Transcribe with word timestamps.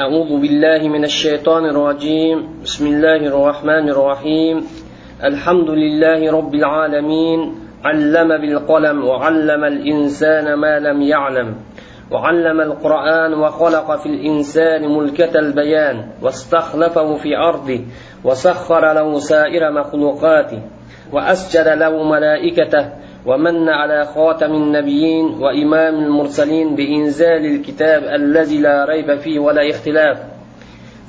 أعوذ 0.00 0.40
بالله 0.40 0.88
من 0.88 1.04
الشيطان 1.04 1.64
الرجيم. 1.64 2.48
بسم 2.64 2.86
الله 2.86 3.16
الرحمن 3.16 3.88
الرحيم. 3.88 4.64
الحمد 5.24 5.70
لله 5.70 6.32
رب 6.32 6.54
العالمين. 6.54 7.54
علم 7.84 8.28
بالقلم 8.28 9.04
وعلم 9.04 9.64
الإنسان 9.64 10.54
ما 10.54 10.78
لم 10.78 11.02
يعلم. 11.02 11.54
وعلم 12.10 12.60
القرآن 12.60 13.34
وخلق 13.34 13.96
في 13.96 14.06
الإنسان 14.06 14.88
ملكة 14.88 15.38
البيان 15.38 16.04
واستخلفه 16.22 17.14
في 17.14 17.36
أرضه 17.36 17.80
وسخر 18.24 18.92
له 18.92 19.18
سائر 19.18 19.72
مخلوقاته 19.72 20.62
وأسجد 21.12 21.68
له 21.68 22.02
ملائكته 22.02 22.88
ومن 23.26 23.68
على 23.68 24.04
خاتم 24.14 24.52
النبيين 24.52 25.24
وإمام 25.24 25.94
المرسلين 25.94 26.76
بإنزال 26.76 27.46
الكتاب 27.46 28.02
الذي 28.02 28.58
لا 28.60 28.84
ريب 28.84 29.18
فيه 29.18 29.38
ولا 29.38 29.70
اختلاف. 29.70 30.18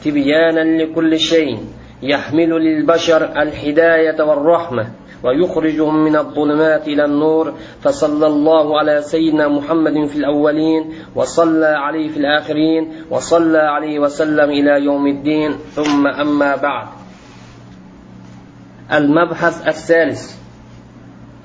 تبيانا 0.06 0.84
لكل 0.84 1.20
شيء 1.20 1.60
يحمل 2.04 2.50
للبشر 2.50 3.42
الهداية 3.42 4.24
والرحمة 4.24 4.88
ويخرجهم 5.24 6.04
من 6.04 6.16
الظلمات 6.16 6.88
إلى 6.88 7.06
النور. 7.06 7.54
فصلى 7.82 8.28
الله 8.28 8.80
على 8.80 9.02
سيدنا 9.02 9.48
محمد 9.48 10.06
في 10.06 10.16
الأولين 10.16 10.94
وصلى 11.16 11.66
عليه 11.66 12.08
في 12.10 12.18
الآخرين 12.18 12.92
وصلى 13.10 13.58
عليه 13.58 14.00
وسلم 14.00 14.50
إلى 14.50 14.86
يوم 14.86 15.08
الدين. 15.08 15.52
ثم 15.52 16.08
أما 16.08 16.56
بعد. 16.56 16.88
المبحث 18.94 19.68
الثالث. 19.68 20.42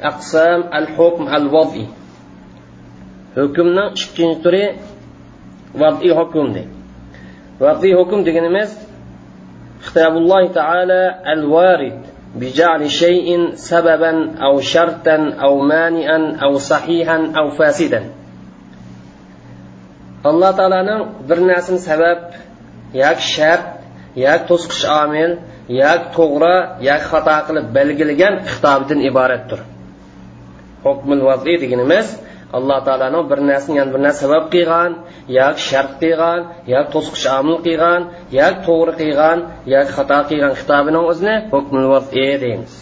أقسام 0.02 0.60
الحكم 0.74 1.28
الوضعي. 1.28 1.86
حكمنا 3.36 3.95
شكين 3.95 4.42
تري 4.42 4.77
وضعي 5.74 6.14
حكم 6.14 6.52
دي. 6.52 6.64
وضعي 7.60 7.96
حكم 7.96 8.24
دي 8.24 8.41
نمز 8.41 8.78
اختاب 9.82 10.16
الله 10.16 10.52
تعالى 10.52 11.14
الوارد 11.33 12.00
بجعل 12.34 12.91
شيء 12.91 13.55
سببا 13.55 14.34
أو 14.42 14.61
شرطا 14.61 15.34
أو 15.41 15.61
مانئا 15.61 16.36
أو 16.42 16.58
صحيحا 16.58 17.33
أو 17.38 17.50
فاسدا. 17.50 18.05
الله 20.27 20.50
تعالى 20.50 20.83
نعم، 20.83 21.06
برناس 21.28 21.70
سبب 21.70 22.19
ياك 22.94 23.19
شرط 23.19 23.60
ياك 24.16 24.48
تسقش 24.48 24.86
عامل 24.86 25.38
ياك 25.69 26.14
تغرى 26.16 26.77
ياك 26.81 27.00
خطا 27.00 27.38
قلب 27.41 27.72
بلغلغان 27.72 28.38
اختاب 28.38 28.92
عبارت 28.92 29.55
دي. 29.55 29.75
Hukmul 30.87 31.23
vaziy 31.29 31.56
deganimiz 31.65 32.06
alloh 32.56 32.79
taoloni 32.87 33.20
bir 33.31 33.39
narsani 33.51 33.75
yana 33.81 33.91
bir 33.95 34.01
narsa 34.06 34.20
sabab 34.25 34.45
qilgan 34.55 34.91
yoki 35.39 35.61
shart 35.70 35.93
qilgan 36.03 36.41
yoki 36.75 36.89
to'sqich 36.95 37.25
omil 37.39 37.59
qilgan 37.67 38.01
yoki 38.39 38.59
to'g'ri 38.67 38.93
qilgan 39.01 39.39
yoki 39.75 39.91
xato 39.97 40.19
qilgan 40.31 40.53
kitobini 40.61 41.01
o'zini 41.11 41.34
hukmul 41.55 41.87
vaziy 41.95 42.34
deymiz. 42.45 42.75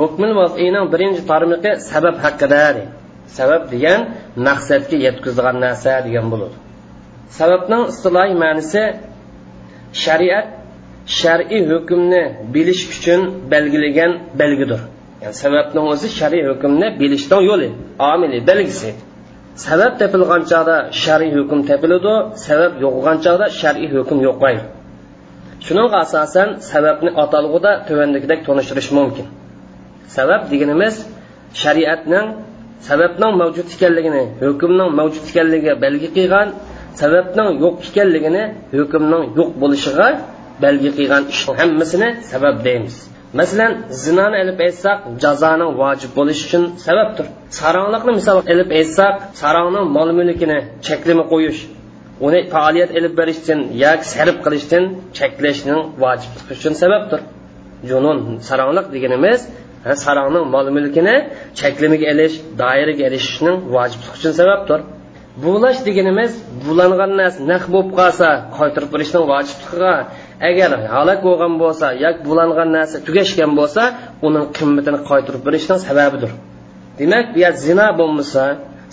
Hukmul 0.00 0.32
vaziyning 0.40 0.86
birinchi 0.92 1.22
tarmiqi 1.30 1.70
sabab 1.90 2.16
haqida 2.24 2.64
sabab 3.38 3.62
degan 3.72 4.00
maqsadga 4.46 4.96
yetkazgan 5.06 5.56
narsa 5.64 5.92
degan 6.06 6.26
bo'ladi. 6.32 6.56
Sababning 7.38 7.82
istilohiy 7.92 8.36
ma'nosi 8.44 8.82
shariat 10.04 10.46
shar'iy 11.20 11.62
hukmni 11.72 12.22
bilish 12.54 12.82
uchun 12.94 13.20
belgilagan 13.52 14.12
belgidir. 14.40 14.80
Yani 15.22 15.34
sababning 15.42 15.86
o'zi 15.92 16.08
shar'iy 16.18 16.44
hukmni 16.50 16.86
bilishning 17.00 17.42
yo'li 17.50 17.68
omili 18.12 18.38
belgisi 18.50 18.90
sabab 19.66 19.92
topilgan 20.00 20.42
chog'da 20.50 20.76
shar'iy 21.02 21.32
hukm 21.38 21.60
topiladi 21.70 22.14
sabab 22.46 22.72
yo'qolgan 22.84 23.16
chog'da 23.24 23.46
shar'iy 23.60 23.88
hukm 23.96 24.18
yo'qmaydi. 24.28 24.64
Shuning 25.66 25.90
asosan 26.02 26.48
sababni 26.70 27.10
atalg'uda 27.22 27.72
tuvandagidek 27.88 28.40
tonishtirish 28.46 28.90
mumkin. 28.98 29.26
Sabab 30.16 30.40
deganimiz 30.52 30.94
shariatning 31.62 32.26
sababning 32.88 33.32
mavjud 33.42 33.68
ekanligini 33.74 34.22
hukmning 34.44 34.90
mavjud 34.98 35.24
ekanligiga 35.30 35.74
belgi 35.84 36.08
qilgan 36.16 36.48
sababning 37.00 37.48
yo'q 37.64 37.76
ekanligini 37.88 38.42
hukmning 38.78 39.24
yo'q 39.38 39.50
bo'lishiga 39.62 40.08
belgi 40.64 40.90
qilgan 40.98 41.22
ishning 41.32 41.56
hammasini 41.60 42.08
sabab 42.32 42.56
deymiz. 42.66 42.96
Masalan 43.34 43.72
zinoni 44.04 44.36
ilib 44.42 44.58
aytsak 44.66 44.98
jazoning 45.22 45.70
vojib 45.82 46.10
bo'lishi 46.18 46.42
uchun 46.48 46.64
sababdir. 46.86 47.26
Saronliqni 47.60 48.12
misol 48.18 48.38
ilib 48.52 48.70
aytsak 48.78 49.14
sarongning 49.40 49.86
mol 49.96 50.10
mulkini 50.18 50.58
cheklama 50.86 51.24
qo'yish 51.32 51.60
uni 52.26 52.40
faoliyat 52.54 52.90
ilib 52.98 53.14
berishdan 53.20 53.60
yoki 53.84 54.06
sarf 54.14 54.36
qilishdan 54.44 54.84
cheklashni 55.18 55.76
vojib 56.02 56.32
uchun 56.54 56.72
sababdir. 56.82 57.20
Junun 57.90 58.18
saronliq 58.48 58.86
deganimiz 58.94 59.40
sarongning 60.04 60.44
mol 60.54 60.66
mulkini 60.76 61.14
cheklamaga 61.60 62.06
ilish 62.12 62.36
doiraga 62.62 63.04
ilishishning 63.08 63.56
vojib 63.74 64.02
uchun 64.16 64.32
sababdir. 64.40 64.80
Bulash 65.44 65.80
deganimiz 65.86 66.32
bulangan 66.64 67.12
narsa 67.20 67.40
naq 67.52 67.64
bo'lib 67.72 67.90
qolsa 67.98 68.28
qaytirib 68.58 68.90
berishning 68.94 69.24
vojibligiga 69.32 69.94
agar 70.48 70.70
halok 70.94 71.20
bo'lgan 71.26 71.54
bo'lsa 71.62 71.86
yoki 72.04 72.20
bulangan 72.28 72.68
narsa 72.76 72.96
tugashgan 73.06 73.52
bo'lsa 73.60 73.82
uning 74.26 74.44
qimmatini 74.56 74.98
qaytirib 75.10 75.42
berishning 75.46 75.78
sababidir. 75.86 76.30
Demak 76.98 77.26
bu 77.34 77.38
yer 77.44 77.54
zino 77.66 77.86
bo'lmasa 78.00 78.44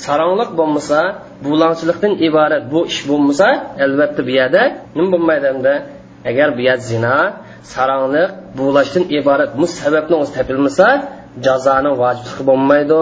saronliq 0.05 0.49
bo'lmasa 0.59 0.99
bulangchilikdan 1.45 2.13
iborat 2.27 2.63
bu 2.73 2.79
ish 2.91 3.01
bo'lmasa 3.09 3.47
albatta 3.85 4.21
bu 4.27 4.31
yerda 4.39 4.63
nima 4.95 5.09
bo'lmaydi 5.13 5.45
endi 5.53 5.75
agar 6.29 6.49
bu 6.57 6.61
yer 6.69 6.79
zino 6.89 7.17
saronliq 7.73 8.29
bulashdan 8.57 9.03
iborat 9.19 9.51
bu 9.59 9.65
sababni 9.79 10.15
o'zi 10.21 10.31
topilmasa 10.37 10.87
jazoni 11.45 11.91
vojibligi 12.01 12.43
bo'lmaydi. 12.49 13.01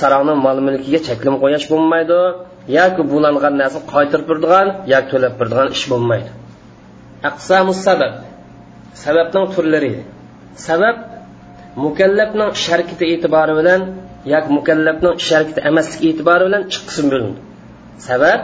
Sarongning 0.00 0.38
mol 0.46 0.58
mulkiga 0.66 1.00
cheklim 1.08 1.34
qo'yish 1.42 1.66
bo'lmaydi 1.72 2.20
yoki 2.78 3.02
bulangan 3.12 3.54
narsani 3.60 3.84
qaytirib 3.94 4.26
beradigan 4.30 4.66
yoki 4.92 5.08
to'lab 5.12 5.34
beradigan 5.40 5.68
ish 5.76 5.84
bo'lmaydi. 5.92 6.30
Aqsamus 7.30 7.80
sabab. 7.88 8.12
Sababning 9.04 9.46
turlari. 9.54 9.92
Sabab 10.66 10.96
mukallafning 11.84 12.50
sharkiti 12.64 13.04
e'tibori 13.14 13.54
bilan 13.60 13.80
yoki 14.32 14.48
mukallafning 14.58 15.16
sharkiti 15.28 15.60
emasligi 15.70 16.06
e'tibori 16.12 16.42
bilan 16.48 16.62
ikki 16.68 16.80
qism 16.88 17.06
bo'lindi 17.12 17.40
sabab 18.08 18.40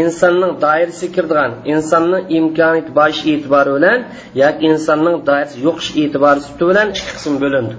insonning 0.00 0.52
doirasiga 0.64 1.10
kiradigan 1.16 1.52
insonning 1.72 2.22
imkoniyati 2.38 2.90
borish 2.98 3.22
e'tibori 3.32 3.70
bilan 3.76 3.98
yoki 4.42 4.60
insonning 4.70 5.16
doirasi 5.28 5.56
yo'qish 5.66 5.90
e'tibori 6.02 6.40
bilan 6.70 6.86
ikki 6.94 7.12
qism 7.16 7.34
bo'lindi 7.44 7.74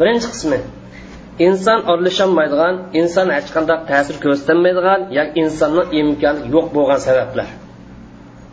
birinchi 0.00 0.28
qismi. 0.34 0.58
Inson 1.46 1.78
aralasholmaydigan 1.90 2.74
inson 3.00 3.26
hech 3.36 3.48
qanday 3.54 3.78
ta'sir 3.90 4.16
ko'rsatmaydigan 4.24 5.00
yoki 5.18 5.32
insonning 5.42 5.86
imkoni 6.00 6.40
yo'q 6.54 6.66
bo'lgan 6.76 7.00
sabablar. 7.06 7.48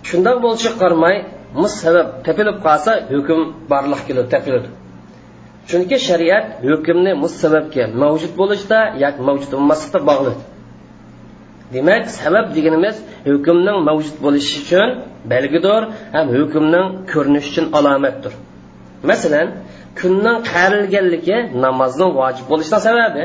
Shundoq 0.10 0.38
bo'lishiga 0.46 0.76
qaramay 0.84 1.16
bu 1.58 1.68
sabab 1.82 2.08
tepilib 2.26 2.58
qolsa 2.66 2.92
hukm 3.14 3.40
borliq 3.72 4.02
kelib 4.08 4.28
tepiladi. 4.34 4.70
Chunki 5.70 5.98
shariat 6.08 6.46
hukmni 6.70 7.12
bu 7.22 7.28
sababga 7.42 7.84
mavjud 8.02 8.34
bo'lishda 8.42 8.80
yoki 9.04 9.22
mavjud 9.28 9.50
bo'lmaslikda 9.56 10.00
bog'ladi 10.10 10.42
demak 11.74 12.04
sabab 12.20 12.46
deganimiz 12.56 12.96
hukmning 13.30 13.78
mavjud 13.90 14.18
bo'lishi 14.26 14.56
uchun 14.64 14.90
belgidir 15.32 15.82
ham 16.16 16.26
hukmning 16.38 16.86
ko'rinishi 17.12 17.50
uchun 17.52 17.66
alomatdir. 17.78 18.34
Masalan 19.10 19.48
kunning 20.00 20.40
qarilganligi 20.52 21.38
namozning 21.66 22.12
vojib 22.20 22.46
bo'lishining 22.52 22.84
sababi. 22.90 23.24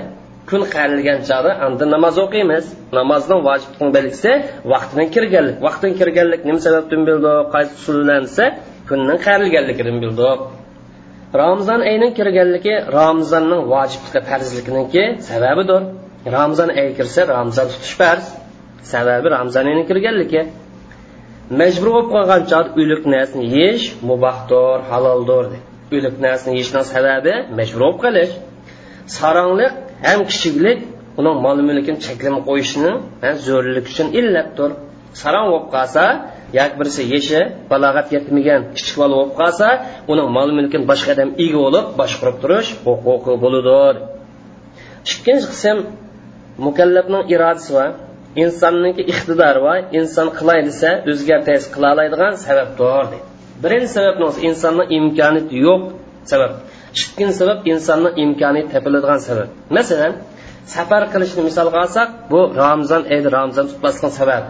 Kun 0.50 0.62
qarilgan 0.74 1.18
chog'da 1.28 1.52
anda 1.66 1.84
namoz 1.94 2.16
o'qiymiz. 2.24 2.64
Namozning 2.98 3.40
vojibning 3.48 3.90
belgisi 3.96 4.32
vaqtidan 4.72 5.06
kirganlik 5.14 5.56
vaqtdan 5.66 5.92
kirganlik 6.00 6.40
nima 6.48 6.60
sababdan 6.66 7.00
bildi 7.08 7.32
qaysi 7.54 7.72
usullansa 7.80 8.44
kunning 8.88 9.18
qarilganligidan 9.26 9.96
bildi 10.04 10.30
ramazon 11.34 11.80
oyining 11.88 12.12
kirganligi 12.18 12.74
ramazonning 12.98 13.62
vojibligi 13.72 14.20
farzliginiki 14.28 15.04
sababidir. 15.28 15.82
Ramazon 16.36 16.70
oyi 16.80 16.92
kirsa 16.98 17.20
ramazon 17.28 17.66
tutish 17.72 17.94
farz. 18.00 18.24
Sababi 18.92 19.26
ramazon 19.36 19.64
oyining 19.70 19.86
kirganligi. 19.90 20.42
Majbur 21.60 21.88
bo'lib 21.94 22.08
qolgan 22.14 22.42
chog'da 22.50 22.70
o'lik 22.82 23.02
narsani 23.14 23.44
yeyish 23.56 23.84
mubohdir 24.10 24.78
haloldir. 24.90 25.44
O'lik 25.96 26.14
narsani 26.26 26.52
yeyishning 26.58 26.84
sababi 26.94 27.34
majbur 27.58 27.80
bo'lib 27.84 27.98
qolish 28.04 28.32
saronliq 29.16 29.72
ham 30.08 30.20
kichiklik 30.30 30.78
uning 31.20 31.36
mol 31.46 31.58
mulkini 31.68 31.98
cheklamay 32.06 32.42
qo'yishni 32.48 32.92
zo'rlik 33.46 33.86
uchun 33.92 34.08
illatdir 34.20 34.70
saron 35.22 35.44
bo'lib 35.52 35.66
qolsa 35.74 36.04
yoki 36.58 36.74
birisi 36.80 37.02
yeshi 37.14 37.40
balog'at 37.70 38.08
yetmagan 38.16 38.60
kichik 38.76 38.96
bola 39.02 39.14
bo'lib 39.18 39.34
qolsa 39.40 39.66
uning 40.12 40.28
mol 40.36 40.50
mulkini 40.58 40.84
boshqa 40.90 41.10
odam 41.16 41.30
ega 41.44 41.58
bo'lib 41.64 41.86
boshqarib 42.00 42.36
turish 42.42 42.68
huquqi 42.86 43.32
bo'ladi 43.44 44.00
ikkinchi 45.12 45.46
qism 45.52 45.76
mukallafning 46.66 47.24
irodasi 47.34 47.70
va 47.76 47.86
insonniki 48.44 49.02
iqtidori 49.12 49.60
va 49.66 49.74
inson 49.98 50.28
qilay 50.38 50.60
desa 50.68 50.90
o'zgartirish 51.10 51.66
qila 51.74 51.88
oladigan 51.94 52.32
sababdir 52.46 53.04
deydi 53.12 53.18
birinchi 53.62 53.88
sabab 53.96 54.16
insonni 54.48 54.84
imkoniyati 54.96 55.56
yo'q 55.66 55.82
sabab. 56.32 56.52
Ikkinchi 57.02 57.34
sabab 57.40 57.58
insonni 57.72 58.10
imkoniyati 58.24 58.70
topiladigan 58.74 59.20
sabab. 59.28 59.48
Masalan 59.76 60.12
safar 60.74 61.02
qilishni 61.12 61.42
misolga 61.48 61.78
olsak 61.84 62.08
bu 62.32 62.40
ramzon 62.62 63.02
oyida 63.12 63.28
ramzon 63.38 63.66
tutmaslikni 63.70 64.10
sababi. 64.20 64.48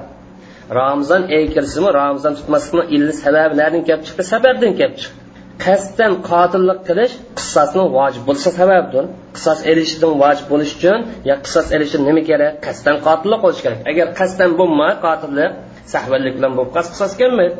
Ramzon 0.81 1.23
oyi 1.37 1.47
kirsimi 1.55 1.89
ramzon 2.01 2.33
tutmaslikni 2.39 2.85
illi 2.97 3.12
sababi 3.25 3.55
nadan 3.61 3.83
kelib 3.89 4.03
chiqdi? 4.07 4.23
Sababdan 4.33 4.73
kelib 4.81 4.97
chiqdi. 5.01 5.19
Qasddan 5.65 6.13
qotillik 6.31 6.81
qilish 6.89 7.15
qissosni 7.39 7.85
vojib 7.97 8.23
bo'lishi 8.29 8.51
sababdir. 8.61 9.05
Qissos 9.37 9.61
elishdan 9.71 10.13
vojib 10.23 10.47
bo'lish 10.53 10.73
uchun 10.79 10.99
yo 11.29 11.35
qissos 11.45 11.67
elish 11.75 11.91
uchun 11.91 12.03
nima 12.09 12.23
kerak? 12.31 12.53
Qasddan 12.67 12.97
qotillik 13.06 13.41
qilish 13.45 13.63
kerak. 13.65 13.81
Agar 13.91 14.06
qasddan 14.21 14.51
bo'lmay 14.61 14.93
qotillik 15.06 15.51
sahvallik 15.93 16.33
bilan 16.39 16.53
bo'lib 16.56 16.71
qolsa 16.77 16.91
qissos 16.95 17.13
kelmaydi. 17.21 17.55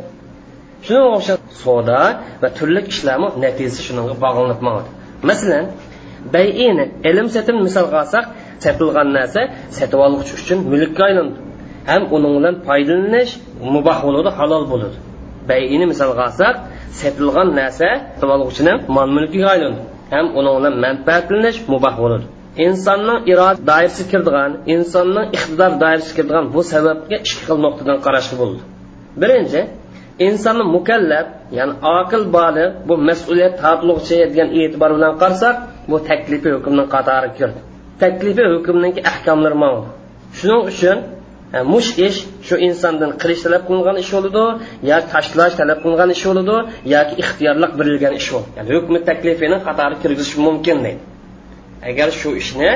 Shunga 0.87 1.09
o'xshab 1.17 1.41
savdo 1.63 2.01
va 2.43 2.49
turli 2.57 2.81
ishlarni 2.93 3.29
natijasi 3.45 3.81
shunga 3.87 4.15
bog'lanib 4.25 4.61
masalan 5.31 5.65
bayini 6.35 6.85
ilm 7.11 7.29
setim 7.35 7.57
misolga 7.67 7.97
olsak 8.03 8.25
sotilgan 8.65 9.09
narsa 9.19 9.41
sotib 9.79 10.01
olish 10.07 10.33
uchun 10.39 10.59
mulkka 10.73 11.03
aylandi 11.09 11.39
ham 11.91 12.03
uning 12.17 12.33
bilan 12.39 12.55
foydalanish 12.67 13.33
muboh 13.75 13.99
bo'ladi 14.07 14.31
halol 14.39 14.65
bo'ladi. 14.73 14.97
Bayini 15.51 15.87
misolga 15.93 16.23
olsak 16.29 16.55
sotilgan 17.01 17.49
narsa 17.61 17.89
sotib 18.19 18.31
oluvchini 18.37 18.73
mol 18.97 19.09
mulkiga 19.17 19.49
aylandi 19.55 19.81
ham 20.15 20.27
uning 20.39 20.55
bilan 20.59 20.75
manfaatlanish 20.85 21.59
muboh 21.73 21.95
bo'ladi. 22.03 22.27
Insonning 22.67 23.19
iroda 23.33 23.61
doirasiga 23.71 24.09
kirdigan 24.13 24.51
insonning 24.75 25.27
iqtidor 25.37 25.73
doirasiga 25.83 26.15
kirdigan 26.19 26.45
bu 26.55 26.61
sababga 26.73 27.17
ikki 27.25 27.43
xil 27.47 27.59
nuqtadan 27.65 27.99
qarashga 28.07 28.37
bo'ldi. 28.43 28.61
Birinchi 29.23 29.61
insonni 30.27 30.65
mukallab 30.77 31.27
ya'ni 31.59 31.75
oqil 31.99 32.23
boli 32.37 32.65
bu 32.89 32.95
mas'uliyat 33.09 33.55
tortluqchi 33.63 34.17
degan 34.33 34.49
e'tibor 34.61 34.91
bilan 34.97 35.13
qarasak 35.23 35.57
bu 35.91 35.97
taklifi 36.09 36.49
hukmning 36.57 36.89
qatori 36.95 37.29
kirdi. 37.39 37.61
Taklifi 38.03 38.45
hukmniki 38.55 39.01
ahkomlari 39.11 39.57
mavud 39.65 39.87
shuning 40.39 40.63
uchun 40.71 40.99
e, 41.57 41.59
mush 41.73 41.91
ish 42.07 42.19
shu 42.47 42.55
insondan 42.67 43.11
qilish 43.23 43.41
talab 43.45 43.63
qilingan 43.69 43.97
ish 44.03 44.11
bo'ladi 44.17 44.45
yoki 44.91 45.07
tashlash 45.15 45.55
talab 45.61 45.79
qilingan 45.85 46.11
ish 46.17 46.25
bo'ladi 46.29 46.57
yoki 46.95 47.15
ixtiyorlik 47.23 47.73
berilgan 47.79 48.13
ish 48.21 48.29
bo'ladi 48.33 48.51
ya'ni 48.59 48.71
hukmi 48.77 48.99
taklifini 49.09 49.57
qatori 49.67 49.97
kirgizish 50.03 50.35
mumkin 50.47 50.77
deydi. 50.87 51.03
Agar 51.91 52.09
shu 52.21 52.31
ishni 52.43 52.71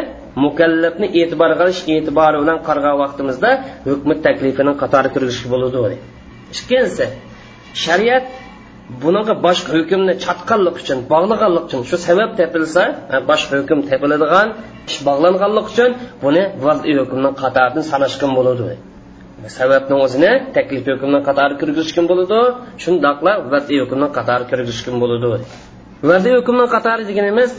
mukallafni 0.45 1.07
e'tibor 1.21 1.51
qilish 1.61 1.81
e'tibori 1.95 2.37
bilan 2.43 2.59
qaragan 2.69 2.97
vaqtimizda 3.03 3.51
hukmi 3.91 4.15
taklifini 4.27 4.73
qatori 4.83 5.09
kirgizish 5.15 5.45
bo'ladi 5.53 5.77
deydi. 5.85 5.97
Ikkinchisi 6.57 7.07
shariat 7.83 8.25
bunaqa 9.03 9.35
boshqa 9.47 9.71
hukmni 9.77 10.15
chatqanlik 10.25 10.77
uchun 10.83 10.99
bog'laganlik 11.13 11.65
uchun 11.69 11.83
shu 11.91 11.97
sabab 12.07 12.31
tepilsa 12.41 12.83
boshqa 13.31 13.55
hukm 13.61 13.79
tepiladigan 13.91 14.49
ish 14.89 14.99
bog'langanlik 15.09 15.67
uchun 15.73 15.91
buni 16.25 16.43
vaziy 16.67 16.95
hukmni 17.01 17.31
qatoridan 17.43 17.85
sanashgan 17.93 18.31
bo'ladi? 18.39 18.75
Sababni 19.59 19.95
o'zini 20.05 20.33
taklif 20.57 20.85
hukmni 20.93 21.21
qatori 21.29 21.55
kirgizishgan 21.61 22.07
bo'ladi? 22.11 22.41
Shundoqla 22.83 23.33
vaziy 23.53 23.79
hukmni 23.85 24.09
qatori 24.17 24.45
kirgizishgan 24.51 24.97
bo'ladi? 25.03 25.45
Vaziy 26.11 26.35
hukmni 26.39 26.67
qatori 26.75 27.03
deganimiz 27.11 27.51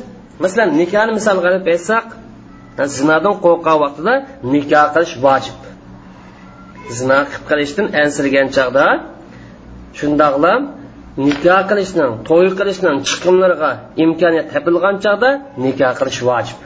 masalan 0.44 0.70
nikohni 0.82 1.12
misol 1.18 1.38
qilib 1.46 1.64
aytsak 1.74 2.06
zinodan 2.98 3.36
qo'rqqan 3.46 3.78
vaqtida 3.84 4.14
nikoh 4.54 4.86
qilish 4.96 5.16
vojib. 5.26 5.60
Zino 6.98 7.20
qilib 7.32 7.44
qilishdan 7.50 7.88
ansirgan 8.02 8.48
chog'da 8.58 8.88
shundoqla 10.00 10.54
nikoh 11.28 11.62
qilishning 11.70 12.12
to'y 12.28 12.48
qilishning 12.60 12.98
chiqimlariga 13.10 13.72
imkoniyat 14.04 14.48
topilgan 14.54 14.96
chog'da 15.06 15.30
nikoh 15.64 15.92
qilish 16.00 16.22
vojib. 16.30 16.60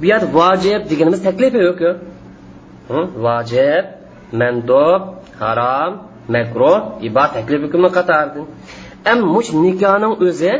Bu 0.00 0.04
yer 0.12 0.22
vojib 0.38 0.80
deganimiz 0.90 1.20
taklifi 1.28 1.58
yo'q 1.68 1.80
vojib 3.26 3.84
mandob 4.40 5.00
harom 5.42 5.92
makruh 6.34 6.78
ibo 7.08 7.24
taklif 7.36 7.60
hukmi 7.66 7.88
qatordi 7.98 8.40
ammo 9.12 9.40
nikohning 9.66 10.14
o'zi 10.26 10.52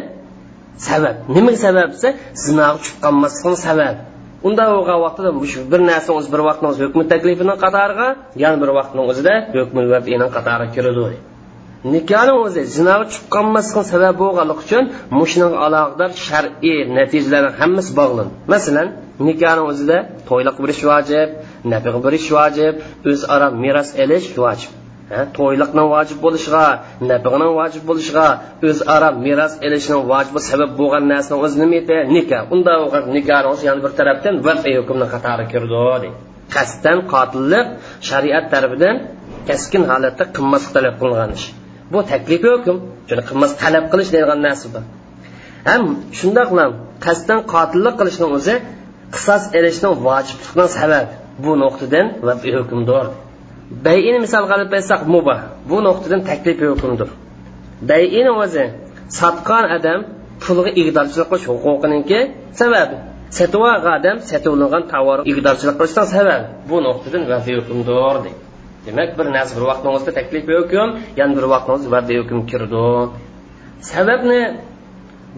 sabab. 0.88 1.16
Nima 1.34 1.52
sabab 1.64 1.88
desa 1.94 2.08
zinoga 2.44 2.76
tushib 2.80 2.96
qolmaslikning 3.04 3.58
sababi 3.66 4.00
unda 4.48 4.64
bo'lgan 4.74 4.98
vaqtida 5.06 5.30
bir 5.72 5.80
narsa 5.90 6.10
o'zi 6.18 6.28
bir 6.34 6.40
vaqtni 6.48 6.66
o'zi 6.72 6.80
hukmi 6.86 7.04
taklifini 7.12 7.54
qatoriga 7.64 8.08
yana 8.42 8.56
bir 8.62 8.70
vaqtning 8.78 9.04
o'zida 9.12 9.34
hukmi 9.62 9.80
qatoriga 10.36 10.66
kiradi. 10.76 11.31
Nikohni 11.90 12.32
o'zi 12.44 12.62
zinoga 12.76 13.04
tushib 13.10 13.26
qolmaslikni 13.34 13.84
sabab 13.92 14.14
bo'lganligi 14.22 14.60
uchun 14.64 14.84
mushunga 15.20 15.58
aloqador 15.66 16.10
shar'iy 16.26 16.78
natijalarni 16.98 17.50
hammasi 17.60 17.90
bog'lan 18.00 18.28
masalan 18.52 18.88
nikohni 19.28 19.62
o'zida 19.70 19.96
to'yliq 20.28 20.56
berish 20.64 20.82
vojib 20.90 21.28
nafiq 21.72 21.96
berish 22.06 22.28
vojib 22.36 22.74
o'zaro 23.10 23.48
meros 23.64 23.88
elish 24.02 24.28
vojib. 24.44 24.70
To'yliqni 25.36 25.82
vojib 25.94 26.18
bo'lishiga 26.24 26.66
nafiqni 27.10 27.46
vojib 27.58 27.82
bo'lishiga 27.88 28.28
o'zaro 28.68 29.08
meros 29.26 29.52
elishni 29.66 29.96
vojibi 30.12 30.40
sabab 30.50 30.70
bo'lgan 30.80 31.04
narsani 31.12 31.38
o'zi 31.44 31.56
nima 31.62 31.76
edi 31.82 31.96
nikoh 32.16 32.42
unda 32.54 32.72
nikohni 33.16 33.48
o'zi 33.52 33.62
yana 33.68 33.80
bir 33.84 33.92
tarafdan 33.98 34.34
vafiy 34.46 34.74
hukmni 34.80 35.06
qatori 35.14 35.44
kirdi 35.52 36.10
qasddan 36.54 36.98
qotillik 37.12 37.66
shariat 38.08 38.44
tarafidan 38.52 38.96
kaskin 39.48 39.82
holatda 39.90 40.24
qilmaslik 40.36 40.72
talab 40.76 40.94
qilingan 41.02 41.32
ish. 41.38 41.46
Bu 41.92 42.00
taklif 42.10 42.42
hukm 42.52 42.76
shuni 43.08 43.22
qilmas 43.28 43.52
talab 43.62 43.84
qilish 43.92 44.10
deydigan 44.14 44.40
narsa 44.46 44.66
bor. 44.74 44.84
Ham 45.70 45.82
shundoq 46.18 46.48
bilan 46.52 46.70
qasddan 47.04 47.40
qotillik 47.52 47.94
qilishni 48.00 48.26
o'zi 48.36 48.54
qisos 49.14 49.42
ilishni 49.58 49.88
vojiblikning 50.06 50.70
sababi 50.78 51.00
bu 51.44 51.52
nuqtadan 51.62 52.06
va 52.26 52.34
hukmdor. 52.58 53.06
Bayini 53.86 54.18
misol 54.24 54.44
qilib 54.50 54.70
aytsak 54.78 55.00
mubah. 55.14 55.40
Bu 55.70 55.76
nuqtadan 55.86 56.20
taklif 56.28 56.58
hukmdir. 56.72 57.08
Bayini 57.90 58.32
o'zi 58.44 58.64
sotgan 59.20 59.64
odam 59.76 60.00
pulga 60.42 60.70
igdorchilik 60.80 61.26
qilish 61.30 61.46
huquqiniki 61.50 62.20
sababi 62.60 62.96
sotib 63.38 63.62
olgan 63.70 63.94
odam 64.00 64.16
sotilgan 64.30 64.84
tovar 64.92 65.18
igdorchilik 65.32 65.74
qilishdan 65.80 66.06
sababi 66.14 66.44
bu 66.70 66.76
nuqtadan 66.86 67.22
vafiy 67.32 67.54
hukmdor 67.60 68.16
deydi. 68.24 68.51
Demak 68.86 69.10
bir 69.18 69.26
narsa 69.36 69.52
bir 69.58 69.64
vaqtni 69.70 69.88
o'zida 69.96 70.12
taklif 70.18 70.44
hukm 70.58 70.88
yana 71.20 71.32
bir 71.38 71.46
vaqtni 71.54 71.72
o'zida 71.76 71.90
va'da 71.96 72.12
hukm 72.20 72.38
kirdi. 72.50 72.84
Sababni 73.90 74.40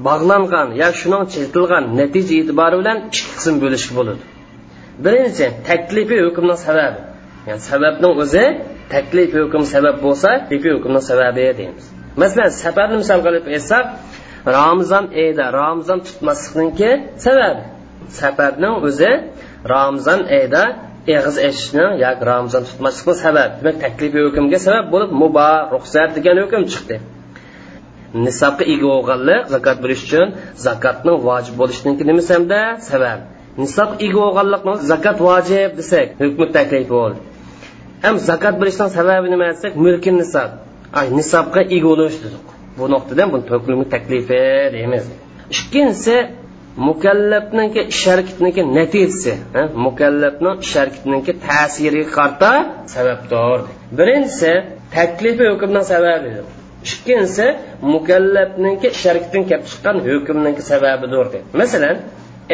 bog'langan 0.07 0.69
yo 0.83 0.89
shuning 1.01 1.25
chetilgan 1.35 1.85
natija 2.01 2.35
e'tibori 2.43 2.77
bilan 2.81 2.97
ikki 3.09 3.23
qism 3.39 3.55
bo'lishga 3.63 3.93
bo'ladi. 3.99 4.23
Birinchi 5.05 5.47
taklifiy 5.69 6.21
hukmning 6.27 6.59
sababi. 6.67 7.01
Ya'ni 7.49 7.63
sababning 7.71 8.15
o'zi 8.23 8.45
taklif 8.95 9.31
hukm 9.43 9.63
sabab 9.75 9.97
bo'lsa 10.05 10.29
taklifiy 10.41 10.73
hukmning 10.77 11.05
sababi 11.11 11.43
deymiz. 11.61 11.85
Masalan 12.23 12.51
safarni 12.63 12.97
misol 13.03 13.21
qilib 13.27 13.45
aytsak 13.55 13.85
ramzon 14.57 15.05
oyida 15.21 15.45
ramzon 15.61 15.99
tutmaslikniki 16.07 16.91
sababi. 17.27 17.63
Safarning 18.21 18.75
o'zi 18.89 19.11
ramzon 19.75 20.21
oyida 20.37 20.63
eg'iz 21.17 21.37
eshishni 21.49 21.87
yoki 22.05 22.25
ramzon 22.31 22.63
tutmaslikni 22.69 23.15
sabab 23.25 23.51
demak 23.59 23.77
taklifiy 23.85 24.23
hukmga 24.29 24.59
sabab 24.67 24.87
bo'lib 24.95 25.11
mubo 25.23 25.51
ruxsat 25.75 26.11
degan 26.17 26.37
hukm 26.43 26.63
chiqdi. 26.73 26.97
Nisobga 28.27 28.65
ega 28.73 28.87
bo'lganlik 28.93 29.43
zakot 29.55 29.79
berish 29.85 30.03
uchun 30.07 30.27
zakotning 30.67 31.19
vojib 31.29 31.55
bo'lishniki 31.61 32.03
nimasi 32.11 32.31
hamda 32.37 32.61
sabab. 32.91 33.21
Nisob 33.63 33.91
ega 34.07 34.19
bo'lganlikni 34.25 34.75
zakot 34.93 35.19
vojib 35.29 35.71
desak 35.81 36.07
hukmi 36.23 36.47
taklif 36.57 36.87
bo'ldi 36.97 37.21
ham 38.05 38.19
zakot 38.19 38.55
berishning 38.61 38.91
sababi 38.99 39.27
nima 39.33 39.45
desak 39.53 39.73
mulki 39.85 40.11
nisob. 40.21 40.51
Ay 40.99 41.07
nisobga 41.19 41.63
ega 41.77 41.87
bo'lish 41.91 42.17
dedik. 42.25 42.45
Bu 42.79 42.85
nuqtadan 42.95 43.29
buni 43.33 43.45
hukmi 43.55 43.85
taklifi 43.95 44.43
deymiz. 44.75 45.05
Ikkinchisi 45.57 46.17
mukallabniki 46.77 47.81
ish 47.93 48.07
harakatniki 48.11 48.63
natijasi 48.79 49.33
mukallabni 49.87 50.51
ish 50.65 50.75
harakatniki 50.81 51.33
ta'siriga 51.47 52.11
qarta 52.19 52.51
sababdor. 52.95 53.59
Birinchisi 53.99 54.53
taklifi 54.95 55.45
hukmning 55.53 55.85
sababi. 55.93 56.31
Ikkinchisi 56.89 57.47
mukallabniki 57.95 58.89
ish 58.97 59.05
harakatidan 59.09 59.45
kelib 59.51 59.65
chiqqan 59.71 59.97
hukmniki 60.09 60.63
sababidir 60.71 61.27
deb. 61.35 61.45
Masalan 61.61 61.97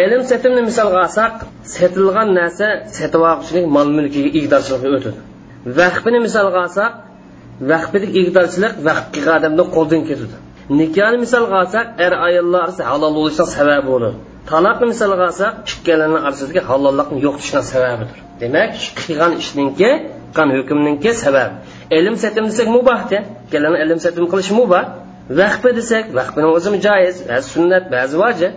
ilm 0.03 0.23
setimni 0.31 0.63
misolga 0.71 0.99
olsak 1.07 1.35
setilgan 1.75 2.29
narsa 2.41 2.69
setib 2.99 3.67
mol 3.77 3.89
mulkiga 3.97 4.31
igdorchilikka 4.41 4.89
o'tadi. 4.99 5.21
Vahbini 5.79 6.19
misolga 6.27 6.59
olsak 6.67 6.93
vaqfidagi 7.71 8.19
igdorchilik 8.23 8.73
vaqfga 8.89 9.31
odamni 9.39 9.65
qo'ldan 9.77 10.03
ketadi. 10.09 10.37
Nikohni 10.79 11.19
misolga 11.25 11.55
olsak 11.63 11.87
er 12.05 12.13
ayollar 12.27 12.69
halol 12.91 13.13
bo'lishning 13.19 13.51
sababi 13.57 13.85
bo'ladi 13.93 14.17
taloqni 14.51 14.87
misolga 14.93 15.25
olsak 15.31 15.53
ikkalarni 15.73 16.19
orasidagi 16.27 16.61
halollikni 16.69 17.19
yo'qotishni 17.27 17.63
sababidir. 17.73 18.19
Demak 18.43 18.73
qilgan 19.01 19.33
ishninki 19.43 19.91
qilgan 20.37 20.49
hukmninki 20.57 21.11
sababi 21.25 21.55
ilm 21.99 22.15
satim 22.23 22.45
desak 22.51 22.69
mubahda 22.77 23.19
ikkalarni 23.47 23.79
ilm 23.85 23.99
satim 24.05 24.25
qilish 24.33 24.53
mubah. 24.61 24.85
Vahbi 25.41 25.71
desak 25.79 26.05
vahbini 26.19 26.49
o'zi 26.57 26.69
joiz 26.87 27.17
ba'zi 27.31 27.47
sunnat 27.55 27.85
ba'zi 27.95 28.15
vojib 28.23 28.53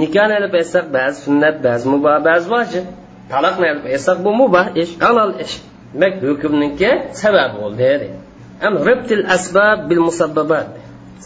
nikahni 0.00 0.34
ilib 0.38 0.52
aytsak 0.60 0.86
ba'zi 0.96 1.16
sunnat 1.26 1.56
ba'zi 1.66 1.84
mubah 1.94 2.16
ba'zi 2.28 2.46
vojib 2.54 2.84
taloqni 3.32 3.66
ilib 3.72 3.84
aytsak 3.92 4.18
bu 4.24 4.30
mubah 4.42 4.66
ish 4.82 4.92
halol 5.04 5.32
ish. 5.44 5.54
Demak 5.92 6.12
hukmniki 6.30 6.90
sababi 7.22 7.54
bo'ldi 7.60 8.08
am 8.66 8.74
ribtil 8.88 9.24
asbab 9.36 9.78
bil 9.88 10.02
musabbabat. 10.08 10.68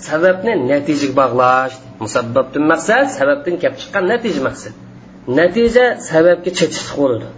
Sababni 0.07 0.52
natijaga 0.71 1.14
bog'lash 1.21 1.75
musabbabdan 2.05 2.64
maqsad 2.73 3.05
sababdan 3.19 3.55
kelib 3.62 3.76
chiqqan 3.81 4.05
natija 4.12 4.40
maqsad. 4.49 4.75
Natija 5.38 5.85
sababga 6.11 6.50
chetishlik 6.59 6.95
bo'ladi 7.00 7.28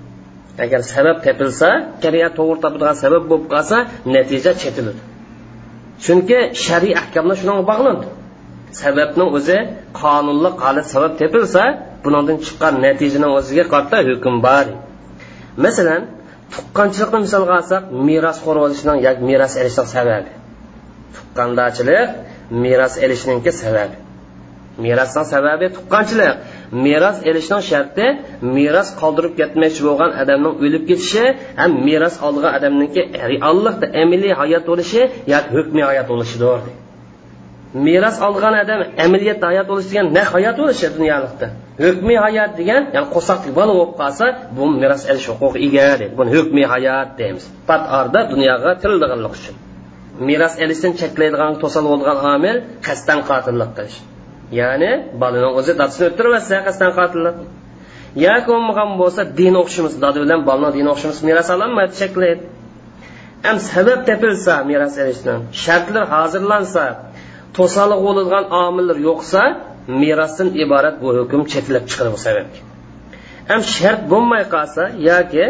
agar 0.64 0.81
sabab 0.95 1.17
topilsa 1.26 1.69
shariat 2.02 2.33
to'g'ri 2.38 2.59
topadigan 2.64 2.97
sabab 3.05 3.23
bo'lib 3.31 3.47
qolsa 3.55 3.76
natija 4.14 4.52
chetiladi. 4.62 5.00
Chunki 6.05 6.38
shariy 6.64 6.93
ahkomlar 7.02 7.37
shunga 7.40 7.64
bog'landi. 7.71 8.07
Sababni 8.83 9.25
o'zi 9.37 9.59
qonunli 10.00 10.50
holat 10.62 10.87
sabab 10.95 11.12
topilsa 11.21 11.62
bundan 12.02 12.37
chiqqan 12.47 12.75
natijani 12.87 13.28
o'ziga 13.38 13.64
qarata 13.73 13.99
hukm 14.09 14.35
bor. 14.47 14.67
Masalan 15.64 16.02
tuqqanchilikni 16.55 17.19
misolga 17.26 17.52
olsak 17.61 17.83
meros 18.09 18.38
bo'lishning 18.47 18.99
yoki 19.07 19.23
meros 19.31 19.52
olishning 19.61 19.88
sababi. 19.97 20.31
Tuqqandachilik 21.14 22.09
meros 22.50 22.95
olishningki 23.05 23.52
sababi. 23.62 23.97
Merosning 24.85 25.26
sababi 25.35 25.67
tuqqanchilik. 25.76 26.35
Meros 26.87 27.19
olishning 27.31 27.62
sharti 27.71 28.07
meros 28.57 28.88
qoldirib 29.00 29.33
ketmoqchi 29.40 29.81
bo'lgan 29.88 30.11
odamning 30.23 30.55
o'lib 30.64 30.85
ketishi 30.90 31.25
ham 31.61 31.71
meros 31.88 32.17
olgan 32.26 32.52
odamniki 32.59 33.02
reallikda 33.33 33.87
amiliy 34.02 34.33
hayot 34.40 34.64
bo'lishi 34.71 35.00
yoki 35.33 35.49
hukmiy 35.57 35.85
hayot 35.90 36.07
bo'lishidir. 36.12 36.61
Meros 37.87 38.17
olgan 38.26 38.55
odam 38.62 38.81
amaliyatda 39.05 39.47
hayot 39.50 39.67
bo'lishi 39.71 39.90
degan 39.93 40.07
na 40.17 40.23
hayot 40.33 40.57
bo'lishi 40.61 40.87
dunyolikda? 40.97 41.47
Hukmiy 41.85 42.19
hayot 42.26 42.50
degan 42.61 42.83
ya'ni 42.95 43.09
qo'saqlik 43.14 43.52
bola 43.59 43.73
bo'lib 43.78 43.95
qolsa 44.00 44.26
bu 44.57 44.62
meros 44.83 45.02
olish 45.11 45.28
huquqi 45.31 45.59
ega 45.67 45.87
deydi 46.00 46.14
buni 46.19 46.31
hukmiy 46.37 46.67
hayot 46.75 47.09
deymiz. 47.21 47.45
Pat 47.69 47.83
arda 47.99 48.21
dunyoga 48.33 48.71
tirildiganlik 48.83 49.33
uchun. 49.38 49.57
Meros 50.28 50.54
olishdan 50.64 50.92
cheklaydigan 51.00 51.52
to'sal 51.62 51.84
bo'lgan 51.92 52.18
omil 52.34 52.56
qasddan 52.87 53.20
qotillik 53.30 53.70
qilish. 53.76 53.98
Ya'ni 54.60 54.90
bolaning 55.20 55.52
o'zi 55.60 55.72
dadasini 55.80 56.04
o'ltirmasa 56.10 56.56
qasddan 56.66 56.92
qotillik. 56.98 57.37
Yoki 58.26 58.46
bo'lmagan 58.52 58.90
bo'lsa 59.00 59.22
din 59.40 59.54
o'qishimiz 59.62 59.94
dada 60.04 60.18
bilan 60.25 60.40
bolani 60.48 60.72
din 60.78 60.87
o'qishimiz 60.92 61.18
meros 61.28 61.48
ololmaydi 61.54 61.92
cheklaydi. 62.00 62.42
Ham 63.46 63.56
sabab 63.72 64.00
topilsa 64.08 64.54
meros 64.70 64.94
olishdan 65.02 65.38
shartlar 65.64 66.04
hozirlansa 66.14 66.84
to'saliq 67.56 68.00
bo'ladigan 68.06 68.44
omillar 68.64 68.98
yo'qsa 69.08 69.42
merosdan 70.02 70.48
iborat 70.64 70.96
bu 71.02 71.08
hukm 71.18 71.40
chetlab 71.52 71.84
chiqadi 71.90 72.10
bu 72.14 72.18
sababga. 72.26 72.60
Ham 73.50 73.60
shart 73.76 74.00
bo'lmay 74.12 74.42
qolsa 74.54 74.82
yoki 75.10 75.44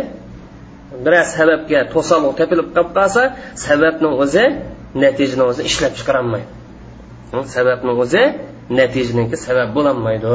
biror 1.04 1.25
sababga 1.37 1.80
to'saliq 1.95 2.33
topilib 2.40 2.68
qolib 2.76 2.90
qolsa 2.99 3.23
sababni 3.66 4.09
o'zi 4.23 4.45
natijani 5.04 5.45
o'zi 5.50 5.62
ishlab 5.71 5.92
chiqarolmaydi 5.99 6.49
hm, 7.33 7.45
sababni 7.57 7.92
o'zi 8.02 8.23
natijaniki 8.78 9.37
sabab 9.47 9.68
bo'lolmaydi 9.76 10.26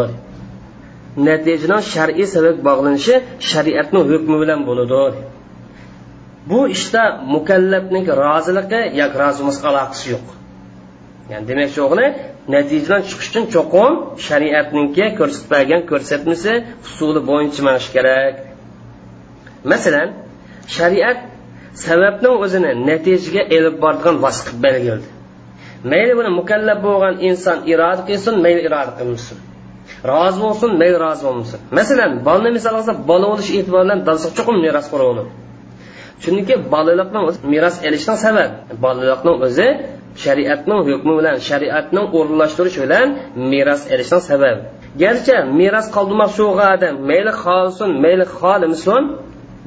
natijani 1.18 1.80
shar'iy 1.94 2.28
sabab 2.36 2.58
bog'lanishi 2.68 3.16
shariatni 3.52 4.00
hukmi 4.12 4.36
bilan 4.44 4.60
bo'ladi. 4.70 5.20
Bu 6.50 6.60
ishda 6.76 7.04
mukallafning 7.36 8.08
roziligi 8.24 8.82
yoki 9.02 9.18
rozimas 9.24 9.58
aloqasi 9.70 10.06
yo'q. 10.14 10.26
Ya'ni 11.32 11.46
demakchi 11.52 11.80
o'g'li 11.88 12.06
natijadan 12.56 13.02
chiqish 13.10 13.30
uchun 13.32 13.46
cho'qim 13.56 13.94
shariatniki 14.28 15.06
ko'rsatmagan 15.20 15.82
ko'rsatmasi 15.92 16.54
usuli 16.88 17.22
bo'yicha 17.30 17.62
manish 17.68 17.90
kerak. 17.96 18.36
Masalan 19.72 20.10
shariat 20.78 21.20
sababni 21.86 22.30
o'zini 22.44 22.72
natijaga 22.90 23.44
elib 23.58 23.76
boradigan 23.84 24.16
vosqib 24.26 24.58
belgildi. 24.66 25.08
Mayli 25.92 26.14
buni 26.20 26.32
mukallaf 26.40 26.78
bo'lgan 26.88 27.16
inson 27.30 27.58
iroda 27.74 28.02
qilsin 28.10 28.36
mayli 28.46 28.62
iroda 28.68 28.92
qilmasin. 29.00 29.38
Rozi 30.12 30.40
bo'lsin 30.46 30.70
mayli 30.82 30.98
rozi 31.06 31.22
bo'lmasin. 31.28 31.60
Masalan 31.78 32.12
bolani 32.28 32.52
misol 32.58 32.74
olsak 32.80 32.98
bola 33.10 33.26
bo'lish 33.32 33.50
e'tibori 33.58 33.84
bilan 33.86 34.00
dalsa 34.08 34.28
chuqur 34.38 34.56
merosxo'r 34.66 35.04
bo'ladi 35.10 35.32
chunki 36.24 36.56
bolalikni 36.74 37.20
meros 37.54 37.76
olishning 37.88 38.18
sabab 38.26 38.50
bolalikni 38.84 39.32
o'zi 39.46 39.68
shariatning 40.24 40.80
hukmi 40.90 41.14
bilan 41.20 41.36
shariatning 41.50 42.06
o'rinlashtirishi 42.18 42.80
bilan 42.86 43.08
meros 43.52 43.82
olishdan 43.94 44.22
sababi 44.30 44.62
garchi 45.02 45.36
meros 45.60 45.88
qoldirmoqchi 45.96 46.42
bo'lgan 46.48 46.70
odam 46.76 46.94
mayli 47.10 47.32
xohlasin 47.44 47.90
mayli 48.04 48.26
xohlamasin 48.38 49.04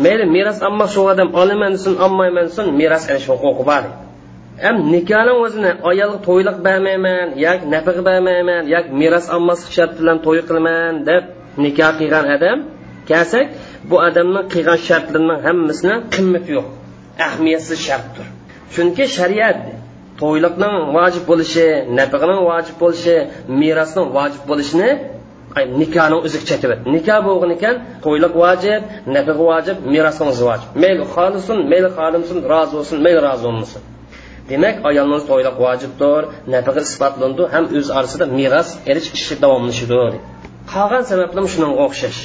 mayli 0.05 0.25
meros 0.37 0.59
olmoqchi 0.69 0.99
bo'lgan 0.99 1.15
odam 1.15 1.31
olaman 1.43 1.73
desin 1.77 1.95
olmayman 2.07 2.45
desin 2.51 2.67
meros 2.81 3.05
olish 3.13 3.29
huquqi 3.33 3.65
bor 3.71 3.83
ham 4.65 4.77
nikohni 4.95 5.33
o'zini 5.45 5.71
ayolga 5.91 6.19
to'yliq 6.29 6.57
bermayman 6.67 7.27
yoki 7.47 7.65
nafaqa 7.75 8.03
bermayman 8.11 8.63
yoki 8.75 8.91
meros 9.01 9.27
olmaslik 9.37 9.73
shart 9.77 9.93
bilan 10.01 10.19
to'y 10.27 10.41
qilaman 10.49 10.93
deb 11.09 11.25
nikoh 11.65 11.93
qilgan 12.01 12.27
odam 12.37 12.59
kelsak 13.11 13.47
bu 13.91 13.97
odamni 14.09 14.43
qilgan 14.53 14.79
shartlarning 14.89 15.41
hammasini 15.47 15.95
qimmati 16.15 16.51
yo'q 16.57 16.67
ahamiyatsiz 17.27 17.79
shartdir. 17.89 18.27
Chunki 18.75 19.05
shariat 19.17 19.59
to'yliqning 20.21 20.77
vojib 20.97 21.25
bo'lishi 21.31 21.67
nafaqaning 21.99 22.41
vojib 22.51 22.77
bo'lishi 22.83 23.15
merosning 23.61 24.09
vojib 24.17 24.43
bo'lishini 24.51 24.91
nikohning 25.81 26.21
o'zi 26.27 26.39
chetib 26.49 26.71
nikoh 26.95 27.19
bo'lgan 27.29 27.51
ekan 27.57 27.75
to'yliq 28.05 28.35
vojib 28.43 28.81
nafiq 29.17 29.39
vojib 29.51 29.77
merosning 29.95 30.29
o'zi 30.33 30.43
vojib. 30.49 30.69
Mayli 30.83 31.05
xohlasin 31.15 31.59
mayli 31.73 31.89
xohlamasin 31.97 32.39
rozi 32.53 32.73
bo'lsin 32.79 32.97
mayli 33.07 33.21
rozi 33.27 33.43
bo'lmasin. 33.47 33.83
Demak 34.51 34.77
ayolning 34.91 35.23
to'yliq 35.31 35.57
vojibdir 35.65 36.23
nafiqa 36.55 36.81
isbotlandi 36.89 37.43
ham 37.55 37.65
o'z 37.79 37.89
orasida 37.99 38.27
meros 38.39 38.69
erish 38.91 39.09
ishi 39.19 39.35
davomlashidir 39.45 40.13
qolgan 40.73 41.03
sabablar 41.11 41.45
shunga 41.53 41.69
o'xshash. 41.85 42.21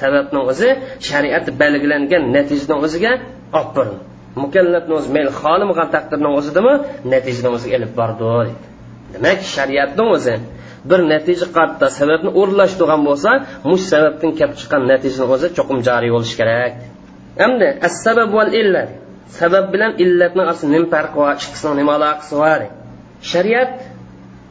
Sababning 0.00 0.44
o'zi 0.52 0.68
shariat 1.08 1.46
belgilangan 1.60 2.22
natijani 2.36 2.74
o'ziga 2.86 3.12
olib 3.58 3.70
borin 3.76 3.98
mukallafni 4.42 4.92
o'zi 4.98 5.08
mayli 5.16 5.30
xohlamagan 5.40 5.88
taqdirning 5.94 6.32
o'zidami 6.40 6.74
natijani 7.14 7.48
o'ziga 7.56 7.74
ilib 7.78 7.92
bordi. 8.00 8.52
Demak 9.14 9.38
shariatni 9.54 10.04
o'zi 10.16 10.34
bir 10.90 11.00
natija 11.12 11.46
qarta 11.56 11.86
sababni 11.98 12.30
o'rinlashtirgan 12.40 13.02
bo'lsa 13.08 13.30
mush 13.70 13.84
sababdan 13.92 14.30
kelib 14.38 14.54
chiqqan 14.60 14.82
natijani 14.92 15.26
o'zi 15.34 15.48
cho'qim 15.56 15.78
joriy 15.88 16.10
bo'lishi 16.16 16.36
kerak. 16.40 16.74
Endi 17.46 17.68
as 17.86 17.94
sabab 18.06 18.28
val 18.38 18.50
illat. 18.60 18.90
Sabab 19.40 19.64
bilan 19.74 19.92
illatni 20.04 20.40
orasida 20.44 20.70
nima 20.74 20.88
farqi 20.94 21.16
bor 21.20 21.34
ikkisini 21.44 21.74
nima 21.80 21.92
aloqasi 21.98 22.34
bor? 22.42 22.60
Shariat 23.32 23.72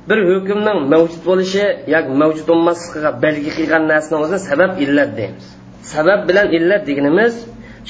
bir 0.10 0.20
hukmning 0.30 0.80
mavjud 0.94 1.22
bo'lishi 1.30 1.66
yoki 1.94 2.12
mavjud 2.22 2.46
bo'lmasligiga 2.52 3.12
belgi 3.24 3.52
qilgan 3.58 3.84
narsani 3.92 4.18
o'zini 4.24 4.40
sabab 4.50 4.72
illat 4.84 5.12
deymiz. 5.20 5.46
Sabab 5.94 6.20
bilan 6.30 6.48
illat 6.58 6.82
deganimiz 6.90 7.34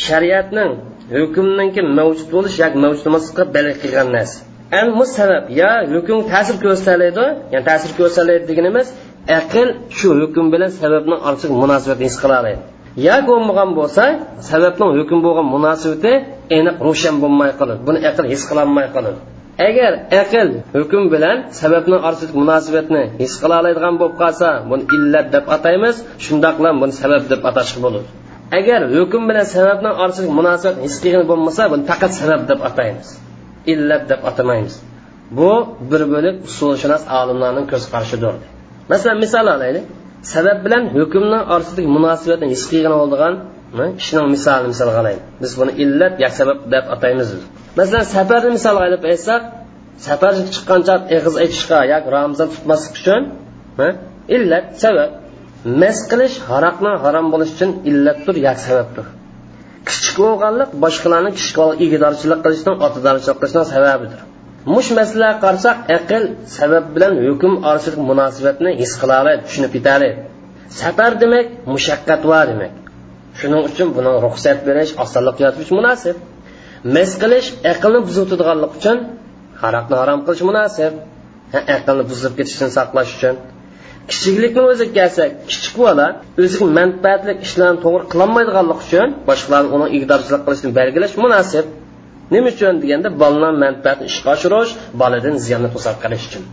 shariatning 0.08 0.72
hukmninki 1.18 1.82
mavjud 2.00 2.30
bo'lish 2.36 2.56
yoki 2.64 2.78
mavjud 2.86 3.06
emasligiga 3.12 3.46
belgi 3.56 3.78
qilgan 3.84 4.08
narsa. 4.18 4.40
Bu 4.72 5.06
sabab 5.18 5.44
yo 5.62 5.72
hukm 5.96 6.18
ta'sir 6.32 6.56
ko'rsatadi. 6.66 7.26
Ya'ni 7.54 7.66
ta'sir 7.70 7.92
ko'rsatadi 8.00 8.48
deganimiz 8.50 8.88
aql 9.40 9.68
shu 9.98 10.10
hukm 10.22 10.46
bilan 10.54 10.70
sababni 10.82 11.16
orasiga 11.28 11.54
munosabatni 11.64 12.06
his 12.10 12.18
qila 12.22 12.36
oladi. 12.42 12.60
Yoki 13.08 13.26
bo'lmagan 13.30 13.70
bo'lsa 13.80 14.04
sababning 14.50 14.92
hukm 15.00 15.20
bo'lgan 15.26 15.48
munosabati 15.56 16.12
aniq 16.58 16.76
ro'shan 16.88 17.16
bo'lmay 17.24 17.52
qoladi. 17.60 17.80
Buni 17.88 18.00
aql 18.10 18.26
his 18.34 18.42
qilolmay 18.50 18.88
qoladi. 18.96 19.20
Agar 19.68 19.92
aql 20.22 20.48
hukm 20.78 21.04
bilan 21.14 21.38
sababni 21.62 21.98
orasidagi 22.08 22.38
munosabatni 22.44 23.04
his 23.22 23.34
qila 23.42 23.56
oladigan 23.62 23.96
bo'lib 24.02 24.16
qolsa 24.22 24.48
buni 24.70 24.84
illat 24.96 25.28
deb 25.36 25.46
ataymiz 25.56 25.96
shundoqla 26.26 26.70
buni 26.82 26.94
sabab 27.02 27.24
deb 27.32 27.42
atash 27.50 27.72
bo'ladi. 27.84 28.08
Agar 28.60 28.82
hukm 28.98 29.24
bilan 29.30 29.46
sababni 29.56 29.90
orasidagi 30.02 30.34
munosabat 30.40 30.76
his 30.86 30.96
qilgan 31.04 31.24
bo'lmasa 31.32 31.64
buni 31.72 31.84
faqat 31.90 32.12
sabab 32.20 32.42
deb 32.52 32.60
ataymiz. 32.70 33.10
Illat 33.74 34.04
deb 34.12 34.22
atamaymiz. 34.30 34.76
Bu 35.38 35.52
bir 35.92 36.02
bo'lib 36.14 36.36
usulshunos 36.50 37.04
olimlarning 37.20 37.66
ko'z 37.72 37.84
qarashidir 37.94 38.36
masalan 38.92 39.18
misol 39.26 39.48
olaylik. 39.56 39.86
Sabab 40.34 40.58
bilan 40.66 40.84
hukmni 40.96 41.40
orasidagi 41.54 41.90
munosabatni 41.98 42.48
his 42.54 42.64
qilgan 42.72 42.94
bo'lgan 43.02 43.34
hm, 43.76 43.90
ishning 44.02 44.28
misolini 44.36 44.68
misol 44.74 44.90
qilaylik. 44.98 45.24
Biz 45.42 45.52
buni 45.60 45.72
illat 45.84 46.14
yo 46.24 46.30
sabab 46.40 46.60
deb 46.74 46.86
ataymiz. 46.96 47.30
Masalan 47.80 48.06
safarni 48.16 48.50
misol 48.58 48.76
qilib 48.84 49.04
aytsak 49.12 49.42
safarga 50.08 50.44
chiqqancha 50.56 50.96
eg'iz 51.16 51.36
aytishga 51.44 51.80
yoki 51.94 52.10
ramzon 52.16 52.48
tutmaslik 52.54 52.94
uchun 53.00 53.22
hm, 53.80 53.94
illat 54.36 54.66
sabab. 54.84 55.10
Mas 55.82 55.98
qilish 56.12 56.36
haroqni 56.50 56.92
harom 57.04 57.26
bo'lish 57.34 57.52
uchun 57.56 57.72
illatdir 57.90 58.36
yoki 58.48 58.62
sababdir? 58.70 59.06
Kichik 59.90 60.18
bo'lganlik 60.26 60.70
boshqalarni 60.84 61.32
kichik 61.38 61.58
egidorchilik 61.86 62.40
qilishdan 62.46 62.76
otidorchilik 62.88 63.38
qilishdan 63.42 63.66
sababidir. 63.74 64.20
Mush 64.74 64.90
masalaga 65.00 65.36
qarasak 65.46 65.78
aql 65.98 66.24
sabab 66.58 66.86
bilan 66.96 67.14
hukm 67.28 67.54
orasidagi 67.70 68.04
munosabatni 68.12 68.72
his 68.82 68.92
qila 69.02 69.14
oladi 69.22 69.42
tushunib 69.48 69.74
yetadi 69.78 70.10
safar 70.82 71.12
demak 71.24 71.46
mushaqqat 71.74 72.22
va 72.32 72.42
demak. 72.50 72.74
Shuning 73.40 73.62
uchun 73.70 73.88
buni 73.98 74.12
ruxsat 74.26 74.58
berish 74.68 74.92
osonlik 75.04 75.38
yaratish 75.44 75.72
munosib. 75.80 76.16
Mas 76.96 77.12
qilish 77.22 77.48
aqlni 77.74 78.00
buzitadiganlik 78.08 78.72
uchun 78.80 78.98
haroqni 79.64 79.96
harom 80.02 80.20
qilish 80.26 80.44
munosib. 80.50 80.94
Aqlni 81.78 82.04
buzib 82.12 82.34
ketishdan 82.40 82.70
saqlash 82.78 83.12
uchun. 83.18 83.36
Kichiklikni 84.12 84.62
o'ziga 84.72 84.94
kelsa 84.98 85.24
kichik 85.52 85.76
bola 85.84 86.08
o'ziga 86.44 86.66
manfaatli 86.80 87.34
ishlarni 87.46 87.80
to'g'ri 87.86 88.06
qilolmaydiganligi 88.12 88.80
uchun 88.86 89.10
boshqalarni 89.30 89.70
uni 89.78 89.88
igdorchilik 89.98 90.42
qilishni 90.48 90.70
belgilash 90.80 91.16
munosib. 91.24 91.66
Nima 92.34 92.50
uchun 92.54 92.74
deganda 92.84 93.10
bolalar 93.22 93.54
manfaatni 93.66 94.06
ishga 94.12 94.30
oshirish 94.36 94.72
boladan 95.02 95.36
ziyonni 95.46 95.70
qilish 96.04 96.26
uchun. 96.30 96.44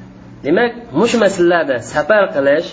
Demak 0.46 0.73
mush 1.00 1.14
masalalarda 1.25 1.76
safar 1.92 2.25
qilish 2.37 2.68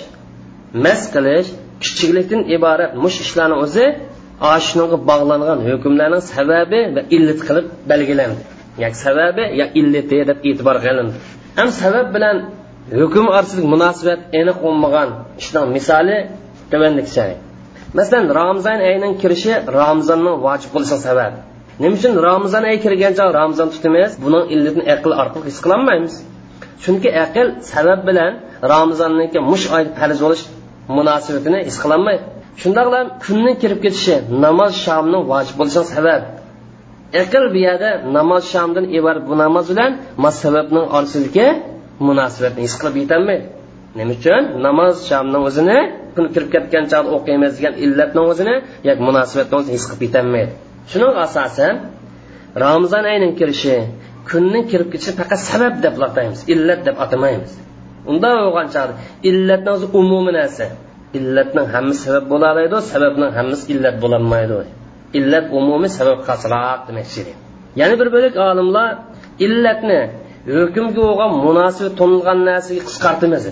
mas 0.86 1.02
qilish 1.16 1.48
kichiklikdan 1.84 2.42
iborat 2.56 2.92
mush 3.04 3.18
ishlarni 3.26 3.56
o'zi 3.66 3.86
shunga 4.68 4.98
bog'langan 5.10 5.60
hukmlarning 5.68 6.24
sababi 6.34 6.80
va 6.96 7.02
illat 7.16 7.40
qilib 7.48 7.66
belgilandi 7.92 8.42
ya'ni 8.82 8.98
sababi 9.06 9.44
yo 9.60 9.66
illati 9.80 10.18
deb 10.30 10.38
e'tibor 10.50 10.78
qilindi. 10.86 11.18
Ham 11.58 11.70
sabab 11.82 12.08
bilan 12.16 12.38
hukm 13.00 13.26
orasidagi 13.36 13.68
munosabat 13.76 14.20
aniq 14.40 14.58
bo'lmagan 14.66 15.10
ishning 15.42 15.68
misoli 15.76 16.18
tuvandikcha 16.72 17.26
masalan 17.98 18.26
ramzon 18.40 18.80
oyining 18.90 19.14
kirishi 19.22 19.54
ramzonning 19.80 20.38
vojib 20.46 20.70
bo'lishi 20.76 20.98
sabab. 21.08 21.34
Nima 21.82 21.96
uchun 21.98 22.14
ramazon 22.30 22.64
oyi 22.70 22.80
kirgancha 22.86 23.24
ramazon 23.40 23.68
tutamiz? 23.76 24.12
Buning 24.24 24.46
illatini 24.54 24.84
aql 24.96 25.12
orqali 25.22 25.46
his 25.50 25.60
qilolmaymiz. 25.64 26.14
Chunki 26.84 27.10
aql 27.26 27.48
sabab 27.72 28.00
bilan 28.08 28.32
ramazonniki 28.74 29.40
mush 29.52 29.66
oy 29.76 29.84
farz 30.00 30.18
bo'lish 30.26 30.44
munosabatini 30.98 31.60
his 31.68 31.78
qilolmaydi. 31.84 32.24
Shundoqla 32.62 33.00
kunning 33.24 33.56
kirib 33.62 33.80
ketishi 33.86 34.16
namoz 34.46 34.72
shomni 34.86 35.20
vojib 35.32 35.56
bo'lishi 35.60 35.82
sabab. 35.96 36.22
Aql 37.22 37.44
bu 37.54 37.60
yerda 37.68 37.90
namoz 38.18 38.44
shomdan 38.54 38.86
iborat 38.98 39.24
bu 39.30 39.36
namoz 39.44 39.66
bilan 39.72 39.92
sababning 40.44 40.86
orasidagi 40.98 41.48
munosabatni 42.10 42.62
his 42.68 42.76
qilib 42.80 42.96
yetolmaydi 43.04 43.46
nima 43.98 44.12
uchun? 44.18 44.42
Namoz 44.68 44.96
shomni 45.10 45.40
o'zini 45.48 45.80
kun 46.16 46.26
kirib 46.34 46.50
ketgan 46.56 46.86
chog'da 46.92 47.10
o'qiymiz 47.18 47.52
degan 47.58 47.74
illatni 47.86 48.22
o'zini 48.32 48.56
yoki 48.88 49.02
munosabatni 49.10 49.56
o'zini 49.60 49.74
his 49.78 49.86
qilib 49.90 50.04
yetolmaydi 50.08 50.52
shuning 50.92 51.14
asosan 51.26 51.74
ramazon 52.64 53.04
oyining 53.12 53.34
kirishi 53.40 53.76
kunning 54.30 54.66
kirib 54.72 54.88
ketishi 54.94 55.14
faqat 55.20 55.40
sabab 55.50 55.74
deb 55.86 55.96
ataymiz 56.08 56.40
illat 56.54 56.80
deb 56.88 56.96
atamaymiz. 57.04 57.52
Unda 58.12 58.30
bo'lgan 58.46 58.68
chog'da 58.76 58.94
illatni 59.30 59.70
o'zi 59.76 59.88
umumiy 60.00 60.34
narsa. 60.40 60.66
Illatning 61.18 61.68
hammasi 61.74 62.00
sabab 62.08 62.26
bo'laoladi 62.32 62.78
sababning 62.92 63.32
hammasi 63.38 63.64
illat 63.74 63.96
bo'lolmaydi 64.04 64.56
illat 65.20 65.46
umumiy 65.60 65.92
sabab 66.00 66.20
qasroq 66.30 66.80
demoqchi 66.88 67.22
yana 67.80 67.96
bir 68.00 68.08
bo'lak 68.16 68.36
olimlar 68.50 68.90
illatni 69.46 70.00
hukmga 70.50 71.02
bo'lgan 71.08 71.32
munosib 71.46 71.88
to'nilgan 72.00 72.40
narsaga 72.50 72.82
qisqartimiz. 72.90 73.44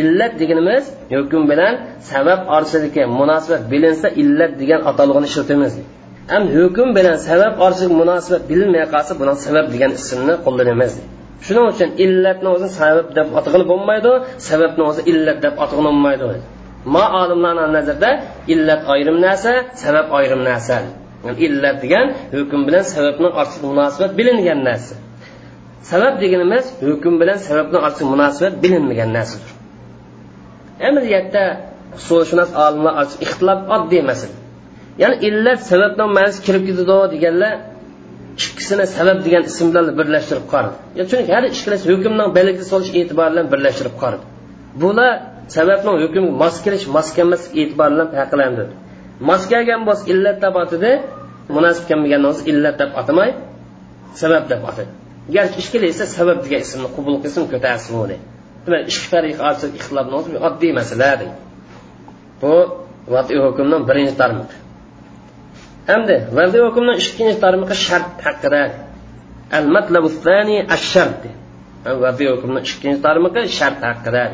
Illat 0.00 0.32
deganimiz 0.40 0.84
hukm 1.14 1.42
bilan 1.50 1.74
sabab 2.10 2.40
orasidagi 2.54 3.02
munosabat 3.20 3.62
bilinsa 3.72 4.06
illat 4.22 4.52
degan 4.60 4.80
atalg'ini 4.90 5.26
ishlatamiz 5.30 5.74
ham 6.32 6.42
hukm 6.56 6.88
bilan 6.96 7.16
sabab 7.28 7.52
orasidagi 7.64 7.94
munosabat 8.02 8.42
bilinmay 8.50 8.84
qolsa 8.94 9.12
buni 9.20 9.32
sabab 9.46 9.66
degan 9.74 9.90
ismni 9.98 10.34
qo'llanamiz. 10.44 10.92
Shuning 11.44 11.66
uchun 11.72 11.90
illatni 12.04 12.48
o'zi 12.54 12.68
sabab 12.78 13.06
deb 13.16 13.28
atag'ili 13.38 13.64
bo'lmaydi 13.72 14.12
sababni 14.48 14.82
o'zi 14.90 15.00
illat 15.10 15.38
deb 15.44 15.54
atag'ili 15.64 15.88
bo'lmaydi. 15.88 16.26
Ma 16.94 17.04
olimlarni 17.22 17.66
nazarda 17.76 18.10
illat 18.52 18.80
ayrim 18.94 19.16
narsa 19.26 19.52
sabab 19.82 20.06
ayrim 20.18 20.40
narsa. 20.50 20.76
Yani 21.24 21.38
illat 21.46 21.76
degan 21.84 22.06
hukm 22.36 22.60
bilan 22.68 22.84
sababni 22.94 23.28
orasidagi 23.38 23.66
munosabat 23.72 24.10
bilingan 24.18 24.60
narsa. 24.70 24.94
Sabab 25.90 26.14
deganimiz 26.22 26.64
hukm 26.88 27.14
bilan 27.20 27.38
sababni 27.48 27.76
orasidagi 27.84 28.10
munosabat 28.14 28.54
bilinmagan 28.62 29.10
narsadir. 29.16 29.52
Amaliyotda 30.88 31.44
usulshunos 31.98 32.50
olimlar 32.64 32.94
ixtilof 33.24 33.60
oddiy 33.76 34.02
masala. 34.10 34.36
Ya'ni 35.02 35.16
illat 35.28 35.60
sababni 35.70 36.04
ma'nosi 36.16 36.38
kirib 36.46 36.62
ketadi 36.68 37.06
deganlar 37.14 37.52
ikkisini 38.38 38.86
sabab 38.96 39.18
degan 39.26 39.42
ism 39.50 39.66
bilan 39.70 39.86
birlashtirib 39.98 40.46
qaradi 40.52 41.02
chunki 41.10 41.30
har 41.36 41.44
ikkalasi 41.52 41.84
hukmning 41.92 42.28
belgisi 42.38 42.66
solish 42.72 42.90
e'tibori 43.00 43.30
bilan 43.32 43.46
birlashtirib 43.52 43.94
qaradi 44.02 44.24
bular 44.82 45.12
sababning 45.56 45.96
hukmga 46.04 46.30
mos 46.42 46.56
kelish 46.64 46.84
mos 46.96 47.08
kelmaslik 47.16 47.52
e'tibori 47.62 47.92
bilan 47.94 48.08
farqlandi 48.16 48.64
mos 49.28 49.42
kelgan 49.52 49.80
bo'lsa 49.88 50.04
illat 50.12 50.36
deb 50.44 50.54
otadi 50.62 50.92
munosib 51.56 51.84
kelmagan 51.90 52.20
bo'lsa 52.26 52.42
illat 52.52 52.74
deb 52.82 52.90
atamay 53.00 53.30
sabab 54.20 54.44
deb 54.52 54.62
atadi 54.70 54.92
garchi 55.34 55.58
ishkil 55.62 55.82
esa 55.92 56.04
sabab 56.16 56.38
degan 56.44 56.60
ismni 56.66 56.88
qubul 56.96 57.16
qilsin 57.22 57.44
ko'tarsin 57.52 57.94
demak 58.64 58.82
ikki 58.92 59.06
tariqa 59.14 59.40
orasida 59.48 59.76
ixtilof 59.80 60.06
oddiy 60.48 60.72
masala 60.80 61.10
bu 62.42 62.52
vatiy 63.14 63.38
hukmning 63.46 63.82
birinchi 63.88 64.14
tarmoqi 64.22 64.56
hamda 65.90 66.16
vazifa 66.38 66.64
hukmning 66.68 66.96
ikkinchi 67.02 67.36
tarmoqi 67.44 67.74
shart 67.86 68.08
haqida 68.26 68.62
al 69.58 69.66
matlabu 69.74 70.08
thani 70.24 70.56
ash-shart 70.74 71.22
vazifa 72.04 72.30
hukmning 72.34 72.64
ikkinchi 72.70 73.00
tarmoqi 73.06 73.42
shart 73.58 73.80
haqida 73.88 74.24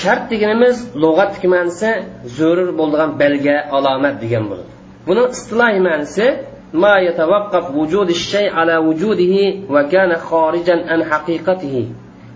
shart 0.00 0.22
deganimiz 0.32 0.76
lug'atdagi 1.02 1.48
ma'nosi 1.54 1.90
zarur 2.38 2.70
bo'lgan 2.80 3.10
belga 3.22 3.56
alomat 3.76 4.14
degan 4.24 4.44
bo'ladi 4.50 4.70
buning 5.08 5.26
istilohiy 5.36 5.80
ma'nosi 5.88 6.26
ما 6.73 6.97
يتوقف 6.97 7.75
وجود 7.75 8.09
الشيء 8.09 8.49
على 8.53 8.77
وجوده 8.77 9.35
وكان 9.69 10.15
خارجا 10.15 10.85
عن 10.87 11.03
حقيقته 11.03 11.87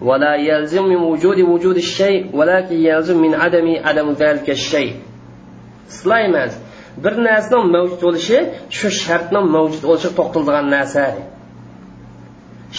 ولا 0.02 0.36
يلزم 0.36 0.84
من 0.84 0.96
وجود 0.96 1.40
وجود 1.40 1.76
الشيء 1.76 2.30
ولكن 2.34 2.76
يلزم 2.76 3.22
من 3.22 3.36
عدم 3.36 3.76
عدم 3.86 4.12
ذلك 4.12 4.50
الشيء 4.50 4.94
istilohiy 5.90 6.30
ma'nosi 6.36 6.58
bir 7.04 7.14
narsaning 7.28 7.70
mavjud 7.76 8.00
bo'lishi 8.06 8.38
shu 8.78 8.88
shartning 9.04 9.46
mavjud 9.56 9.84
bo'lishi 9.90 10.10
to'xtaladigan 10.18 10.68
narsa 10.76 11.04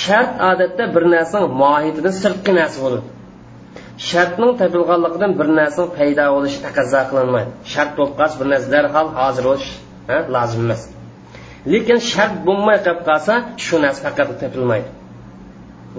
shart 0.05 0.33
odatda 0.51 0.85
bir 0.95 1.05
narsaning 1.15 1.53
mohiyatidan 1.63 2.15
sirtqi 2.23 2.53
narsa 2.61 2.79
bo'ladi 2.85 3.09
shartning 4.11 4.53
topilganligidan 4.61 5.33
bir 5.41 5.49
narsaning 5.59 5.91
paydo 5.99 6.25
bo'lishi 6.37 6.59
taqozo 6.67 7.01
qilinmaydi 7.11 7.51
shart 7.73 7.91
bo'lib 7.99 8.15
qolsa 8.21 8.37
bir 8.41 8.49
narsa 8.53 8.69
darhol 8.77 9.09
hozir 9.19 9.45
bo'lish 9.51 9.69
lozim 10.37 10.61
emas 10.67 10.83
lekin 11.74 12.00
shart 12.12 12.34
bo'lmay 12.48 12.78
qolib 12.86 13.02
qolsa 13.10 13.34
shu 13.66 13.76
narsa 13.84 14.00
faqat 14.06 14.28
topilmaydi 14.42 14.90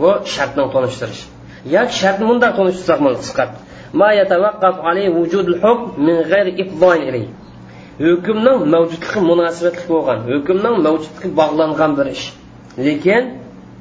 bu 0.00 0.10
shartni 0.34 0.64
tonishtirish. 0.74 1.22
Yoki 1.74 1.94
shartni 2.00 2.24
bundoq 2.30 2.52
tonishtirsak 2.58 2.98
hukmning 8.04 8.58
mavjudligi 8.74 9.20
munosabatli 9.30 9.84
bo'lgan 9.92 10.18
hukmning 10.30 10.76
mavjudligi 10.86 11.28
bog'langan 11.40 11.92
bir 11.98 12.06
ish. 12.16 12.24
Lekin 12.86 13.22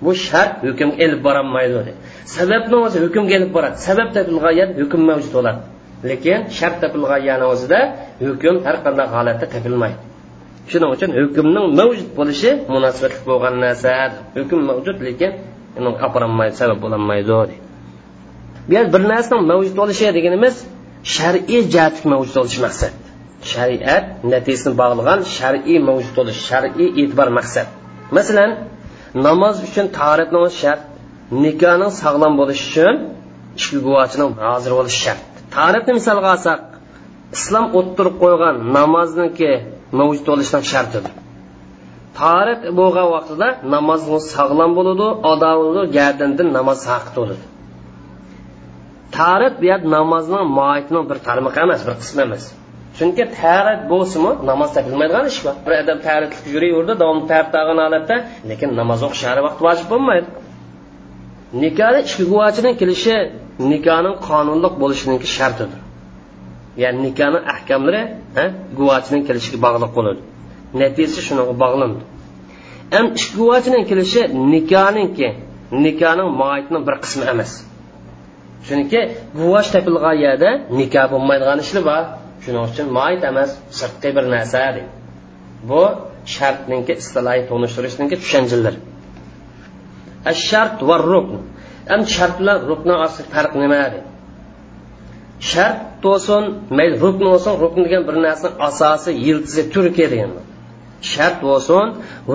bu 0.06 0.12
shart 0.28 0.54
hukmga 0.68 0.96
elib 1.06 1.22
borolmaydi 1.28 1.94
sababni 2.36 2.76
o'zi 2.86 2.98
hukmga 3.06 3.34
elib 3.40 3.52
boradi. 3.56 3.78
Sabab 3.88 4.10
topilgan 4.16 4.54
yer 4.60 4.70
hukm 4.82 5.02
mavjud 5.10 5.32
bo'ladi. 5.38 5.60
Lekin 6.10 6.40
shart 6.58 6.76
topilgan 6.84 7.22
yerni 7.30 7.46
o'zida 7.54 7.80
hukm 8.28 8.56
har 8.66 8.76
qanday 8.86 9.08
holatda 9.16 9.46
topilmaydi. 9.56 10.00
Shuning 10.72 10.90
uchun 10.96 11.10
hukmning 11.20 11.68
mavjud 11.80 12.10
bo'lishi 12.20 12.50
munosabatli 12.74 13.22
bo'lgan 13.30 13.56
narsa. 13.66 13.92
Hukm 14.38 14.60
mavjud 14.70 14.98
lekin 15.08 15.32
aparolmaydi 16.08 16.56
sabab 16.62 16.78
bo'lolmaydi 16.84 17.32
bu 18.68 18.74
yer 18.76 18.86
bir 18.94 19.02
narsaning 19.12 19.46
mavjud 19.52 19.76
bo'lishi 19.82 20.06
deganimiz 20.18 20.56
shar'iy 21.16 21.62
jihati 21.74 22.02
mavjud 22.12 22.36
bo'lishi 22.40 22.60
maqsad. 22.68 22.94
Shariat 23.52 24.06
natijasini 24.34 24.74
bog'lagan 24.82 25.20
shar'iy 25.38 25.78
mavjud 25.90 26.14
bo'lish 26.20 26.40
shar'iy 26.50 26.88
e'tibor 27.02 27.30
maqsad. 27.40 27.68
Masalan 28.18 28.52
namoz 29.28 29.56
uchun 29.68 29.86
tahoratni 29.98 30.40
shart 30.62 30.82
nikohning 31.44 31.92
sog'lom 32.02 32.34
bo'lishi 32.42 32.66
uchun 32.72 32.96
ishki 33.60 33.78
guvochining 33.86 34.32
hozir 34.48 34.72
bo'lishi 34.80 35.00
shart. 35.06 35.22
Tahoratni 35.56 35.92
misolga 36.00 36.30
olsak 36.36 36.60
islom 37.38 37.66
o'ttirib 37.80 38.16
qo'ygan 38.24 38.56
namozniki 38.78 39.52
mavjud 40.00 40.26
bo'lishdan 40.32 40.64
shartidir 40.72 41.14
tahorat 42.20 42.62
bo'lgan 42.80 43.08
vaqtida 43.16 43.48
namoz 43.76 44.02
sog'lom 44.36 44.72
bo'ladi 44.78 45.08
ado 45.32 45.82
gardindan 45.98 46.48
namoz 46.58 46.80
haq 46.94 47.08
bo'ladi 47.18 47.46
tarat 49.18 49.56
bu 49.62 49.90
namozning 49.96 50.46
moitining 50.60 51.06
bir 51.10 51.18
tarmoqi 51.28 51.60
emas 51.66 51.82
bir 51.88 51.96
qismi 52.02 52.22
emas. 52.28 52.44
Chunki 52.98 53.24
tarat 53.40 53.82
bo'lsimi 53.92 54.32
namoz 54.50 54.70
topilmaydigan 54.76 55.26
ish 55.32 55.40
bor. 55.46 55.56
Bir 55.66 55.74
odam 55.82 56.00
taratlik 56.08 56.46
yuraverdi 56.54 56.94
davom 57.02 57.20
tarat 57.32 57.54
olgan 57.62 57.80
holatda 57.86 58.16
lekin 58.50 58.70
namoz 58.82 59.00
o'qish 59.08 59.24
har 59.30 59.38
vaqt 59.48 59.60
vojib 59.66 59.88
bo'lmaydi. 59.94 60.28
Nikohda 61.64 62.00
ichki 62.06 62.24
guvochining 62.32 62.76
kelishi 62.82 63.16
nikohning 63.72 64.16
qonunliq 64.28 64.74
bo'lishiniki 64.82 65.28
shartidir. 65.38 65.80
Ya'ni 66.84 67.00
nikohni 67.08 67.40
ahkamlari 67.54 68.02
guvochining 68.78 69.24
kelishiga 69.28 69.58
bog'liq 69.66 69.92
bo'ladi. 69.98 70.22
Natijasi 70.82 71.22
shunga 71.28 71.44
bog'landi 71.64 72.04
ham 72.94 73.06
ish 73.18 73.28
guvochining 73.38 73.84
kelishi 73.92 74.22
nikohningki 74.54 75.28
nikohning 75.86 76.30
moitni 76.42 76.80
bir 76.88 76.96
qismi 77.04 77.24
emas. 77.34 77.52
Chunki 78.68 79.00
guvoch 79.40 79.68
topilgan 79.76 80.16
yerda 80.26 80.50
nikoh 80.80 81.06
bo'lmaydigan 81.14 81.58
ishlar 81.66 81.84
bor. 81.92 82.04
Shuning 82.44 82.64
uchun 82.70 82.88
moit 82.98 83.22
emas 83.32 83.50
sirtqi 83.80 84.10
bir 84.18 84.26
narsa 84.34 84.62
bu 85.70 85.84
shartninki 86.36 86.94
istilohiy 87.02 87.44
tonishtirishniki 87.52 88.16
tushunchalar 88.24 88.76
shart 90.50 90.78
va 90.90 90.96
rukn. 91.12 91.38
Ham 91.92 92.02
shart 92.16 92.36
bilan 92.40 92.58
rukni 92.70 92.92
orasida 92.98 93.28
farq 93.34 93.54
nima 93.64 93.80
shart 95.40 95.80
bo'lsin 96.06 96.44
mayli 96.78 96.96
rukn 97.04 97.24
bo'lsin 97.32 97.54
rukn 97.64 97.82
degan 97.86 98.04
bir 98.08 98.16
narsani 98.26 98.54
asosi 98.68 99.12
yildizi 99.26 99.64
turki 99.74 100.06
degan 100.14 100.32
shart 101.14 101.38
bo'lsin 101.48 101.86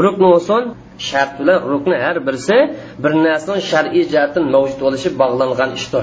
rukn 0.05 0.25
bo'lsin 0.33 0.63
shart 1.09 1.33
bilan 1.41 1.59
rukni 1.73 1.97
har 2.05 2.17
birisi 2.27 2.57
bir 3.03 3.13
narsaning 3.27 3.63
shar'iy 3.71 4.05
jihatdan 4.13 4.45
mavjud 4.55 4.79
bo'lishi 4.85 5.09
bog'langan 5.21 5.71
ishdir 5.79 6.03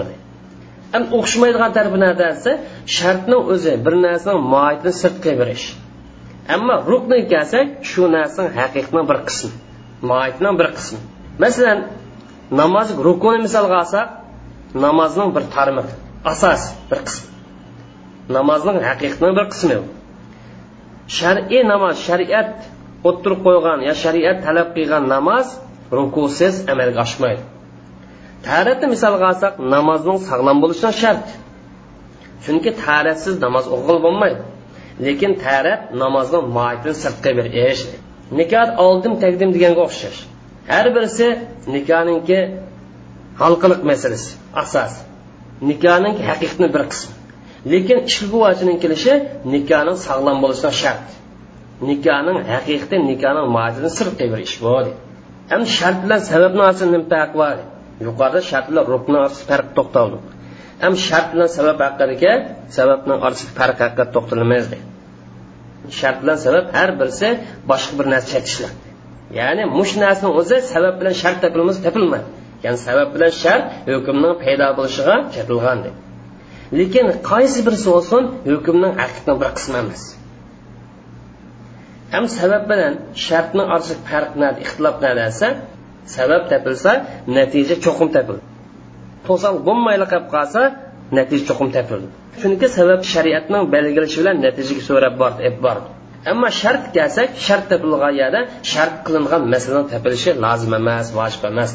ham 0.94 1.04
o'xshamaydigan 1.18 1.72
tarafi 1.78 2.00
nada 2.06 2.28
shartni 2.98 3.38
o'zi 3.54 3.74
bir 3.86 3.94
narsaning 4.06 4.42
moyitini 4.54 4.94
sirtqa 5.02 5.32
berish. 5.42 5.66
Ammo 6.56 6.76
rukni 6.92 7.18
kelsak 7.32 7.68
shu 7.90 8.04
narsaning 8.18 8.54
haqiqatning 8.60 9.06
bir 9.10 9.18
qismi 9.28 9.52
moyitning 10.12 10.56
bir 10.60 10.68
qismi. 10.78 11.00
Masalan 11.44 11.80
namoz 12.62 12.88
rukuni 13.08 13.40
misolga 13.46 13.76
olsak 13.84 14.08
namozning 14.86 15.30
bir 15.36 15.44
tarmog'i 15.56 16.07
asos 16.26 16.62
bir 16.90 17.00
qism. 17.08 17.26
Namozning 18.38 18.80
haqiqatning 18.90 19.34
bir 19.40 19.46
qismi. 19.54 19.78
Shar'iy 21.18 21.62
namoz 21.74 21.96
shariat 22.08 22.52
o'ttirib 23.10 23.40
qo'ygan 23.48 23.80
yo 23.88 23.94
shariat 24.04 24.38
talab 24.46 24.68
qilgan 24.76 25.04
namoz 25.16 25.48
rukusiz 25.98 26.56
amalga 26.72 27.00
oshmaydi. 27.08 27.44
Taratni 28.48 28.88
misolga 28.94 29.26
olsak 29.32 29.54
namozning 29.76 30.20
sog'lom 30.30 30.58
bo'lishi 30.64 30.90
shart. 31.02 31.28
Chunki 32.46 32.72
taratsiz 32.84 33.36
namoz 33.46 33.66
o'qil 33.76 33.98
bo'lmaydi. 34.06 34.42
Lekin 35.06 35.32
tarat 35.46 35.82
namozning 36.04 36.46
moitini 36.58 36.96
sirtqa 37.04 37.32
berish 37.40 37.82
nikoh 38.40 38.68
oldim 38.86 39.14
taqdim 39.24 39.50
deganga 39.56 39.82
o'xshash. 39.88 40.20
Har 40.72 40.86
birisi 40.96 41.28
nikohningki 41.76 42.40
halqiliq 43.42 43.82
masalasi 43.92 44.32
asos 44.64 44.94
nikohning 45.70 46.16
haqiqiy 46.28 46.70
bir 46.76 46.84
qismi. 46.92 47.14
Lekin 47.72 47.98
ishguvachining 48.10 48.78
kelishi 48.84 49.14
nikohning 49.54 49.98
sog'lom 50.08 50.38
bo'lishidan 50.44 50.74
shart. 50.82 51.06
Nikohning 51.90 52.38
haqiqiy 52.54 53.00
nikohning 53.12 53.48
moatini 53.56 53.90
sirtqa 53.98 54.26
bir 54.32 54.40
ish 54.48 54.58
bu 54.64 54.70
ham 55.52 55.62
shart 55.78 55.98
bilan 56.04 56.20
sababni 56.32 56.62
orasida 56.68 57.00
farq 57.12 57.32
bor 57.42 57.58
yuqorida 58.08 58.42
shart 58.50 58.66
bilan 58.70 58.84
rukni 58.94 59.20
farq 59.50 59.68
to'xtaldi. 59.78 60.18
Ham 60.84 60.94
shart 61.08 61.28
bilan 61.34 61.50
sabab 61.58 61.78
haqidagi 61.86 62.32
sababni 62.78 63.14
orasida 63.26 63.52
farq 63.60 63.78
haqida 63.84 64.06
to'xtalmaymiz 64.16 64.68
shart 66.00 66.18
bilan 66.24 66.38
sabab 66.46 66.66
har 66.78 66.90
birisi 67.00 67.28
boshqa 67.72 67.94
bir 68.00 68.06
narsa 68.14 68.28
chatishlar 68.34 68.72
ya'ni 69.40 69.64
mush 69.78 69.94
narsani 70.04 70.32
o'zi 70.40 70.58
sabab 70.74 70.94
bilan 71.00 71.14
shart 71.22 71.38
topilmasa 71.44 71.80
topilmaydi 71.88 72.28
ya'ni 72.64 72.80
sabab 72.88 73.08
bilan 73.16 73.32
shart 73.44 73.64
hukmning 73.94 74.34
paydo 74.44 74.68
bo'lishiga 74.80 75.16
kiritilgan 75.34 75.80
lekin 76.80 77.06
qaysi 77.32 77.60
birisi 77.68 77.88
bo'lsin 77.96 78.22
hukmning 78.52 78.94
haqiqiy 79.02 79.36
bir 79.42 79.50
qismi 79.58 79.78
emas. 79.84 80.02
Ham 82.14 82.26
sabab 82.40 82.64
bilan 82.72 82.94
shartni 83.26 83.64
orasida 83.74 84.02
farq 84.10 84.32
nada 84.42 84.58
ixtilof 84.66 84.96
nada 85.06 85.24
desa 85.30 85.48
sabab 86.16 86.44
topilsa 86.52 86.92
natija 87.38 87.76
cho'qim 87.86 88.10
topildi 88.16 88.44
to'sal 89.28 89.56
bo'lmayli 89.68 90.06
qolib 90.12 90.28
qolsa 90.36 90.62
natija 91.18 91.44
cho'qim 91.50 91.70
topildi 91.78 92.08
chunki 92.42 92.68
sabab 92.78 93.02
shariatning 93.14 93.64
belgilashi 93.76 94.18
bilan 94.22 94.36
natijaga 94.46 94.84
so'rab 94.90 95.14
bordi 95.22 95.42
bordi. 95.66 95.88
Ammo 96.32 96.50
shart 96.62 96.84
kelsak 96.96 97.30
shart 97.46 97.64
topilgan 97.72 98.14
yerda 98.22 98.40
shart 98.72 98.94
qilingan 99.06 99.44
masalan 99.54 99.86
topilishi 99.94 100.32
lozim 100.46 100.74
emas 100.82 101.08
vojib 101.18 101.44
emas 101.52 101.72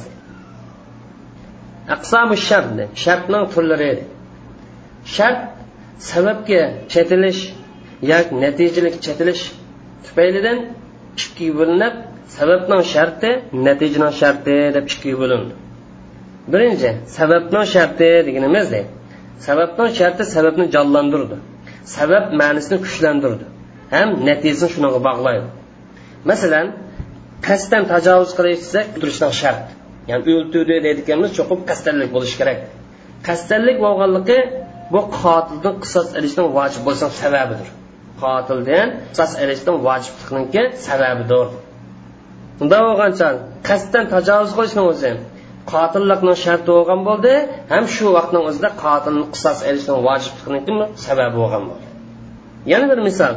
aqsamu 1.94 2.36
shart 2.48 2.68
shartning 3.04 3.44
turlari 3.54 3.90
shart 5.16 5.40
sababga 6.10 6.62
chetilish 6.92 7.40
yoki 8.12 8.32
natijalik 8.44 8.94
chetilish 9.06 9.42
tufaylidan 10.04 10.58
ikkiga 11.20 11.54
bo'linib 11.58 11.94
sababning 12.36 12.82
sharti 12.94 13.30
natijaning 13.66 14.14
sharti 14.20 14.54
deb 14.76 14.84
ikkiga 14.92 15.16
bo'lindi 15.22 15.54
birinchi 16.52 16.90
sababning 17.18 17.66
sharti 17.74 18.08
deganimiz 18.26 18.68
sababning 19.46 19.90
sharti 19.98 20.22
sababni 20.34 20.66
jonlantirdi. 20.74 21.36
Sabab 21.96 22.24
ma'nisini 22.40 22.78
kuchlantirdi. 22.84 23.44
Ham 23.94 24.08
natijasini 24.28 24.68
shunga 24.74 25.00
bog'laydi. 25.08 25.48
Masalan 26.30 26.66
qasddan 27.46 27.82
tajovuz 27.92 28.30
qilish 28.38 28.60
desak 28.64 28.86
turishdan 28.94 29.32
shart. 29.40 29.64
Ya'ni 30.10 30.32
o'ltirdi 30.38 30.76
deydiganimiz 30.86 31.30
cho'qib 31.38 31.60
qasdanlik 31.70 32.10
bo'lishi 32.16 32.36
kerak. 32.40 32.58
Qasddanlik 33.26 33.76
bo'lganligi 33.84 34.38
bu 34.92 35.00
qotilni 35.18 35.70
qisos 35.82 36.08
ilishni 36.18 36.44
vojib 36.56 36.82
bo'lsa 36.88 37.06
sababidir. 37.22 37.68
Qotildan 38.22 38.88
qisos 39.12 39.32
ilishni 39.42 39.72
vojibliqniki 39.86 40.62
sababidir. 40.86 41.46
Unda 42.62 42.78
bo'lgancha 42.86 43.28
qasddan 43.68 44.04
tajovuz 44.14 44.52
qilishni 44.56 44.82
o'zi 44.92 45.12
qotillikning 45.72 46.36
sharti 46.44 46.70
bo'lgan 46.76 47.00
bo'ldi 47.08 47.32
ham 47.72 47.84
shu 47.94 48.06
vaqtning 48.16 48.44
o'zida 48.50 48.68
qotilni 48.84 49.24
qisos 49.34 49.58
ilishni 49.68 49.94
vojibliqniki 50.08 50.72
sababi 51.06 51.34
bo'lgan 51.40 51.62
bo'ldi. 51.70 51.86
Yana 52.72 52.86
bir 52.90 52.98
misol 53.08 53.34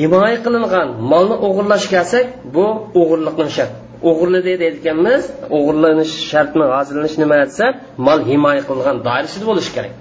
himoya 0.00 0.38
qilingan 0.44 0.88
molni 1.10 1.36
o'g'irlash 1.46 1.86
kelsak 1.94 2.26
bu 2.54 2.64
o'g'irlikning 3.00 3.50
shart 3.56 3.72
o'g'irladi 4.08 4.52
deydiganmiz. 4.62 5.22
O'g'irlanish 5.56 6.14
shartni 6.30 6.64
hozirlanish 6.74 7.16
nima 7.22 7.36
desa 7.44 7.66
mol 8.06 8.20
himoya 8.30 8.62
qilingan 8.68 8.96
doirasida 9.08 9.44
bo'lishi 9.50 9.70
kerak. 9.76 9.94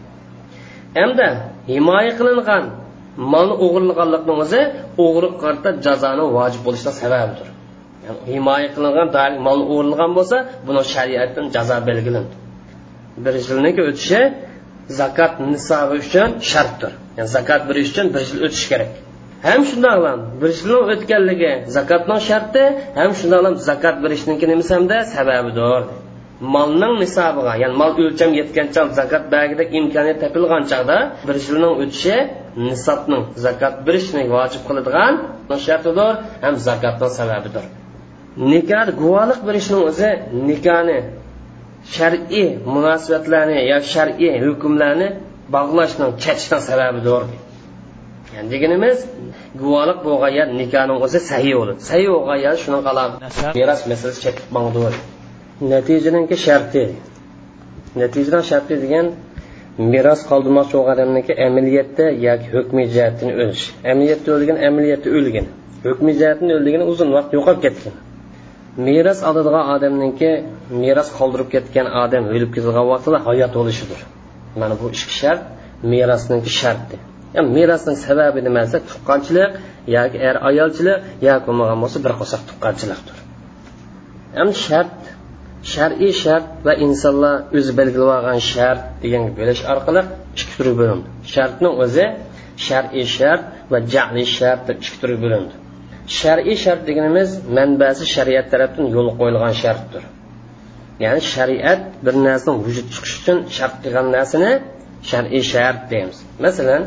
Hamda 0.99 1.27
himoya 1.73 2.11
qilingan 2.19 2.63
molni 3.33 3.55
o'g'irlaganlikni 3.65 4.33
o'zi 4.43 4.61
o'g'riq 5.05 5.33
qarta 5.43 5.69
jazoni 5.85 6.25
vojib 6.37 6.61
bo'lishidan 6.67 6.95
sababidir 7.03 7.47
yani 8.05 8.19
himoya 8.33 8.69
qilingan 8.75 9.31
mol 9.47 9.59
o'g'irlagan 9.73 10.11
bo'lsa 10.17 10.37
buni 10.67 10.81
shariatdan 10.93 11.45
jazo 11.55 11.77
belgilandi. 11.89 12.33
Bir 13.25 13.33
yilniki 13.47 13.81
o'tishi 13.89 14.21
zakot 14.99 15.33
nisobi 15.51 15.95
uchun 16.05 16.29
shartdir. 16.51 16.91
Ya'ni 17.17 17.29
zakot 17.37 17.61
berish 17.69 17.89
uchun 17.93 18.07
bir 18.13 18.21
yil 18.29 18.39
o'tishi 18.47 18.67
kerak. 18.71 18.91
Ham 19.47 19.61
shundoq 19.69 19.99
ham. 20.09 20.19
Bir 20.41 20.51
o'tganligi 20.93 21.51
zakotning 21.75 22.21
sharti 22.29 22.63
ham 22.99 23.11
shundoq 23.19 23.41
ham 23.47 23.55
zakot 23.69 23.95
berishniki 24.03 24.45
nimasi 24.51 24.71
hamda 24.77 24.97
sababidir. 25.15 25.81
Molning 26.55 26.95
nisobiga 27.03 27.53
ya'ni 27.63 27.75
mol 27.81 27.91
o'lcham 28.03 28.31
yetgancha 28.39 28.81
zakot 28.99 29.23
bagida 29.33 29.63
imkoniyat 29.79 30.17
topilgan 30.23 30.63
chog'da 30.71 30.97
bir 31.27 31.35
yilning 31.45 31.73
o'tishi 31.83 32.15
nisobning 32.69 33.23
zakot 33.45 33.75
berishni 33.87 34.23
vojib 34.35 34.61
qiladigan 34.67 35.13
shartidir 35.65 36.11
ham 36.43 36.55
zakotning 36.67 37.11
sababidir. 37.19 37.65
Nikoh 38.51 38.87
guvohlik 39.01 39.39
berishning 39.47 39.81
o'zi 39.89 40.09
nikohni 40.49 40.97
shar'iy 41.95 42.47
munosabatlarni 42.73 43.57
yoki 43.71 43.89
shar'iy 43.95 44.33
hukmlarni 44.45 45.07
bog'lashning 45.55 46.11
chatishdan 46.23 46.61
sababidir. 46.69 47.21
Yani 48.35 48.47
deganimiz 48.53 48.97
guvohlik 49.61 49.99
bo'lgan 50.07 50.49
nikohning 50.61 50.97
o'zi 51.05 51.19
sahiy 51.31 51.53
bo'ladi. 51.59 51.79
Sahiy 51.89 52.09
bo'lgan 52.15 52.55
shuni 52.63 52.79
meros 53.59 53.81
masalasi 53.91 54.19
chetib 54.25 54.45
natijaniki 55.71 56.37
sharti. 56.45 56.83
Natijadan 58.01 58.43
sharti 58.51 58.73
degan 58.83 59.05
meros 59.93 60.21
qoldirmoqchi 60.29 60.73
bo'lgan 60.77 60.93
odamniki 60.95 61.33
amaliyatda 61.47 62.05
yoki 62.27 62.47
hukmiy 62.55 62.87
jihatdan 62.95 63.29
o'lish. 63.41 63.65
Amaliyatda 63.91 64.29
o'lgan 64.35 64.57
amaliyatda 64.67 65.09
o'lgan. 65.17 65.45
Hukmiy 65.87 66.13
jihatdan 66.21 66.49
o'ldigani 66.57 66.85
uzun 66.93 67.09
vaqt 67.17 67.31
yo'qolib 67.37 67.61
ketgan. 67.65 67.95
Meros 68.87 69.19
oladigan 69.29 69.65
odamniki 69.75 70.29
meros 70.83 71.09
qoldirib 71.17 71.49
ketgan 71.55 71.87
odam 72.03 72.23
o'lib 72.35 72.51
ketgan 72.55 72.85
vaqtida 72.91 73.17
hayot 73.27 73.51
bo'lishidir 73.59 73.99
mana 74.61 74.75
bu 74.81 74.85
ikki 74.97 75.13
shart 75.21 75.41
merosniki 75.93 76.51
sharti 76.61 76.97
yani 77.35 77.47
merosning 77.57 77.97
sababi 78.07 78.39
nima 78.47 78.59
desa 78.65 78.77
tuqqanchilik 78.89 79.51
yoki 79.97 80.17
er 80.29 80.35
ayolchilik 80.49 80.97
yoki 81.27 81.43
bo'lmagan 81.47 81.77
bo'lsa 81.83 81.97
bir 82.05 82.13
qo'saq 82.19 82.41
tuqqanchilikdir. 82.49 83.17
Endi 84.41 84.55
shart 84.67 84.99
shar'iy 85.73 86.13
shart 86.23 86.45
va 86.67 86.73
insonlar 86.85 87.35
o'zi 87.57 87.71
belgilab 87.79 88.09
olgan 88.17 88.39
shart 88.51 88.81
degan 89.03 89.23
bo'lish 89.39 89.61
orqali 89.73 90.01
ikki 90.35 90.53
turga 90.57 90.73
bo'lindi. 90.81 91.07
Shartni 91.33 91.69
o'zi 91.83 92.05
shar'iy 92.67 93.05
shart 93.17 93.43
va 93.71 93.77
jali 93.93 94.23
shart 94.37 94.61
deb 94.67 94.77
ikki 94.83 94.97
turga 95.01 95.19
bo'lindi. 95.25 95.53
Shar'iy 96.19 96.55
shart 96.63 96.81
deganimiz 96.89 97.29
manbasi 97.57 98.03
shariat 98.15 98.47
tarafdan 98.53 98.85
yo'l 98.95 99.09
qo'yilgan 99.19 99.53
shartdir. 99.63 100.03
Ya'ni 101.03 101.21
shariat 101.33 101.81
bir 102.05 102.15
narsani 102.27 102.55
vujud 102.65 102.87
chiqishi 102.93 103.17
uchun 103.21 103.37
shart 103.57 103.75
qilgan 103.83 104.07
narsani 104.17 104.51
shar'iy 105.09 105.43
shart 105.53 105.79
deymiz. 105.91 106.17
Masalan 106.45 106.83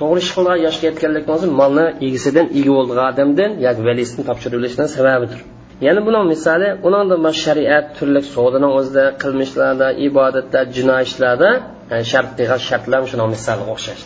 to'g'ri 0.00 0.20
ish 0.24 0.30
qilgan 0.36 0.58
yoshga 0.66 0.84
yetganlik 0.90 1.24
bo'lsa 1.30 1.46
molni 1.60 1.86
egisidan 2.06 2.46
ega 2.58 2.72
bo'lgan 2.78 3.04
odamdan 3.12 3.50
yoki 3.66 3.82
valisidan 3.88 4.24
topshirilishidan 4.30 4.88
sababidir. 4.96 5.40
Yana 5.86 6.00
buning 6.06 6.24
misoli 6.32 6.68
uningda 6.88 7.32
shariat 7.44 7.86
turli 7.96 8.20
savdoni 8.34 8.68
o'zida 8.78 9.04
qilmishlarda 9.22 9.88
ibodatda 10.06 10.60
jinoiy 10.76 11.04
ishlarda 11.08 11.50
yani 11.90 12.04
shart 12.12 12.30
degan 12.40 12.60
shartlar 12.68 13.00
shuni 13.10 13.26
misolga 13.34 13.70
o'xshash. 13.74 14.02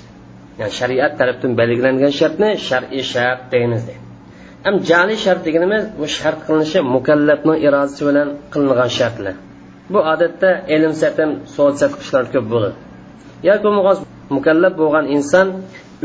Ya'ni 0.61 0.72
shariat 0.81 1.12
tarafdan 1.20 1.52
belgilangan 1.61 2.12
shartni 2.20 2.50
shar'iy 2.68 3.05
shart 3.14 3.40
deymiz 3.55 3.83
deydi. 3.88 4.02
Ham 4.64 4.74
jali 4.90 5.14
shart 5.24 5.40
deganimiz 5.46 5.85
bu 6.00 6.07
shart 6.18 6.38
qilinishi 6.46 6.78
mukallafning 6.96 7.59
irodasi 7.66 8.02
bilan 8.09 8.28
qilingan 8.52 8.90
shartlar. 8.98 9.35
Bu 9.92 10.00
odatda 10.12 10.50
ilm 10.74 10.92
satim 11.02 11.31
soat 11.55 11.74
satqishlar 11.83 12.24
ko'p 12.35 12.46
bo'ladi. 12.52 12.76
Yoki 13.48 13.68
mukallaf 14.37 14.72
bo'lgan 14.83 15.05
inson 15.16 15.46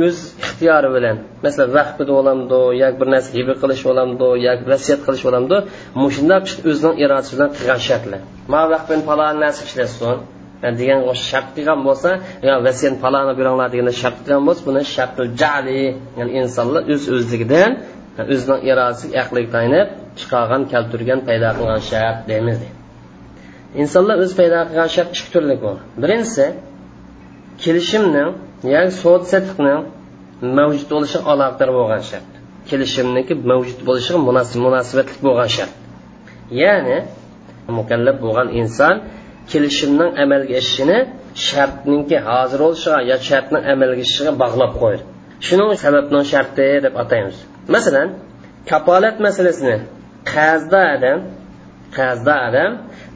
o'z 0.05 0.17
ixtiyori 0.43 0.89
bilan 0.95 1.17
masalan 1.45 1.71
vaqtida 1.77 2.11
bo'lamdi 2.17 2.59
yoki 2.83 2.97
bir 3.01 3.07
narsa 3.13 3.29
hiba 3.37 3.53
qilish 3.61 3.83
bo'lamdi 3.89 4.27
yoki 4.47 4.63
vasiyat 4.73 5.01
qilish 5.05 5.23
bo'lamdi 5.27 5.57
mushundoq 6.03 6.43
o'zining 6.69 6.95
irodasi 7.03 7.31
bilan 7.35 7.49
qilgan 7.57 7.79
shartlar. 7.87 8.21
Ma 8.53 8.61
vaqtdan 8.73 8.99
falon 9.09 9.35
narsa 9.43 9.61
ishlasin 9.69 10.17
degan 10.79 10.99
shart 11.29 11.47
qilgan 11.55 11.79
bo'lsa 11.87 12.09
yo 12.47 12.53
vasiyat 12.67 12.95
faloni 13.03 13.33
beringlar 13.39 13.67
degan 13.73 13.87
shart 14.01 14.17
qilgan 14.23 14.43
bo'lsa 14.47 14.61
buni 14.69 14.81
shartul 14.95 15.29
jali 15.41 15.83
ya'ni 16.19 16.31
insonlar 16.41 16.81
o'z 16.93 17.03
o'zligidan 17.15 17.71
o'zining 18.33 18.61
irodasiga 18.69 19.15
aqliga 19.23 19.49
tayanib 19.55 19.87
chiqargan 20.19 20.61
keltirgan 20.71 21.19
paydo 21.27 21.49
qilgan 21.57 21.81
shart 21.91 22.19
deymiz. 22.29 22.59
Insonlar 23.81 24.17
o'z 24.23 24.31
paydo 24.39 24.59
qilgan 24.69 24.89
shart 24.95 25.09
ikki 25.15 25.29
turli 25.33 25.55
bo'ladi. 25.63 25.81
Birinchisi 26.03 26.45
kelishimni 27.63 28.25
ya'ni 28.73 28.91
sud 29.01 29.23
satiqni 29.31 29.75
mavjud 30.57 30.87
bo'lishi 30.93 31.19
aloqador 31.31 31.69
bo'lgan 31.77 32.03
shart. 32.09 32.29
Kelishimniki 32.69 33.33
mavjud 33.51 33.79
bo'lishiga 33.87 34.19
munosabatli 34.67 35.17
bo'lgan 35.27 35.49
shart. 35.57 35.73
Ya'ni 36.63 36.97
mukallaf 37.77 38.15
bo'lgan 38.25 38.47
inson 38.61 38.95
kelishimning 39.51 40.11
amalga 40.23 40.53
oshishini 40.61 40.97
shartninki 41.47 42.17
hozir 42.29 42.59
bo'lishiga 42.65 42.97
yo 43.11 43.17
shartning 43.29 43.63
amalga 43.73 44.01
oshishiga 44.05 44.31
bog'lab 44.43 44.71
qo'ydi. 44.81 45.03
Shuning 45.47 45.69
sababning 45.83 46.25
sharti 46.33 46.67
deb 46.85 46.93
ataymiz. 47.03 47.37
Masalan 47.75 48.07
kapolat 48.71 49.15
masalasini 49.25 49.77
qazda 50.33 50.81
adam 50.95 51.19
qazda 51.97 52.33
adam 52.47 52.71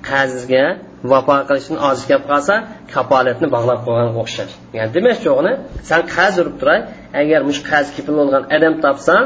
qazga 0.10 0.66
vafo 1.12 1.36
qilishni 1.50 1.78
ojiz 1.88 2.04
kelib 2.10 2.26
qolsa 2.32 2.54
kapolatni 2.94 3.48
bog'lab 3.56 3.80
qo'yganga 3.86 4.20
o'xshash. 4.24 4.54
Ya'ni 4.78 4.92
demak 4.98 5.18
o'g'li 5.34 5.54
san 5.90 6.02
qaz 6.16 6.34
urib 6.42 6.56
turay 6.62 6.80
agar 7.22 7.40
mush 7.50 7.62
qaz 7.70 7.86
kipil 7.96 8.14
bo'lgan 8.20 8.44
odam 8.56 8.74
topsang 8.86 9.24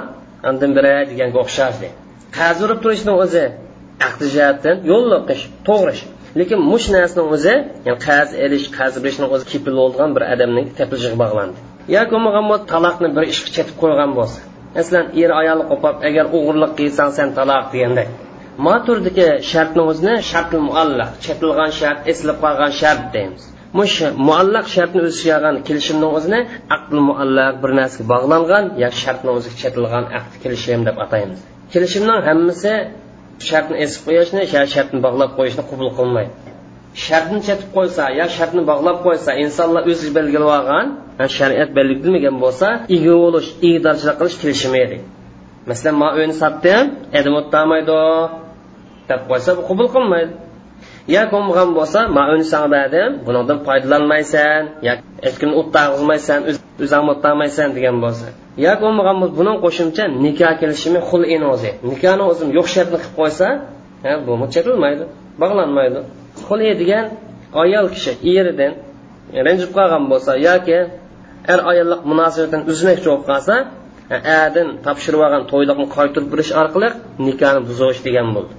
andan 0.50 0.72
biray 0.78 1.04
deganga 1.12 1.38
o'xshardi 1.46 1.88
qaz 2.38 2.56
urib 2.66 2.80
turishni 2.84 3.14
o'zi 3.24 3.46
aqli 4.08 4.28
jihatdan 4.36 4.76
yo'lliqish 4.92 5.44
to'g'ri 5.68 5.92
ish 5.98 6.04
lekin 6.40 6.60
mush 6.72 6.88
narsani 6.96 7.24
o'zi 7.36 7.56
yani 7.88 8.00
qaz 8.08 8.28
elish 8.46 8.66
qaz 8.78 8.94
berishni 9.04 9.26
o'zi 9.36 9.46
kipil 9.54 9.74
bo'lgan 9.82 10.10
bir 10.16 10.24
odamning 10.34 10.68
tepilishiga 10.80 11.18
bog'landi. 11.24 11.58
Yoki 11.96 12.12
bo'lmagan 12.16 12.46
taloqni 12.72 13.10
bir 13.16 13.24
ishga 13.34 13.50
chetib 13.56 13.76
qo'ygan 13.82 14.12
bo'lsa. 14.20 14.40
Masalan 14.78 15.06
er 15.22 15.32
ayolni 15.42 15.66
qo'pab 15.72 15.96
agar 16.10 16.26
o'g'irlik 16.38 16.72
qilsang 16.80 17.10
sen 17.18 17.28
taloq 17.38 17.66
degandek. 17.74 18.10
Ma 18.58 18.76
shartni 19.52 19.82
o'zini 19.92 20.16
shartli 20.32 20.60
muallaq 20.70 21.12
chetilgan 21.26 21.72
shart 21.80 22.00
eslab 22.12 22.38
qolgan 22.44 22.72
shart 22.82 23.02
deymiz. 23.16 23.44
Mush 23.80 23.98
muallaq 24.30 24.66
shartni 24.76 25.00
o'zi 25.06 25.16
suyagan 25.22 25.56
kelishimni 25.68 26.08
o'zini 26.18 26.40
aql 26.76 26.98
muallaq 27.10 27.54
bir 27.64 27.72
narsaga 27.80 28.06
bog'langan 28.14 28.66
yoki 28.84 28.98
shartni 29.04 29.30
o'ziga 29.38 29.56
chetilgan 29.64 30.06
aqd 30.20 30.34
kelishim 30.44 30.82
deb 30.88 30.98
ataymiz. 31.06 31.40
Kelishimning 31.74 32.20
hammasi 32.30 32.74
shartni 33.50 33.76
esib 33.86 34.02
qo'yishni 34.08 34.42
shartni 34.74 35.00
bog'lab 35.06 35.32
qo'yishni 35.38 35.64
qabul 35.70 35.90
qilmaydi. 35.98 36.34
Shartni 37.06 37.40
chetib 37.48 37.70
qo'ysa 37.78 38.04
yo 38.20 38.26
shartni 38.38 38.62
bog'lab 38.72 38.98
qo'ysa 39.06 39.32
insonlar 39.44 39.84
o'zi 39.92 40.08
belgilab 40.18 40.52
olgan 40.60 40.88
shariat 41.38 41.70
belgilmagan 41.78 42.36
bo'lsa 42.44 42.68
ega 42.96 43.14
bo'lish 43.24 43.50
igdorchilik 43.70 44.16
qilish 44.20 44.38
kelishimi 44.42 44.80
edi 44.86 44.98
masalan 45.70 45.96
man 46.02 46.12
uyni 46.20 46.36
sotdim 46.44 46.86
edim 47.20 47.34
o'tolmaydi 47.42 48.00
deb 49.10 49.22
qo'ysa 49.30 49.50
bu 49.58 49.62
qabul 49.70 49.88
qilmaydi. 49.96 50.34
Yo 51.16 51.22
ko'mg'an 51.34 51.70
bo'lsa 51.78 52.00
man 52.18 52.26
uyni 52.34 52.46
dedim 52.52 52.72
berdim 52.76 53.12
bundan 53.26 53.60
foydalanmaysan 53.68 54.62
yo 54.88 54.94
hech 55.26 55.36
kimni 55.40 55.56
o'ttag'izmaysan 55.62 56.40
o'zing 56.84 57.04
o'tolmaysan 57.14 57.68
degan 57.78 57.96
bo'lsa. 58.06 58.28
Yo 58.66 58.74
bo'lmagan 58.82 59.16
buning 59.40 59.58
qo'shimcha 59.66 60.04
nikoh 60.26 60.54
kelishimi 60.62 61.00
xul 61.10 61.24
o'zi 61.54 61.72
nikohni 61.90 62.24
o'zim 62.32 62.50
yo'q 62.58 62.68
shartni 62.74 62.98
qilib 63.04 63.16
qo'ysa 63.20 63.48
bu 64.26 64.32
chetilmaydi 64.54 65.04
bog'lanmaydi. 65.42 66.00
Xul 66.48 66.60
degan 66.82 67.06
ayol 67.64 67.86
kishi 67.96 68.12
eridan 68.38 68.74
ranjib 69.46 69.72
qolgan 69.78 70.04
bo'lsa 70.12 70.32
yoki 70.48 70.80
er 71.54 71.60
ayollik 71.72 72.02
munosabatini 72.12 72.64
uzmoqchi 72.72 73.08
bo'lib 73.10 73.26
qolsa 73.30 73.56
adin 74.44 74.68
topshirib 74.86 75.22
olgan 75.26 75.44
to'yliqni 75.52 75.86
qaytirib 75.96 76.28
berish 76.34 76.52
orqali 76.62 76.90
nikohni 77.28 77.62
buzish 77.70 78.00
degan 78.08 78.28
bo'ldi. 78.36 78.54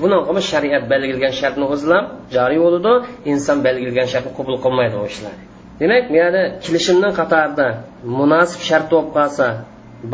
Buni 0.00 0.42
shariat 0.50 0.84
belgilagan 0.92 1.32
shartni 1.40 1.66
o'zlam 1.74 2.04
joriy 2.36 2.58
bo'ladi 2.64 2.92
inson 3.32 3.58
belgilagan 3.66 4.08
shartni 4.12 4.32
qabul 4.38 4.56
qilmaydi 4.64 4.96
u 5.02 5.04
ishlar. 5.12 5.36
Demak 5.80 6.04
yani 6.20 6.42
kelishimning 6.64 7.12
qatorida 7.20 7.66
munosib 8.18 8.60
shart 8.68 8.86
bo'lib 8.92 9.10
qolsa 9.16 9.46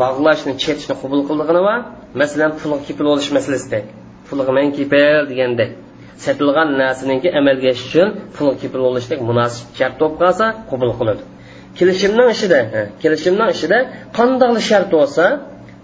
bog'lashni 0.01 0.53
chetishni 0.63 0.95
qabul 1.01 1.21
qildig'ini 1.29 1.61
va 1.67 1.75
masalan 2.21 2.51
pulga 2.59 2.77
kepil 2.87 3.05
bo'lish 3.11 3.29
masalasidek 3.37 3.85
pulga 4.27 4.51
men 4.57 4.67
kepil 4.77 5.21
degandek 5.31 5.71
sotilgan 6.25 6.69
narsaniki 6.81 7.29
amalga 7.39 7.67
oshish 7.73 7.87
uchun 7.89 8.09
pulga 8.35 8.55
kepil 8.61 8.81
bo'lishdek 8.87 9.19
munosib 9.29 9.65
shart 9.79 9.95
bo'lib 9.99 10.15
qolsa 10.21 10.45
qabul 10.71 10.91
qiladi. 10.99 11.23
Kelishimning 11.77 12.29
ishida 12.35 12.59
kelishimning 13.01 13.49
ishida 13.55 13.77
qandoqli 14.17 14.61
shart 14.69 14.87
bo'lsa 14.95 15.25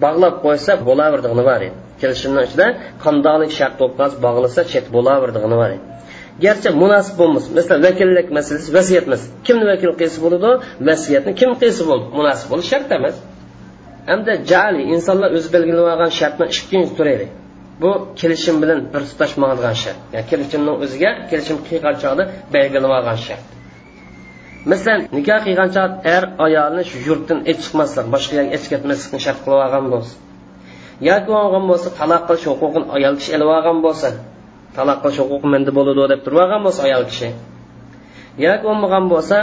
bog'lab 0.04 0.34
qo'ysa 0.46 0.72
bo'laverdig'ini 0.88 1.44
bor 1.50 1.62
edi. 1.68 1.78
Kelishimning 2.02 2.44
ichida 2.48 2.68
qandoqlik 3.06 3.52
shart 3.60 3.76
bo'lib 3.82 4.14
bog'lasa 4.26 4.62
chet 4.72 4.86
bo'laverdig'ini 4.96 5.58
bor 5.62 5.72
edi 5.76 5.90
garchi 6.44 6.70
munosib 6.84 7.16
bo'lmas 7.22 7.46
masalan 7.58 7.82
vakillik 7.88 8.28
masalasi 8.38 8.70
vasiyat 8.78 9.06
emas 9.10 9.24
kimni 9.48 9.66
vakil 9.72 9.92
qilsa 10.02 10.20
bo'ladi? 10.26 10.50
Vasiyatni 10.90 11.32
kim 11.40 11.52
qilsa 11.62 11.84
bo'ldi? 11.90 12.06
Munosib 12.20 12.48
bo'lish 12.52 12.70
shart 12.74 12.90
emas. 12.98 13.16
Hamda 14.10 14.34
jali 14.52 14.82
insonlar 14.94 15.30
o'zi 15.38 15.50
belgilab 15.56 15.86
olgan 15.94 16.12
shartni 16.20 16.46
ikkinchi 16.56 16.92
turi 16.98 17.12
edi 17.18 17.28
bu 17.82 17.92
kelishim 18.20 18.56
bilan 18.62 18.80
bir 18.94 19.02
tutashmaydigan 19.10 19.76
shart. 19.84 20.00
Ya'ni 20.14 20.26
kelishimning 20.32 20.76
o'ziga 20.84 21.12
kelishim 21.30 21.58
qilgan 21.68 21.96
chog'da 22.04 22.24
belgilab 22.56 22.92
olgan 22.98 23.20
shart. 23.28 23.46
Masalan 24.72 25.00
nikoh 25.18 25.40
qilgan 25.48 25.70
chog'da 25.76 25.98
er 26.16 26.24
ayolni 26.46 26.84
shu 26.90 26.98
yurtdan 27.08 27.40
hech 27.50 27.60
chiqmaslik 27.64 28.08
boshqa 28.16 28.34
yerga 28.38 28.52
hech 28.56 28.66
ketmaslikni 28.72 29.20
shart 29.26 29.40
qilib 29.44 29.60
olgan 29.66 29.86
bo'lsa. 29.94 30.14
Yoki 31.08 31.32
olgan 31.42 31.66
bo'lsa 31.72 31.88
taloq 32.00 32.22
qilish 32.28 32.46
huquqini 32.52 32.86
ayol 32.98 33.16
kishi 33.20 33.32
ilib 33.36 33.50
olgan 33.58 33.78
bo'lsa 33.86 34.08
taloq 34.78 34.98
qilish 35.04 35.20
huquqi 35.24 35.48
menda 35.54 35.72
bo'ladi 35.78 36.02
deb 36.14 36.22
turib 36.26 36.40
olgan 36.44 36.62
bo'lsa 36.66 36.82
ayol 36.88 37.04
kishi. 37.12 37.30
Yoki 38.46 38.64
bo'lmagan 38.68 39.06
bo'lsa 39.14 39.38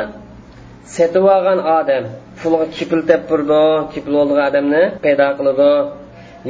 setib 0.95 1.25
olgan 1.35 1.59
odam 1.79 2.05
pulga 2.40 2.66
kipil 2.77 3.01
deb 3.11 3.23
turdi 3.31 3.62
kipil 3.92 4.12
bo'lgan 4.19 4.45
odamni 4.51 4.83
paydo 5.05 5.27
qiladi 5.38 5.71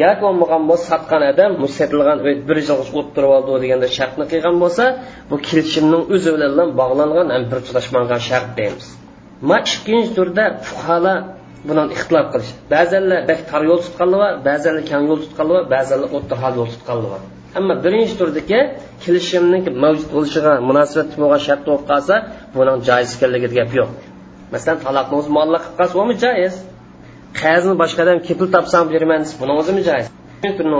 yoki 0.02 0.20
bo'lmagan 0.26 0.62
bo'lsa 0.70 0.84
sotgan 0.92 1.22
odam 1.32 1.50
setilgan 1.78 2.18
bir 2.48 2.56
yilga 2.60 2.74
o'tirib 3.00 3.30
oldi 3.36 3.50
deganda 3.64 3.88
shartni 3.96 4.24
qilgan 4.32 4.56
bo'lsa 4.62 4.84
bu 5.30 5.36
kelishimning 5.48 6.02
o'zi 6.14 6.30
bilan 6.34 6.68
bog'langan 6.80 7.28
ham 7.34 7.42
bir 7.50 7.58
tutashmagan 7.66 8.20
shart 8.28 8.48
deymiz. 8.58 8.86
Ma 9.48 9.58
ikkinchi 9.72 10.10
turda 10.16 10.44
fuqarolar 10.66 11.18
bilan 11.68 11.88
ixtilof 11.96 12.26
qilish. 12.32 12.50
Ba'zanlar 12.74 13.20
bak 13.30 13.40
tor 13.50 13.62
yo'l 13.70 13.80
tutganlar 13.86 14.18
bor 14.22 14.32
ba'zanlar 14.48 14.82
kang 14.90 15.02
yo'l 15.10 15.20
tutganlar 15.24 15.56
bor 15.58 15.66
ba'zanlar 15.74 16.08
o'rta 16.16 16.34
yo'l 16.58 16.68
tutganlar 16.74 17.08
bor. 17.14 17.22
Ammo 17.58 17.74
birinchi 17.84 18.14
turdagi 18.20 18.60
kelishimni 19.04 19.58
mavjud 19.84 20.08
bo'lishiga 20.16 20.52
munosabat 20.68 21.08
bo'lgan 21.22 21.40
shart 21.46 21.62
bo'lib 21.68 21.84
qolsa 21.90 22.14
buning 22.56 22.78
joiz 22.88 23.08
ekanligida 23.16 23.54
gap 23.60 23.70
yo'q. 23.78 23.90
Masalan 24.54 24.78
taloqni 24.86 25.14
o'zi 25.20 25.30
muallaq 25.36 25.62
qilib 25.64 25.78
qolsa 25.80 25.94
umi 26.04 26.14
joiz. 26.24 26.54
Qazni 27.40 27.74
boshqadan 27.82 28.18
kepil 28.26 28.46
topsam 28.54 28.84
beraman 28.92 29.20
desa 29.24 29.34
buni 29.42 29.52
o'zimi 29.60 29.82
joiz 29.90 30.06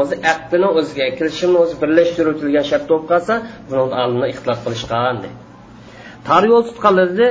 o'zi 0.03 0.17
aqdini 0.33 0.69
o'ziga 0.79 1.07
kelishimni 1.19 1.59
o'zi 1.65 1.75
birlashtirilgan 1.83 2.65
shart 2.71 2.85
bo'lib 2.91 3.07
qolsa 3.13 3.35
buni 3.69 3.81
olimlar 4.03 4.29
ixtilof 4.35 4.59
qilishgan 4.65 5.17
tor 6.29 6.43
yo'l 6.51 6.63
tutganlarda 6.69 7.29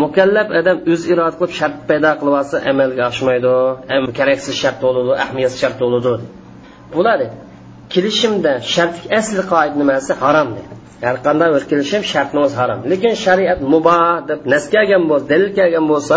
mukallaf 0.00 0.48
odam 0.60 0.78
o'z 0.92 1.02
iroda 1.12 1.34
qilib 1.38 1.52
shart 1.60 1.76
paydo 1.88 2.10
qilib 2.20 2.34
olsa 2.40 2.56
amalga 2.70 3.02
oshmaydi. 3.12 3.52
Keraksiz 4.18 4.54
shart 4.62 4.78
bo'ladi 4.84 5.10
ahamiyatsiz 5.24 5.58
shart 5.62 5.76
bo'ladi. 5.82 6.12
Bo'ladi. 6.94 7.26
Kelishimda 7.94 8.52
shart 8.74 8.94
asli 9.18 9.42
qoida 9.52 9.76
nimasi? 9.82 10.12
Harom 10.22 10.48
deydi. 10.56 10.74
Har 11.06 11.16
qanday 11.26 11.48
bir 11.54 11.62
kelishim 11.70 12.02
shartni 12.12 12.40
o'zi 12.46 12.56
harom. 12.62 12.78
Lekin 12.92 13.12
shariat 13.24 13.60
muboh 13.74 14.00
deb 14.30 14.40
nas 14.52 14.64
kelgan 14.74 15.02
bo'lsa 15.10 15.26
dalil 15.32 15.50
kelgan 15.58 15.84
bo'lsa 15.92 16.16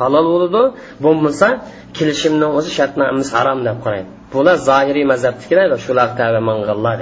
halol 0.00 0.26
bo'ladi. 0.34 0.62
Bo'lmasa 1.04 1.48
kelishimni 1.96 2.48
o'zi 2.58 2.70
shartni 2.78 3.04
harom 3.38 3.60
deb 3.68 3.78
qaraydi 3.86 4.10
bular 4.32 4.56
zohiriy 4.68 5.06
mazhabnikilar 5.12 5.66
va 5.72 5.78
shular 5.86 6.08
tabi 6.20 6.40
manganlar 6.50 6.98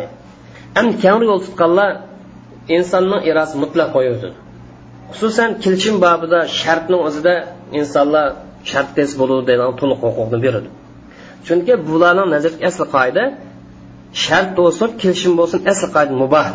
endi 0.81 0.95
kangri 1.05 1.25
yo'l 1.31 1.41
tutganlar 1.47 1.91
insonning 2.77 3.23
irosi 3.31 3.55
mutlaq 3.63 3.89
qo'yadi 3.97 4.29
xususan 5.13 5.51
kelishim 5.65 5.97
bobida 6.07 6.41
shartni 6.61 6.99
o'zida 7.07 7.35
insonlar 7.79 8.27
shart 8.71 8.89
tez 8.97 9.11
bo'ludi 9.21 9.45
degan 9.51 9.71
to'liq 9.81 10.01
huquqni 10.07 10.39
beradi. 10.45 10.69
Chunki 11.47 11.73
bularning 11.89 12.29
nazardagi 12.35 12.65
asl 12.71 12.83
qoida 12.97 13.25
shart 14.25 14.49
bo'lsin 14.59 14.89
kelishim 15.03 15.33
bo'lsin 15.41 15.59
asl 15.73 15.87
qoida 15.97 16.15
mubah 16.23 16.47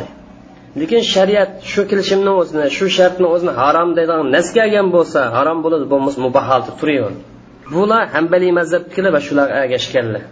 lekin 0.82 1.02
shariat 1.14 1.52
shu 1.72 1.82
kelishimni 1.92 2.32
o'zini 2.42 2.66
shu 2.78 2.86
shartni 2.98 3.28
o'zini 3.36 3.54
harom 3.62 3.90
deydigan 3.98 4.28
nas 4.36 4.48
kelgan 4.58 4.88
bo'lsa 4.96 5.20
harom 5.36 5.58
bo'ladi 5.66 5.86
bo'lmasa 5.94 6.18
mubah 6.28 6.46
holda 6.52 6.72
turaveradi. 6.80 7.22
Bular 7.76 8.04
hambaliy 8.16 8.52
mazhabnikilar 8.60 9.12
va 9.16 9.22
shular 9.28 9.48
ergashganlar 9.60 10.24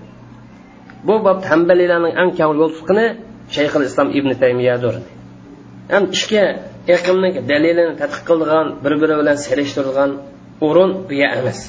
bu 1.07 1.13
bobda 1.25 1.45
hambaliylarning 1.51 2.13
eng 2.21 2.31
kam 2.39 2.51
yo'l 2.59 2.71
tutqini 2.75 3.05
shayxul 3.55 3.83
islom 3.89 4.07
ibn 4.19 4.31
taymiyadir 4.41 4.95
ham 5.93 6.03
ishga 6.15 6.43
iqimni 6.95 7.29
dalilini 7.51 7.93
tadqiq 8.01 8.23
qilgan 8.29 8.67
bir 8.83 8.93
biri 9.01 9.15
bilan 9.21 9.37
selishtirilgan 9.45 10.11
o'rin 10.67 10.91
bu 11.09 11.13
emas. 11.37 11.59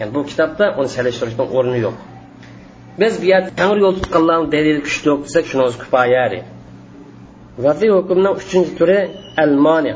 Yani 0.00 0.10
bu 0.14 0.20
kitobda 0.30 0.64
uni 0.78 0.88
selishtirishning 0.96 1.48
o'rni 1.58 1.78
yo'q. 1.86 1.96
Biz 3.00 3.12
bu 3.22 3.26
yerda 3.32 3.50
tangri 3.60 3.80
yo'l 3.86 3.94
tutganlarni 4.00 4.46
dalili 4.54 4.80
kuchli 4.86 5.06
yo'q 5.12 5.20
desak 5.26 5.44
shuni 5.50 5.62
o'zi 5.66 5.78
kifoya 5.82 6.24
vaziy 7.62 7.90
hukmning 7.96 8.34
uchinchi 8.40 8.72
turi 8.78 8.98
al 9.42 9.52
mani 9.66 9.92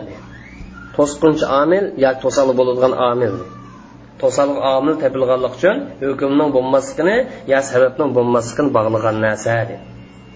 to'sqinchi 0.97 1.45
omil 1.63 1.85
yoki 2.05 2.21
to'sali 2.25 2.53
bo'ladigan 2.59 2.95
omil 3.11 3.35
to'saliq 4.21 4.59
omil 4.77 4.95
topilganlik 5.03 5.53
uchun 5.59 5.77
hukmning 6.11 6.51
bo'lmasligini 6.57 7.17
yo 7.53 7.59
sababning 7.71 8.11
bo'lmasligini 8.17 8.71
bog'lagan 8.77 9.17
narsa 9.27 9.53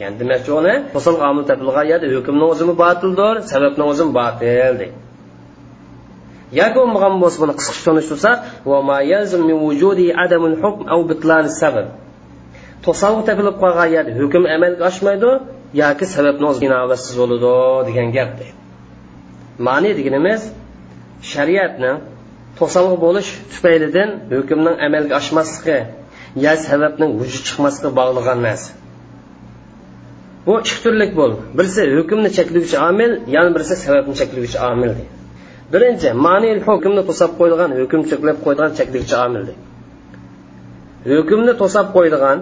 ya'ni 0.01 0.17
demakchi 0.21 0.51
uni 0.61 0.75
to'saliq 0.95 1.21
omil 1.31 1.45
topilgan 1.51 1.87
yerda 1.93 2.07
hukmning 2.17 2.49
o'zimi 2.55 2.75
botildir 2.83 3.35
sababning 3.53 3.87
o'zimi 3.93 4.13
botil 4.21 4.47
deydi 4.81 4.87
yoki 6.61 6.77
bo'lmagan 6.81 7.15
bo'lsa 7.23 7.39
buni 7.43 7.55
qisqacha 7.59 7.83
tunishtirsak 7.89 8.37
to'saliq 12.85 13.23
topilib 13.29 13.57
qolgan 13.63 13.89
yerda 13.97 14.13
hukm 14.23 14.43
amalga 14.57 14.83
oshmaydi 14.91 15.31
yoki 15.83 16.05
sababni 16.15 16.45
o'zi 16.51 16.61
inovatsiz 16.69 17.13
bo'ladi 17.21 17.53
degan 17.89 18.09
gap 18.17 18.31
deydi 18.39 18.55
ma'ni 19.67 19.91
deganimiz 19.99 20.41
shariatni 21.33 21.93
to'saliq 22.59 22.95
bo'lish 23.05 23.31
tufaylidan 23.53 24.11
hukmning 24.37 24.77
amalga 24.87 25.15
oshmasligi 25.21 25.79
ya 26.45 26.53
sababning 26.69 27.11
vujud 27.21 27.43
chiqmasligiga 27.49 27.91
bog'ligan 28.01 28.39
narsa 28.47 28.71
bu 30.47 30.53
ikki 30.61 30.79
turlik 30.85 31.13
bo'ldi. 31.21 31.41
Birisi 31.59 31.83
hukmni 31.97 32.31
cheklovchi 32.37 32.77
omil 32.89 33.11
yana 33.35 33.51
birisi 33.57 33.75
sababni 33.85 34.15
cheklovchi 34.21 34.59
omil 34.71 34.93
birinchi 35.73 36.09
ma'nil 36.27 36.59
hukmni 36.69 37.03
to'sab 37.09 37.31
qo'yilgan 37.39 37.71
hukm 37.81 38.01
cheklab 38.11 38.39
qo'yilgan 38.45 38.71
cheklovchi 38.79 39.17
omil 39.27 39.45
hukmni 41.13 41.53
to'sab 41.63 41.87
qo'yilgan 41.97 42.39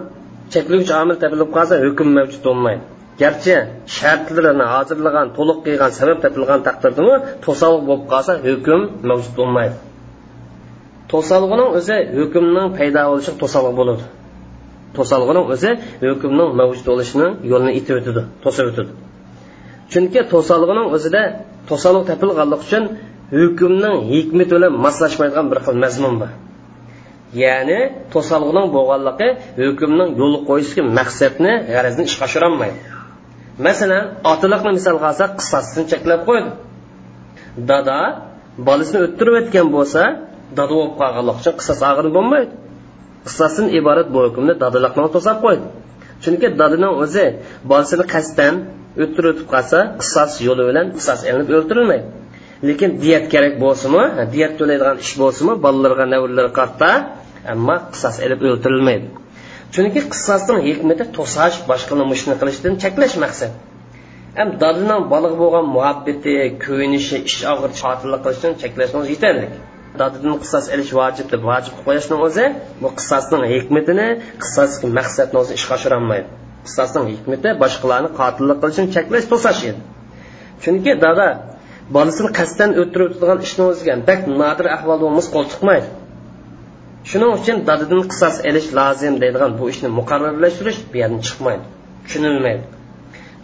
cheklovchi 0.53 0.93
omil 1.01 1.15
topilib 1.23 1.49
qolsa 1.55 1.75
hukm 1.85 2.07
mavjud 2.17 2.41
bo'lmaydi. 2.47 2.83
Garchi 3.21 3.55
shartlarini 3.97 4.65
hozirlagan 4.73 5.27
to'liq 5.37 5.57
qilgan 5.65 5.91
sabab 5.99 6.17
topilgan 6.25 6.59
taqdirdami 6.67 7.15
to'saliq 7.45 7.81
bo'lib 7.89 8.05
qolsa 8.13 8.33
hukm 8.47 8.81
mavjud 9.09 9.33
bo'lmaydi. 9.39 9.75
To'salg'uning 11.11 11.69
o'zi 11.77 11.97
hukmning 12.19 12.67
paydo 12.77 13.01
bo'lishi 13.09 13.31
to'saliq 13.41 13.73
bo'ladi. 13.79 14.03
To'salg'uning 14.97 15.45
o'zi 15.53 15.71
hukmning 16.05 16.49
mavjud 16.59 16.85
bo'lishini 16.91 17.27
yo'lini 17.51 17.71
itib 17.79 17.95
o'tadi 17.99 18.21
to'sib 18.43 18.65
o'tadi. 18.71 18.91
Chunki 19.91 20.21
to'salg'ining 20.33 20.87
o'zida 20.95 21.21
to'saliq 21.69 22.03
topilganlik 22.09 22.61
uchun 22.67 22.83
hukmning 23.39 23.95
hikmat 24.11 24.49
bilan 24.55 24.73
moslashmaydigan 24.85 25.45
bir 25.51 25.59
xil 25.65 25.75
mazmun 25.83 26.15
bor. 26.21 26.31
Ya'ni 27.43 27.79
to'salg'ining 28.13 28.67
bo'lganligi 28.75 29.27
hukmning 29.63 30.09
yo'l 30.21 30.35
qo'yishga 30.49 30.81
maqsadni 30.99 31.53
g'arazni 31.73 32.03
ishga 32.09 32.23
oshirolmaydi 32.29 32.79
masalan 33.67 34.03
otiliqni 34.31 34.71
misol 34.77 34.95
olsak 35.09 35.31
qissasini 35.39 35.83
cheklab 35.91 36.21
qo'ydi. 36.29 36.51
Dada 37.71 37.97
bolasini 38.67 38.99
o'ttirib 39.05 39.35
o'tgan 39.41 39.67
bo'lsa 39.75 40.01
dada 40.57 40.73
bo'lib 40.77 40.93
qolganlik 41.01 41.35
uchun 41.41 41.53
qissas 41.59 41.79
og'ir 41.89 42.07
bo'lmaydi. 42.17 42.53
Qissasidan 43.27 43.67
iborat 43.79 44.07
bu 44.13 44.19
hukmni 44.25 44.53
dadiliqni 44.63 45.09
to'sab 45.15 45.37
qo'ydi. 45.45 45.65
Chunki 46.23 46.47
dadining 46.61 46.93
o'zi 47.03 47.25
bolasini 47.69 48.05
qasddan 48.13 48.53
o'ttirib 49.03 49.39
qolsa 49.53 49.79
qissas 50.01 50.31
yo'li 50.47 50.63
bilan 50.69 50.85
qissas 50.97 51.19
ilinib 51.29 51.49
o'ltirilmaydi. 51.59 52.05
Lekin 52.67 52.89
diyat 53.03 53.25
kerak 53.33 53.53
bo'lsinmi 53.63 54.03
diyat 54.33 54.53
to'laydigan 54.59 54.97
ish 55.05 55.13
bo'lsinmi 55.21 55.53
bolalarga 55.65 56.05
navrlar 56.13 56.47
qarta 56.59 56.89
ammo 57.53 57.75
qissas 57.93 58.15
ilib 58.25 58.39
o'ltirilmaydi. 58.51 59.07
Chunki 59.73 60.01
qissasning 60.11 60.59
hikmati 60.69 61.03
to'sash 61.17 61.57
boshqani 61.69 62.05
mushni 62.11 62.33
qilishdan 62.41 62.73
cheklash 62.83 63.15
maqsad. 63.23 63.51
Ham 64.37 64.49
dadining 64.63 65.01
bolaga 65.13 65.37
bo'lgan 65.43 65.65
muhabbati 65.75 66.33
kuyinishi 66.63 67.17
ish 67.29 67.39
og'ir 67.53 67.71
qotillik 67.81 68.21
qilishdan 68.25 68.53
cheklashimiz 68.61 69.07
yetarli. 69.13 69.47
Dodidan 69.99 70.35
qissos 70.43 70.65
ilish 70.73 70.91
vojib 70.99 71.27
deb 71.33 71.41
vojib 71.49 71.73
qilib 71.75 71.85
qo'yishni 71.87 72.15
o'zi 72.27 72.45
bu 72.81 72.89
qissosning 72.99 73.43
hikmatini 73.53 74.07
qissos 74.43 74.71
maqsadni 74.97 75.37
o'zi 75.43 75.51
ishga 75.59 75.73
oshirolmaydi. 75.77 76.27
Qissosning 76.67 77.05
hikmati 77.13 77.49
boshqalarni 77.63 78.09
qotillik 78.19 78.57
qilishini 78.63 78.89
cheklash 78.95 79.25
to'sash 79.31 79.61
edi. 79.71 79.81
Chunki 80.63 80.91
dada 81.05 81.27
bolasini 81.95 82.29
qasddan 82.39 82.71
o'ttirib 82.81 83.11
turgan 83.19 83.39
ishni 83.47 83.63
o'ziga 83.71 83.93
bak 84.09 84.19
nodir 84.41 84.67
ahvolda 84.75 85.03
bo'lmasa 85.05 85.29
qo'l 85.35 85.45
chiqmaydi 85.53 85.89
shuning 87.09 87.31
uchun 87.39 87.57
dadadan 87.69 88.01
qissos 88.11 88.35
ilish 88.49 88.69
lozim 88.79 89.13
deydigan 89.23 89.51
bu 89.59 89.65
ishni 89.73 89.89
muqarrarlashtirish 89.99 90.79
bu 90.91 90.95
yerdan 91.01 91.21
chiqmaydi 91.27 91.65
tushunilmaydi. 92.05 92.63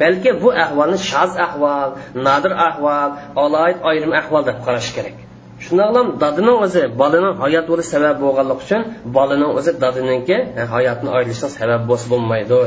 Balki 0.01 0.31
bu 0.43 0.49
ahvolni 0.65 0.99
shoz 1.11 1.31
ahvol 1.45 1.89
nodir 2.27 2.53
ahvol 2.69 3.09
oloid 3.43 3.77
ayrim 3.89 4.11
ahvol 4.21 4.43
deb 4.49 4.57
qarash 4.65 4.89
kerak. 4.97 5.17
Shundoqlam 5.65 6.07
dadini 6.23 6.53
o'zi 6.65 6.83
bolaning 7.01 7.33
hayot 7.43 7.65
bo'lish 7.71 7.89
sababi 7.93 8.19
bo'lganligi 8.25 8.61
uchun 8.65 8.81
bolaning 9.17 9.51
o'zi 9.59 9.71
dadininki 9.83 10.37
e, 10.61 10.63
hayotni 10.73 11.09
oylishi 11.17 11.47
sabab 11.59 11.81
bo'lsa 11.89 12.05
bo'lmaydi. 12.13 12.59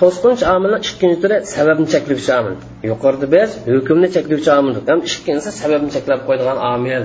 To'sqinchi 0.00 0.44
omilni 0.54 0.78
ikkinchi 0.86 1.18
turi 1.22 1.36
sababni 1.54 1.86
cheklovchi 1.94 2.30
omil 2.40 2.54
yuqorida 2.90 3.26
biz 3.34 3.50
hukmni 3.74 4.08
cheklovchi 4.16 4.50
omil 4.58 4.74
ham 4.90 5.00
ikkinchisi 5.10 5.50
sababni 5.62 5.90
cheklab 5.96 6.20
qo'ydigan 6.28 6.58
omil 6.74 7.04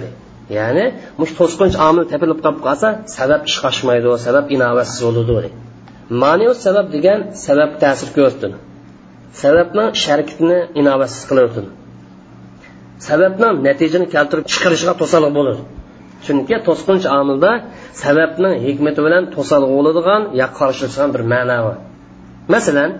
ya'ni 0.57 0.85
mush 1.21 1.33
to'sqinchi 1.39 1.77
omil 1.89 2.05
tepilib 2.11 2.39
qolib 2.45 2.61
qolsa 2.67 2.87
sabab 3.17 3.41
ish 3.49 3.57
oshmaydi 3.69 4.07
sabab 4.27 4.45
inovatsiz 4.55 4.99
bo'ladi. 5.07 5.49
Mani 6.21 6.45
sabab 6.65 6.87
degan 6.95 7.19
sabab 7.45 7.71
ta'sir 7.83 8.09
ko'rsatadi 8.17 8.57
sababni 9.41 9.85
sharkitni 10.03 10.57
inovatsiz 10.81 11.23
qilib 11.29 11.51
sababdan 13.07 13.53
natijani 13.67 14.07
keltirib 14.15 14.45
chiqarishiga 14.53 14.93
to'saliq 15.01 15.31
bo'ladi 15.37 15.63
chunki 16.25 16.55
to'sqinchi 16.67 17.07
omilda 17.19 17.51
sababning 18.03 18.53
hikmati 18.65 18.99
bilan 19.05 19.23
to'saliq 19.35 19.69
bo'ladigan 19.77 20.21
yo 20.41 20.47
qarshilashgan 20.59 21.09
bir 21.15 21.21
ma'no 21.33 21.57
bor. 21.65 21.77
Masalan 22.53 22.91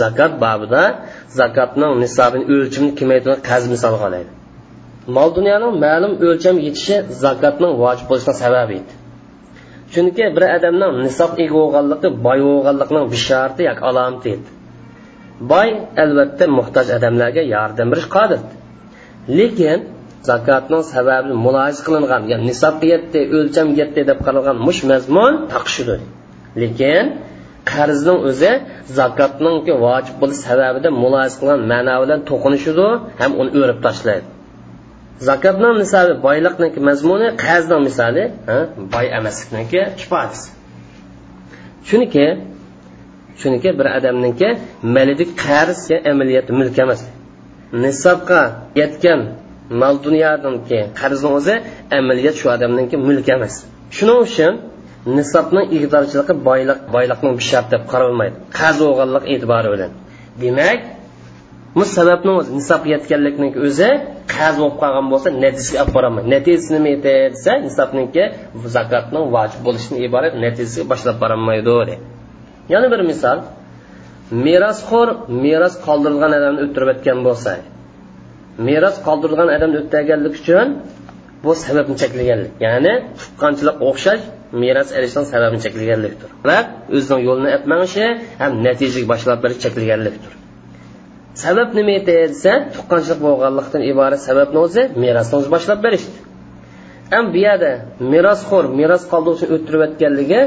zakot 0.00 0.32
babida 0.44 0.82
zakotning 1.40 1.92
nisobini 2.04 2.44
o'lchimini 2.54 2.92
kamaytirgan 3.00 3.40
qarz 3.48 3.64
misol 3.74 3.94
olaylik 4.06 4.30
mol 5.16 5.28
dunyoning 5.38 5.74
ma'lum 5.84 6.12
o'lcham 6.26 6.56
yetishi 6.66 6.96
zakotning 7.24 7.72
vojib 7.82 8.06
bo'lishidan 8.10 8.36
sabab 8.44 8.70
edi. 8.78 8.92
Chunki 9.92 10.24
bir 10.36 10.44
odamning 10.56 10.92
nisob 11.06 11.30
ega 11.42 11.54
bo'lganligi 11.60 12.08
boy 12.26 12.38
bo'lganligining 12.48 13.06
bishorati 13.14 13.62
yoki 13.68 13.82
alomati 13.90 14.28
edi. 14.36 14.48
Boy 15.52 15.68
albatta 16.04 16.44
muhtoj 16.58 16.86
odamlarga 16.96 17.42
yordam 17.54 17.88
berish 17.92 18.08
qodir. 18.16 18.40
Lekin 19.38 19.78
zakotning 20.30 20.82
sababi 20.94 21.32
muloyiz 21.46 21.78
qilingan 21.86 22.22
ya'ni 22.32 22.44
nisobga 22.50 22.86
yetdi 22.94 23.20
o'lcham 23.36 23.68
yetdi 23.80 24.00
deb 24.10 24.18
qaralgan 24.26 24.56
mush 24.66 24.80
mazmun 24.90 25.32
taqshidir 25.54 26.00
lekin 26.62 27.04
qarzning 27.72 28.18
o'zi 28.28 28.52
zakotning 28.98 29.56
vojib 29.84 30.16
bo'lish 30.22 30.40
sababida 30.48 30.88
muloyiz 31.02 31.34
qilgan 31.40 31.60
ma'no 31.72 31.94
bilan 32.02 32.20
to'qinishidi 32.30 32.88
ham 33.20 33.30
uni 33.40 33.50
o'rib 33.62 33.78
tashlaydi. 33.86 34.26
Zakotning 35.28 35.74
misoli 35.82 36.12
boyliqniki 36.26 36.80
mazmuni 36.88 37.28
qarzning 37.44 37.80
misoli 37.88 38.24
boy 38.94 39.06
emaslikniki 39.18 39.80
ifodasi 40.02 40.48
chunki 41.88 42.26
chunki 43.40 43.70
bir 43.78 43.86
odamniki 43.98 44.48
malidik 44.96 45.30
qarz 45.44 45.80
amaliyot 46.10 46.48
mulk 46.58 46.76
emas. 46.84 47.00
Nisobga 47.84 48.40
yetgan 48.80 49.20
mol 49.80 49.96
dunyodinki 50.06 50.78
qarzni 51.00 51.28
o'zi 51.38 51.54
amaliyot 51.98 52.36
shu 52.40 52.46
odamniki 52.56 52.96
mulk 53.08 53.28
emas. 53.36 53.54
Shuning 53.96 54.18
uchun 54.26 54.52
nisobni 55.18 55.62
iqdorchiligi 55.76 56.34
boyliq 56.48 56.78
boyliqni 56.94 57.30
bir 57.36 57.44
shart 57.50 57.66
deb 57.74 57.82
qaralmaydi. 57.92 58.36
Qarz 58.58 58.78
olganlik 58.88 59.24
e'tibori 59.32 59.68
bilan. 59.74 59.90
Demak 60.42 60.80
bu 61.76 61.84
sababni 61.84 62.32
o'zi 62.38 62.50
nisob 62.58 62.82
yetganlikniki 62.92 63.58
o'zi 63.68 63.90
qarz 64.34 64.56
bo'lib 64.60 64.76
qolgan 64.82 65.06
bo'lsa 65.12 65.28
natijasiga 65.44 65.78
olib 65.82 65.94
borolmaydi 65.96 66.28
natijasi 66.34 66.68
nima 66.74 66.90
edi 66.96 67.14
desa 67.34 67.52
nisobniki 67.66 68.24
zakotning 68.76 69.24
vojib 69.36 69.60
bo'lishidan 69.66 69.98
iborat 70.08 70.34
natijasiga 70.44 70.84
boshlab 70.92 71.16
borolmaydi 71.22 71.70
yana 72.74 72.86
bir 72.92 73.02
misol. 73.10 73.38
Merosxo'r 74.46 75.08
meros 75.44 75.74
qoldirilgan 75.86 76.32
odamni 76.38 76.60
o'ttirib 76.66 76.88
o'tgan 76.94 77.18
bo'lsa 77.26 77.52
meros 78.68 78.96
qoldirilgan 79.06 79.48
odamni 79.56 79.76
o'tganlik 79.82 80.34
uchun 80.40 80.68
bu 81.44 81.52
sababni 81.64 81.94
cheklaganlik. 82.02 82.52
Ya'ni 82.66 82.92
tuqqanchilik 83.20 83.76
o'xshash 83.88 84.22
meros 84.62 84.88
olishning 84.98 85.26
sababini 85.32 85.60
cheklaganlikdir. 85.64 86.30
Va 86.48 86.58
o'zining 86.96 87.22
yo'lini 87.28 87.50
aytmagishi 87.56 88.04
ham 88.42 88.52
natijaga 88.66 89.06
boshlab 89.12 89.38
berish 89.44 89.60
cheklaganlikdir. 89.64 90.32
Sabab 91.44 91.68
nima 91.78 91.92
edi 92.00 92.14
desa 92.32 92.52
tuqqanchilik 92.74 93.20
bo'lganlikdan 93.26 93.82
iborat 93.92 94.20
sababni 94.28 94.58
o'zi 94.66 94.82
merosni 95.04 95.34
o'zi 95.40 95.48
boshlab 95.54 95.78
berishdi. 95.86 96.18
Ham 97.12 97.24
bu 97.34 97.38
yerda 97.46 97.72
merosxo'r 98.12 98.64
meros 98.80 99.02
qoldiruvchini 99.12 99.50
o'ttirib 99.56 99.82
o'tganligi 99.86 100.40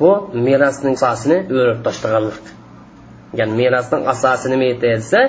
bu 0.00 0.10
merosning 0.46 0.96
asosini 0.98 1.38
o'rib 1.58 1.78
tashlaganlik 1.86 2.44
ya'ni 3.38 3.54
merosning 3.62 4.02
asosi 4.14 4.46
nima 4.52 4.66
aytilsa 4.72 5.20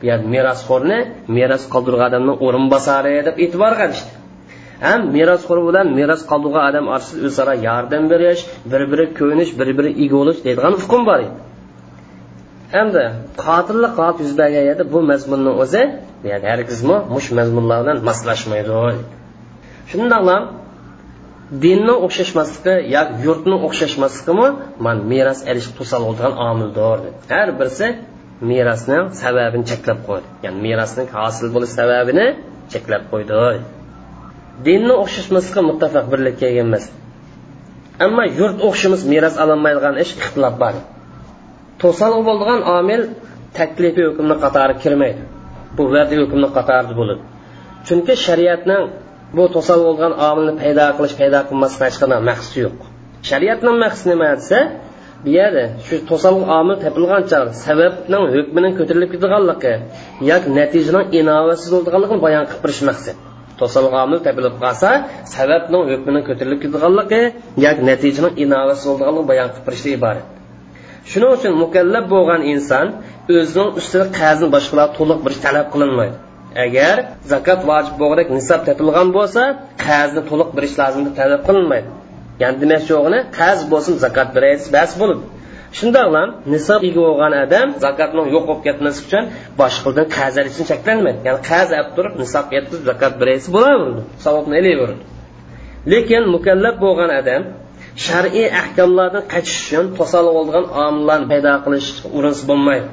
bu 0.00 0.04
yerda 0.10 0.26
merosxo'rni 0.34 0.98
meros 1.38 1.64
qoldirgan 1.74 2.06
odamning 2.10 2.36
o'rinbosari 2.46 3.14
deb 3.28 3.36
e'tibor 3.44 3.72
qilishdi 3.80 4.12
ham 4.86 5.00
merosxo'r 5.16 5.60
bilan 5.68 5.86
meros 5.98 6.22
qoldirgan 6.30 6.64
odam 6.70 6.84
orasida 6.94 7.20
o'zaro 7.28 7.54
yordam 7.68 8.04
berish 8.12 8.42
bir 8.72 8.82
biri 8.92 9.06
ko'nish 9.20 9.50
bir 9.60 9.68
biri 9.78 9.90
ega 10.04 10.14
bo'lish 10.20 10.38
deydigan 10.46 10.74
hukm 10.82 11.02
bor 11.08 11.18
edi. 11.24 11.30
Hamda 12.74 13.04
qotillik 13.44 13.92
holat 13.98 14.16
yuz 14.22 14.32
bergan 14.40 14.64
yerda 14.68 14.84
bu 14.94 14.98
mazmunni 15.10 15.52
o'zi 15.62 15.82
yani 16.30 16.46
hargizmi 16.52 16.96
mush 17.14 17.28
mazmunlar 17.38 17.78
bilan 17.84 17.98
moslashmaydi 18.08 18.72
shundoqla 19.90 20.36
dinni 21.64 21.94
o'xshashmasligi 22.06 22.74
yoki 22.94 23.14
yurtni 23.26 23.56
o'xshashmasligimi 23.66 24.48
man 24.86 24.96
meros 25.12 25.40
olish 25.50 25.68
to'sal 25.78 26.02
bo'lgan 26.08 26.32
omildir 26.48 26.98
har 27.32 27.48
birisi 27.58 27.86
merosni 28.50 28.98
sababini 29.22 29.64
cheklab 29.70 29.98
qo'ydi. 30.08 30.26
Ya'ni 30.44 30.58
merosning 30.66 31.08
hosil 31.16 31.46
bo'lish 31.54 31.72
sababini 31.80 32.26
cheklab 32.72 33.02
qo'ydi. 33.12 33.40
Dinni 34.66 34.94
o'xshashmasligi 35.02 35.62
muttafaq 35.70 36.04
birlik 36.12 36.36
kelgan 36.42 36.66
emas. 36.70 36.84
Ammo 38.04 38.24
yurt 38.40 38.58
o'xshimiz 38.68 39.02
meros 39.12 39.34
ololmaydigan 39.42 39.94
ish 40.04 40.12
ixtilof 40.20 40.54
bor. 40.62 40.74
To'sal 41.82 42.12
bo'lgan 42.28 42.60
omil 42.78 43.02
taklifiy 43.58 44.06
hukmni 44.10 44.36
qatori 44.44 44.74
kirmaydi. 44.82 45.22
Bu 45.76 45.82
va'da 45.94 46.14
hukmni 46.22 46.48
qatorida 46.56 46.94
bo'ladi. 47.00 47.22
Chunki 47.86 48.14
shariatning 48.26 48.82
bu 49.36 49.44
to'sal 49.54 49.80
bo'lgan 49.86 50.12
omilni 50.28 50.54
paydo 50.62 50.84
qilish 50.96 51.14
paydo 51.20 51.40
qilmasdan 51.48 51.84
hech 51.88 51.98
qanday 52.02 52.20
maqsadi 52.30 52.58
yo'q. 52.64 52.78
Shariatning 53.28 53.76
maqsadi 53.84 54.08
nima 54.12 54.28
desa 54.40 54.58
bu 55.24 55.28
yerda 55.38 55.64
shu 55.86 55.94
to'sal 56.10 56.34
omil 56.58 56.76
topilgancha 56.84 57.38
sababning 57.64 58.24
hukmining 58.34 58.72
ko'tarilib 58.78 59.10
ketganligi 59.14 59.72
yoki 60.30 60.48
natijaning 60.58 61.06
inovatsiz 61.20 61.68
bo'lganligini 61.74 62.20
bayon 62.26 62.44
qilib 62.48 62.62
berish 62.64 62.82
maqsad. 62.90 63.16
To'sal 63.60 63.84
omil 64.02 64.18
topilib 64.26 64.54
qolsa 64.62 64.90
sababning 65.34 65.84
hukmining 65.92 66.24
ko'tarilib 66.28 66.60
ketganligi 66.64 67.22
yoki 67.66 67.82
natijaning 67.90 68.34
inovatsiz 68.44 68.86
bo'lganligini 68.90 69.28
bayon 69.32 69.48
qilib 69.52 69.64
berishdan 69.68 69.92
iborat. 69.98 70.26
Shuning 71.10 71.30
uchun 71.36 71.52
mukallab 71.62 72.04
bo'lgan 72.14 72.40
inson 72.52 72.86
o'zining 73.36 73.70
ustida 73.80 74.06
qarzni 74.18 74.48
boshqalar 74.54 74.88
to'liq 74.98 75.18
bir 75.26 75.32
talab 75.44 75.66
qilinmaydi. 75.74 76.18
Agar 76.64 76.96
zakot 77.32 77.60
vojib 77.70 77.94
bo'lgandek 78.00 78.28
nisob 78.38 78.60
topilgan 78.68 79.08
bo'lsa 79.18 79.42
qarzni 79.86 80.22
to'liq 80.30 80.50
berish 80.56 80.74
lozim 80.80 81.02
deb 81.06 81.14
talab 81.20 81.42
qilinmaydi. 81.48 81.88
Ya'ni 82.42 82.56
demak 82.62 82.84
yo'g'ini 82.92 83.20
qarz 83.38 83.60
bo'lsin 83.72 83.94
zakot 84.04 84.28
beraysiz 84.36 84.68
bas 84.76 84.90
bo'ladi 85.00 85.24
shundoqla 85.78 86.22
nisob 86.54 86.80
ega 86.88 87.00
bo'lgan 87.06 87.32
odam 87.44 87.68
zakotni 87.84 88.22
yo'q 88.34 88.44
bo'lib 88.48 88.62
ketmasligi 88.66 89.06
uchun 89.08 89.24
boshqadan 89.60 90.06
qarz 90.16 90.34
olishdan 90.42 90.66
cheklanmaydi. 90.72 91.18
Ya'ni 91.28 91.40
qarz 91.50 91.70
olib 91.78 91.90
turib 91.96 92.14
nisob 92.22 92.46
yetkazib 92.56 92.84
zakot 92.90 93.12
beraysiz 93.20 93.48
bo'laveradi 93.56 94.02
savobni 94.24 94.54
ilaveradi 94.62 95.04
lekin 95.92 96.22
mukallab 96.34 96.76
bo'lgan 96.84 97.10
odam 97.20 97.42
shar'iy 98.06 98.48
ahkomlardan 98.62 99.24
qachish 99.32 99.60
uchun 99.66 99.86
to'sal 99.98 100.26
bo'lgan 100.36 100.64
omillarni 100.86 101.26
paydo 101.32 101.52
qilish 101.64 101.88
urinsa 102.16 102.42
bo'lmaydi. 102.50 102.88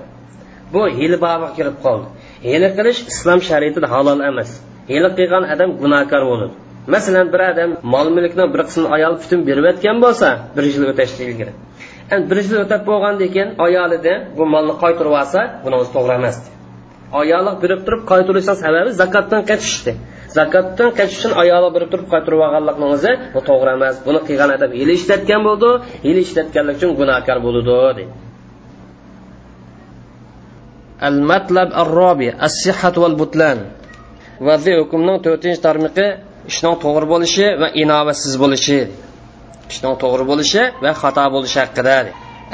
Bu 0.74 0.82
yil 1.02 1.14
bog'iga 1.24 1.50
kirib 1.58 1.78
qoldi. 1.86 2.08
Hili 2.48 2.70
qilish 2.78 3.00
islom 3.12 3.40
shariatida 3.50 3.88
halol 3.94 4.20
emas. 4.30 4.50
Hili 4.92 5.10
qilgan 5.18 5.44
odam 5.54 5.70
gunohkor 5.82 6.24
bo'ladi 6.32 6.56
masalan 6.96 7.28
bir 7.34 7.42
odam 7.52 7.70
mol 7.94 8.08
mulkni 8.16 8.46
bir 8.54 8.62
qismini 8.68 8.90
ayol 8.96 9.14
butun 9.22 9.40
berayotgan 9.48 9.98
bo'lsa 10.06 10.28
bir 10.56 10.64
yil 10.74 10.84
o'tashdan 10.92 11.26
ilgari 11.32 11.54
endi 12.14 12.26
bir 12.32 12.38
yil 12.44 12.56
o'tab 12.66 12.82
bo'lgandan 12.90 13.30
keyin 13.36 13.50
ayolida 13.66 14.14
bu 14.38 14.44
molni 14.54 14.74
qaytarib 14.84 15.14
olsa 15.22 15.40
buni 15.64 15.76
o'zi 15.82 15.92
to'g'ri 15.96 16.14
emas 16.20 16.38
ayoli 17.22 17.52
berib 17.64 17.82
turib 17.86 18.02
qaytarishning 18.12 18.58
sababi 18.64 18.90
zakotdan 19.02 19.42
qochishdi 19.50 19.92
zakotdan 20.38 20.90
qochish 21.00 21.18
uchun 21.20 21.34
ayoli 21.44 21.70
berib 21.76 21.90
turib 21.94 22.08
qaytarib 22.14 22.40
olganlikni 22.46 22.86
o'zi 22.96 23.12
bu 23.36 23.40
to'g'ri 23.50 23.72
emas. 23.78 23.96
Buni 24.08 24.20
qilgan 24.28 24.50
odam 24.58 24.72
yili 24.82 24.94
ishlatgan 25.00 25.42
bo'ldi 25.48 25.70
yili 26.08 26.20
ishlatganlik 26.28 26.76
uchun 26.80 26.92
gunohkor 27.00 27.38
bo'ladi 27.46 27.70
deydi 27.72 28.04
المطلب 31.09 31.69
الرابع 31.83 32.33
الصحة 32.43 32.95
والبطلان 33.03 33.59
vaziy 34.49 34.75
hukmning 34.81 35.19
to'rtinchi 35.25 35.61
tarmiqi 35.67 36.07
ishning 36.51 36.75
to'g'ri 36.85 37.07
bo'lishi 37.13 37.47
va 37.61 37.69
inovatsiz 37.83 38.35
bo'lishi 38.43 38.79
ishning 39.73 39.95
to'g'ri 40.03 40.25
bo'lishi 40.31 40.63
va 40.85 40.91
xato 41.03 41.25
bo'lishi 41.35 41.59
haqida 41.65 41.97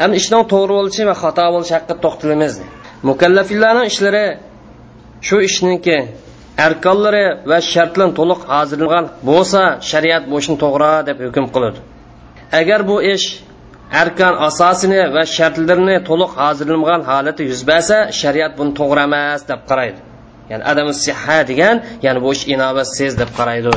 endi 0.02 0.14
ishning 0.22 0.44
to'g'ri 0.52 0.72
bo'lishi 0.78 1.02
va 1.10 1.14
xato 1.22 1.46
bo'lishi 1.54 1.72
haqida 1.76 1.94
to'xtalamiz 2.04 2.54
mukallafillarning 3.08 3.86
ishlari 3.92 4.26
shu 5.26 5.36
ishniki 5.48 5.98
arkonlari 6.66 7.24
va 7.50 7.58
shartlar 7.72 8.08
to'liq 8.18 8.40
hozirlangan 8.52 9.04
bo'lsa 9.28 9.62
shariat 9.90 10.22
bu 10.30 10.36
ishni 10.42 10.56
to'g'ri 10.64 10.92
deb 11.08 11.16
hukm 11.26 11.46
qiladi 11.54 11.78
agar 12.60 12.80
bu 12.90 12.96
ish 13.14 13.26
arkan 14.01 14.33
asosini 14.47 15.01
va 15.15 15.23
shartlarini 15.35 15.97
to'liq 16.09 16.31
hozirlangan 16.41 17.01
holati 17.09 17.43
yuz 17.51 17.61
bersa 17.71 17.97
shariat 18.21 18.51
buni 18.59 18.71
to'g'ri 18.79 19.01
emas 19.09 19.41
deb 19.51 19.61
qaraydi. 19.69 19.99
Ya'ni 20.51 20.63
adam 20.71 20.87
siha 21.05 21.39
degan 21.49 21.75
ya'ni 22.05 22.19
bu 22.25 22.29
ish 22.35 22.43
inobatsiz 22.55 23.13
deb 23.21 23.29
qaraydi. 23.37 23.69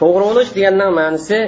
To'g'ri 0.00 0.24
bo'lish 0.28 0.50
deganning 0.56 0.90
ma'nosi 1.00 1.38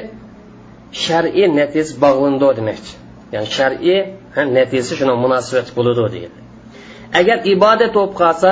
shar'iy 1.05 1.47
natija 1.61 1.93
bog'landi 2.05 2.49
demakchi. 2.59 2.93
Ya'ni 3.35 3.49
shar'iy 3.57 3.99
natijasi 4.59 4.93
shuna 4.99 5.14
munosabat 5.25 5.68
bo'ladi 5.77 6.03
degan. 6.14 6.33
Agar 7.20 7.39
ibodat 7.55 7.93
bo'lib 7.97 8.14
qolsa 8.22 8.51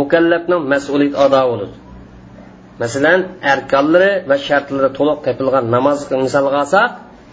mukallafning 0.00 0.62
mas'uliyat 0.72 1.14
ado 1.24 1.42
bo'ladi. 1.50 1.76
Masalan 2.82 3.20
arkonlari 3.52 4.12
va 4.28 4.36
shartlari 4.46 4.88
to'liq 4.98 5.18
topilgan 5.26 5.64
namoz 5.74 5.98
misol 6.26 6.46
olsak 6.62 6.90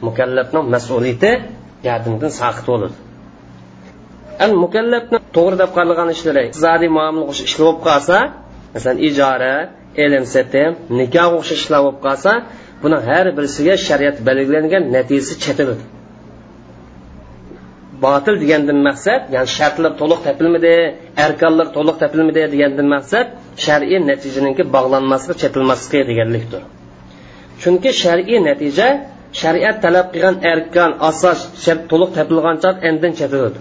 mukallafning 0.07 0.65
mas'uliyati 0.75 1.31
yardimdan 1.87 2.31
saqit 2.39 2.65
bo'ladi. 2.71 2.95
Al 4.45 4.53
mukallafni 4.63 5.17
to'g'ri 5.37 5.55
deb 5.61 5.71
qaralgan 5.77 6.09
ishlari 6.15 6.41
iqtisodiy 6.47 6.89
muomala 6.97 7.25
o'xshash 7.31 7.47
ishlar 7.49 7.65
bo'lib 7.67 7.81
qolsa 7.87 8.17
masalan 8.73 8.97
ijara 9.09 9.53
ilm 10.03 10.25
setim 10.35 10.71
nikoh 10.99 11.29
o'xshash 11.39 11.61
ishlar 11.61 11.79
bo'lib 11.85 11.99
qolsa 12.07 12.31
buni 12.83 12.97
har 13.07 13.25
birisiga 13.37 13.73
shariat 13.87 14.17
belgilangan 14.27 14.83
natijasi 14.95 15.33
chetiladi 15.43 15.85
botil 18.05 18.35
degandan 18.43 18.79
maqsad 18.89 19.21
ya'ni 19.35 19.49
shartlar 19.57 19.91
to'liq 20.01 20.19
topilmadi 20.27 20.73
arkonlar 21.25 21.67
to'liq 21.77 21.95
topilmadi 22.03 22.41
degandan 22.53 22.87
maqsad 22.95 23.27
shar'iy 23.65 23.99
natijaninki 24.11 24.63
bog'lanmasligi 24.75 25.37
chetilmasligi 25.43 26.03
deganlikdir. 26.11 26.61
Chunki 27.61 27.91
shar'iy 28.03 28.37
natija 28.49 28.87
shariat 29.40 29.76
talab 29.84 30.06
qilgan 30.12 30.36
arkan 30.52 30.90
asos 31.08 31.40
shart 31.64 31.80
to'liq 31.90 32.10
topilgancha 32.16 32.70
endin 32.88 33.12
chetiladi 33.18 33.60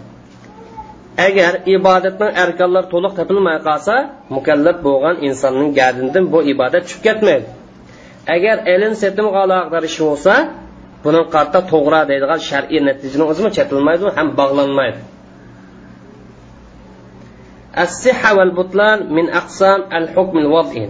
agar 1.28 1.54
ibodatning 1.76 2.32
arkonlari 2.44 2.88
to'liq 2.94 3.14
topilmay 3.20 3.58
qolsa 3.68 3.96
mukallaf 4.36 4.78
bo'lgan 4.88 5.16
insonning 5.28 5.70
gardinidan 5.80 6.26
bu 6.34 6.40
ibodat 6.54 6.82
tushib 6.86 7.02
ketmaydi 7.08 7.48
agar 8.36 8.58
ilm 8.74 8.94
setimga 9.02 9.40
aloqador 9.46 9.84
ish 9.90 10.00
bo'lsa 10.08 10.34
buni 11.04 11.22
qatta 11.36 11.60
to'g'ri 11.72 12.02
deydigan 12.10 12.40
shar'iy 12.50 12.80
natijani 12.88 13.24
o'zimi 13.32 13.50
chetilmaydi 13.58 14.06
ham 14.18 14.28
bog'lanmaydi 14.40 15.02
الصحة 17.86 18.30
والبطلان 18.38 19.14
من 19.14 19.26
أقسام 19.30 19.80
الحكم 19.94 20.38
الوضعي 20.38 20.90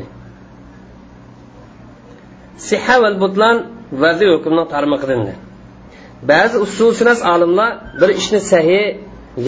صحة 2.57 2.95
والبطلان 3.01 3.57
vaziy 4.02 4.28
hukmning 4.34 4.66
tarmoqidandir 4.74 5.36
ba'zi 6.30 6.56
usulshunos 6.66 7.20
olimlar 7.32 7.70
bir 8.00 8.10
ishni 8.20 8.40
sahiy 8.52 8.86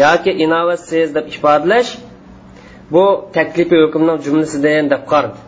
yoki 0.03 0.33
inovatsiz 0.45 1.15
deb 1.17 1.27
ifodalash 1.35 1.91
bu 2.95 3.05
taklifiy 3.37 3.81
hukmning 3.85 4.19
jumlasidan 4.27 4.85
deb 4.95 5.03
qardi 5.13 5.39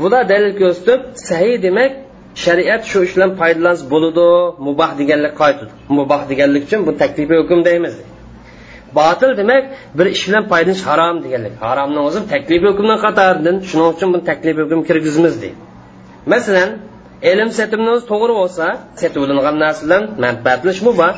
bular 0.00 0.22
dalil 0.32 0.52
ko'rsatib 0.60 1.00
sahiy 1.28 1.56
demak 1.66 1.92
shariat 2.44 2.82
shu 2.90 2.98
ishdan 3.08 3.30
foydalansa 3.40 3.84
bo'ladi 3.92 4.28
muboh 4.66 4.90
deganlik 5.00 5.34
qaytadi 5.42 5.72
muboh 5.98 6.20
deganlik 6.30 6.62
uchun 6.66 6.80
bu 6.86 6.92
taklifiy 7.02 7.38
hukm 7.42 7.60
deymiz. 7.68 7.94
Botil 8.98 9.30
demak 9.40 9.64
bir 9.98 10.06
ish 10.14 10.22
bilan 10.28 10.44
foydalanish 10.50 10.82
harom 10.88 11.16
deganlik. 11.24 11.54
Haromni 11.64 12.00
o'zi 12.08 12.20
taklifiy 12.32 12.68
hukmdan 12.72 12.98
qatoridan. 13.04 13.56
Shuning 13.68 13.88
uchun 13.94 14.08
buni 14.14 14.24
taklifiy 14.30 14.62
hukm 14.64 14.80
kirgizmiz 14.88 15.34
deydi. 15.42 15.58
Masalan 16.32 16.70
ilm 17.30 17.50
setimni 17.58 17.94
to'g'ri 18.10 18.34
bo'lsa 18.40 18.66
setilingan 19.00 19.56
narsa 19.64 19.82
bilan 19.86 20.02
manfaatlanish 20.24 20.80
mubah 20.88 21.14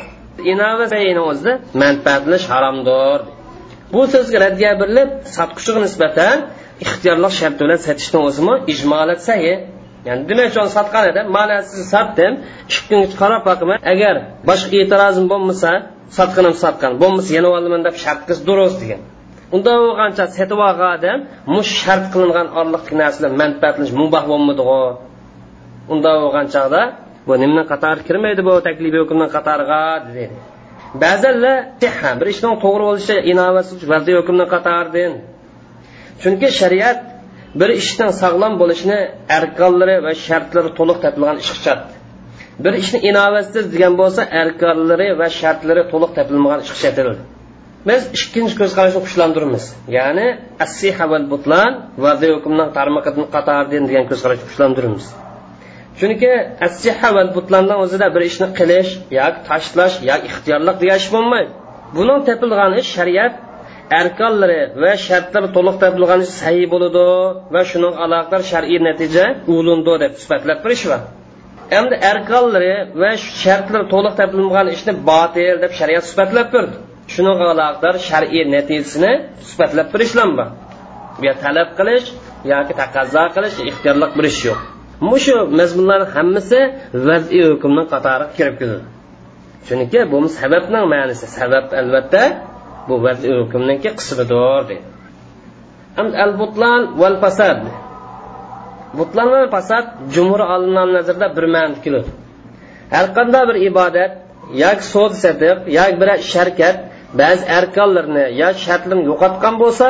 inova 0.52 0.86
o'zida 1.30 1.52
manfaatlanish 1.82 2.46
haromdir 2.52 3.18
bu 3.92 4.00
so'zga 4.14 4.38
raddiya 4.44 4.72
berilib 4.80 5.10
sotquchiga 5.36 5.80
nisbatan 5.86 6.36
ixtiyorlik 6.84 7.32
sharti 7.40 7.60
bilan 7.64 7.80
sotishni 7.86 8.18
o'zimi 8.28 8.54
ijmolat 8.72 9.20
sahi 9.28 9.52
ya'ni 10.08 10.22
demak 10.28 10.46
uchun 10.52 10.66
sotgan 10.76 11.04
edim 11.10 11.26
mana 11.36 11.56
sizni 11.68 11.86
sotdim 11.94 12.32
ikki 12.70 12.82
kungacha 12.88 13.16
qarab 13.22 13.42
boqaman 13.50 13.78
agar 13.92 14.14
boshqa 14.50 14.74
e'tirozim 14.82 15.26
bo'lmasa 15.32 15.70
sotqinim 16.18 16.54
sotgan 16.64 16.92
bo'lmasa 17.02 17.30
yana 17.38 17.48
olaman 17.58 17.80
deb 17.86 17.96
shart 18.04 18.20
qilish 18.26 18.42
durust 18.48 18.78
degan. 18.82 19.00
Unda 19.54 19.72
bo'lgancha 19.84 20.24
setib 20.36 20.58
olgan 20.68 20.90
odam 20.96 21.18
mush 21.54 21.70
shart 21.82 22.04
qilingan 22.12 22.48
orliqdagi 22.60 22.96
narsalar 23.02 23.32
manfaatlanish 23.42 23.94
mubah 24.02 24.22
bo'lmadi 24.30 24.62
unda 25.92 26.10
bo'lgan 26.22 26.46
chog'da 26.54 26.82
bu 27.26 27.34
nimni 27.42 27.62
qatori 27.72 28.00
kirmaydi 28.08 28.40
bu 28.48 28.52
taklifiy 28.66 29.00
hukmni 29.04 29.26
qatoriga 29.36 29.82
dedi. 30.06 30.36
Ba'zanlar 31.02 31.56
bir 32.20 32.28
ishning 32.34 32.54
to'g'ri 32.64 32.84
bo'lishi 32.90 33.14
inovasiz 33.32 33.80
vaziy 33.92 34.14
hukmni 34.20 34.46
qatoridan 34.54 35.12
chunki 36.22 36.48
shariat 36.60 36.98
bir 37.60 37.70
ishning 37.80 38.10
sog'lom 38.22 38.52
bo'lishini 38.62 38.98
arkonlari 39.38 39.96
va 40.06 40.12
shartlari 40.26 40.70
to'liq 40.78 40.98
topilgan 41.04 41.36
ish 41.44 41.52
bir 42.64 42.72
ishni 42.82 42.98
inovatsiz 43.10 43.64
degan 43.74 43.94
bo'lsa 44.00 44.22
arkonlari 44.42 45.08
va 45.20 45.28
shartlari 45.40 45.82
to'liq 45.92 46.10
topilmagan 46.18 46.60
ish 46.66 46.72
biz 47.88 48.02
ikkinchi 48.16 48.54
ko'z 48.60 48.72
qarashni 48.78 49.00
kuchlantiramiz. 49.06 49.64
Ya'ni 49.98 50.26
assiha 50.64 51.04
val 51.12 51.24
butlan 51.32 51.72
vaziy 52.04 52.32
hukmdan 52.36 52.68
tarmoqidan 52.78 53.26
qatoridan 53.34 53.84
degan 53.90 54.04
ko'z 54.10 54.20
qarashni 54.24 54.46
kuchlantiramiz. 54.50 55.04
Chunki 55.98 56.30
assiha 56.66 57.08
val 57.16 57.28
butlandan 57.36 57.78
o'zida 57.84 58.06
bir 58.14 58.22
ishni 58.30 58.48
qilish 58.58 58.90
yoki 59.18 59.40
tashlash 59.48 59.96
yoki 60.10 60.26
ixtiyorlik 60.30 60.76
degan 60.82 60.98
ish 61.02 61.08
bo'lmaydi. 61.14 61.50
Buning 61.96 62.20
tepilgani 62.28 62.76
ish 62.82 62.90
shariat 62.98 63.32
arkonlari 64.00 64.60
va 64.82 64.92
shartlari 65.06 65.48
to'liq 65.56 65.76
topilgan 65.82 66.20
ish 66.26 66.32
sahiy 66.40 66.66
bo'ladi 66.74 67.06
va 67.54 67.62
shuning 67.70 67.94
aloqador 68.04 68.42
shar'iy 68.52 68.78
natija 68.88 69.24
ulundi 69.56 69.94
deb 70.02 70.12
sifatlab 70.22 70.58
turishva 70.64 70.98
endi 71.78 71.94
arkonlari 72.10 72.74
va 73.02 73.10
shartlari 73.42 73.86
to'liq 73.94 74.14
topilmagan 74.20 74.66
ishni 74.76 74.92
botil 75.10 75.54
deb 75.64 75.72
shariat 75.80 76.04
sifatlab 76.10 76.48
turdi 76.54 76.76
shuning 77.14 77.38
aloqador 77.52 77.94
shar'iy 78.08 78.44
natijasini 78.56 79.12
sifatlab 79.50 79.88
turishlanma 79.92 80.46
bu 81.22 81.32
talab 81.44 81.68
qilish 81.78 82.06
yoki 82.52 82.72
taqozo 82.80 83.22
qilish 83.36 83.56
ixtiyorlik 83.70 84.10
bir 84.18 84.24
ish 84.32 84.40
yo'q. 84.48 84.60
Mushu 85.10 85.36
mazmunlarni 85.58 86.06
hammasi 86.14 86.60
vaziy 87.08 87.42
hukmni 87.50 87.82
qatori 87.92 88.26
kirib 88.36 88.54
keladi 88.60 88.86
chunki 89.66 90.00
bu 90.10 90.16
sababni 90.40 90.80
ma'nosi. 90.94 91.26
Sabab 91.38 91.66
albatta 91.80 92.22
bu 92.88 92.94
vaziy 93.06 93.32
hukmniki 93.40 93.90
qismidir 93.98 94.42
deydi 94.68 94.76
al 96.24 96.32
butlan 96.40 96.80
val 97.00 97.16
fasad 97.24 97.58
butlan 98.98 99.28
va 99.34 99.40
fasad 99.54 99.84
jumhur 100.14 100.40
olimlar 100.54 100.86
nazarda 100.96 101.26
bir 101.36 101.44
ma'no 101.54 101.76
keladi. 101.84 102.10
Har 102.94 103.06
qanday 103.16 103.42
bir 103.50 103.56
ibodat 103.68 104.12
yoki 104.64 104.84
so'z 104.94 105.12
sadiq 105.24 105.58
yoki 105.78 105.96
bir 106.00 106.08
sharkat 106.32 106.76
ba'zi 107.20 107.44
arkonlarni 107.58 108.24
yo 108.42 108.48
shartlarni 108.64 109.04
yo'qotgan 109.10 109.54
bo'lsa 109.62 109.88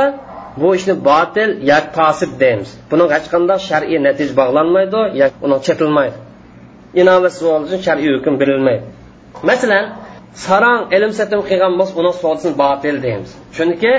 bu 0.60 0.74
ishni 0.78 0.94
botil 1.10 1.50
yoki 1.70 1.90
tosib 1.98 2.30
deymiz. 2.42 2.70
Buni 2.90 3.04
hech 3.14 3.26
qanday 3.34 3.58
shar'iy 3.68 3.98
natija 4.06 4.34
bog'lanmaydi 4.40 5.00
yoki 5.22 5.36
uni 5.46 5.56
chetilmaydi. 5.66 6.16
Inovasi 7.00 7.40
uchun 7.64 7.80
shar'iy 7.86 8.10
hukm 8.16 8.34
berilmaydi. 8.42 8.84
Masalan 9.50 9.84
sarang 10.46 10.80
ilm 10.96 11.12
satim 11.18 11.40
qilgan 11.48 11.72
bo'lsa 11.78 11.94
uni 12.00 12.12
sodisini 12.22 12.54
botil 12.64 12.96
deymiz. 13.06 13.30
Chunki 13.56 13.92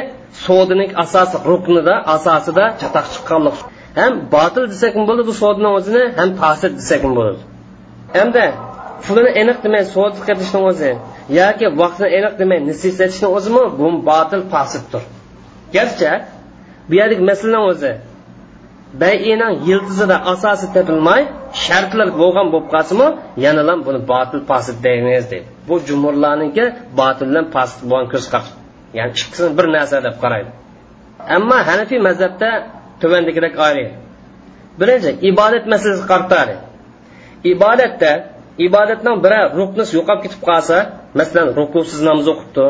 sodining 0.45 0.91
asosi 1.03 1.37
ruknida 1.49 1.95
asosida 2.15 2.65
chatoq 2.81 3.05
chiqqanlik. 3.13 3.57
Ham 3.99 4.13
botil 4.35 4.63
desak 4.73 4.91
ham 4.95 5.03
bo'ladi? 5.09 5.23
Bu 5.29 5.33
sodini 5.43 5.69
o'zini 5.77 6.03
ham 6.19 6.29
tosib 6.41 6.71
desak 6.79 6.99
ham 7.05 7.13
bo'ladi? 7.19 7.41
Hamda 8.17 8.45
pulini 9.05 9.31
aniq 9.41 9.57
demay 9.65 9.83
sodi 9.95 10.17
qilishni 10.27 10.59
o'zi 10.69 10.91
yoki 11.39 11.65
vaqtini 11.81 12.09
aniq 12.17 12.33
demay 12.41 12.59
nisislatishni 12.69 13.27
o'zimi? 13.37 13.63
Bu 13.79 13.87
botil 14.09 14.41
pasibdir 14.55 15.03
garchi 15.75 16.09
bu 16.89 16.93
yerdagi 16.99 17.23
o'zi 17.71 17.91
bayining 19.01 19.53
yiltizida 19.69 20.17
asosi 20.33 20.67
topilmay 20.75 21.21
shartlar 21.65 22.09
bo'lgan 22.21 22.47
bo'lib 22.53 22.67
qolsimi 22.73 23.07
yanalam 23.45 23.79
buni 23.87 23.99
botil 24.11 24.39
posid 24.51 24.77
deymiz 24.87 25.25
deydi. 25.31 25.47
Bu 25.67 25.75
jumurlarniki 25.87 26.65
botildan 26.99 27.45
past 27.55 27.77
bo'lgan 27.89 28.07
ko'z 28.13 28.25
ya'ni 28.97 29.11
ikkisini 29.17 29.51
bir 29.57 29.65
narsa 29.75 29.97
deb 30.07 30.15
qaraydi. 30.23 30.49
Ammo 31.35 31.57
hanafiy 31.69 31.99
mazhabda 32.07 32.49
tuvandagidek 33.01 33.53
ayiradi 33.65 34.03
birinchi 34.79 35.11
ibodat 35.29 35.65
masalasi 35.73 36.03
qartadi 36.11 36.55
ibodatda 37.53 38.11
ibodatning 38.67 39.17
biri 39.25 39.39
ruknisi 39.59 39.91
yo'qolib 39.97 40.21
ketib 40.25 40.41
qolsa 40.49 40.77
masalan 41.19 41.47
rukusiz 41.59 41.99
namoz 42.07 42.27
o'qibdi 42.33 42.65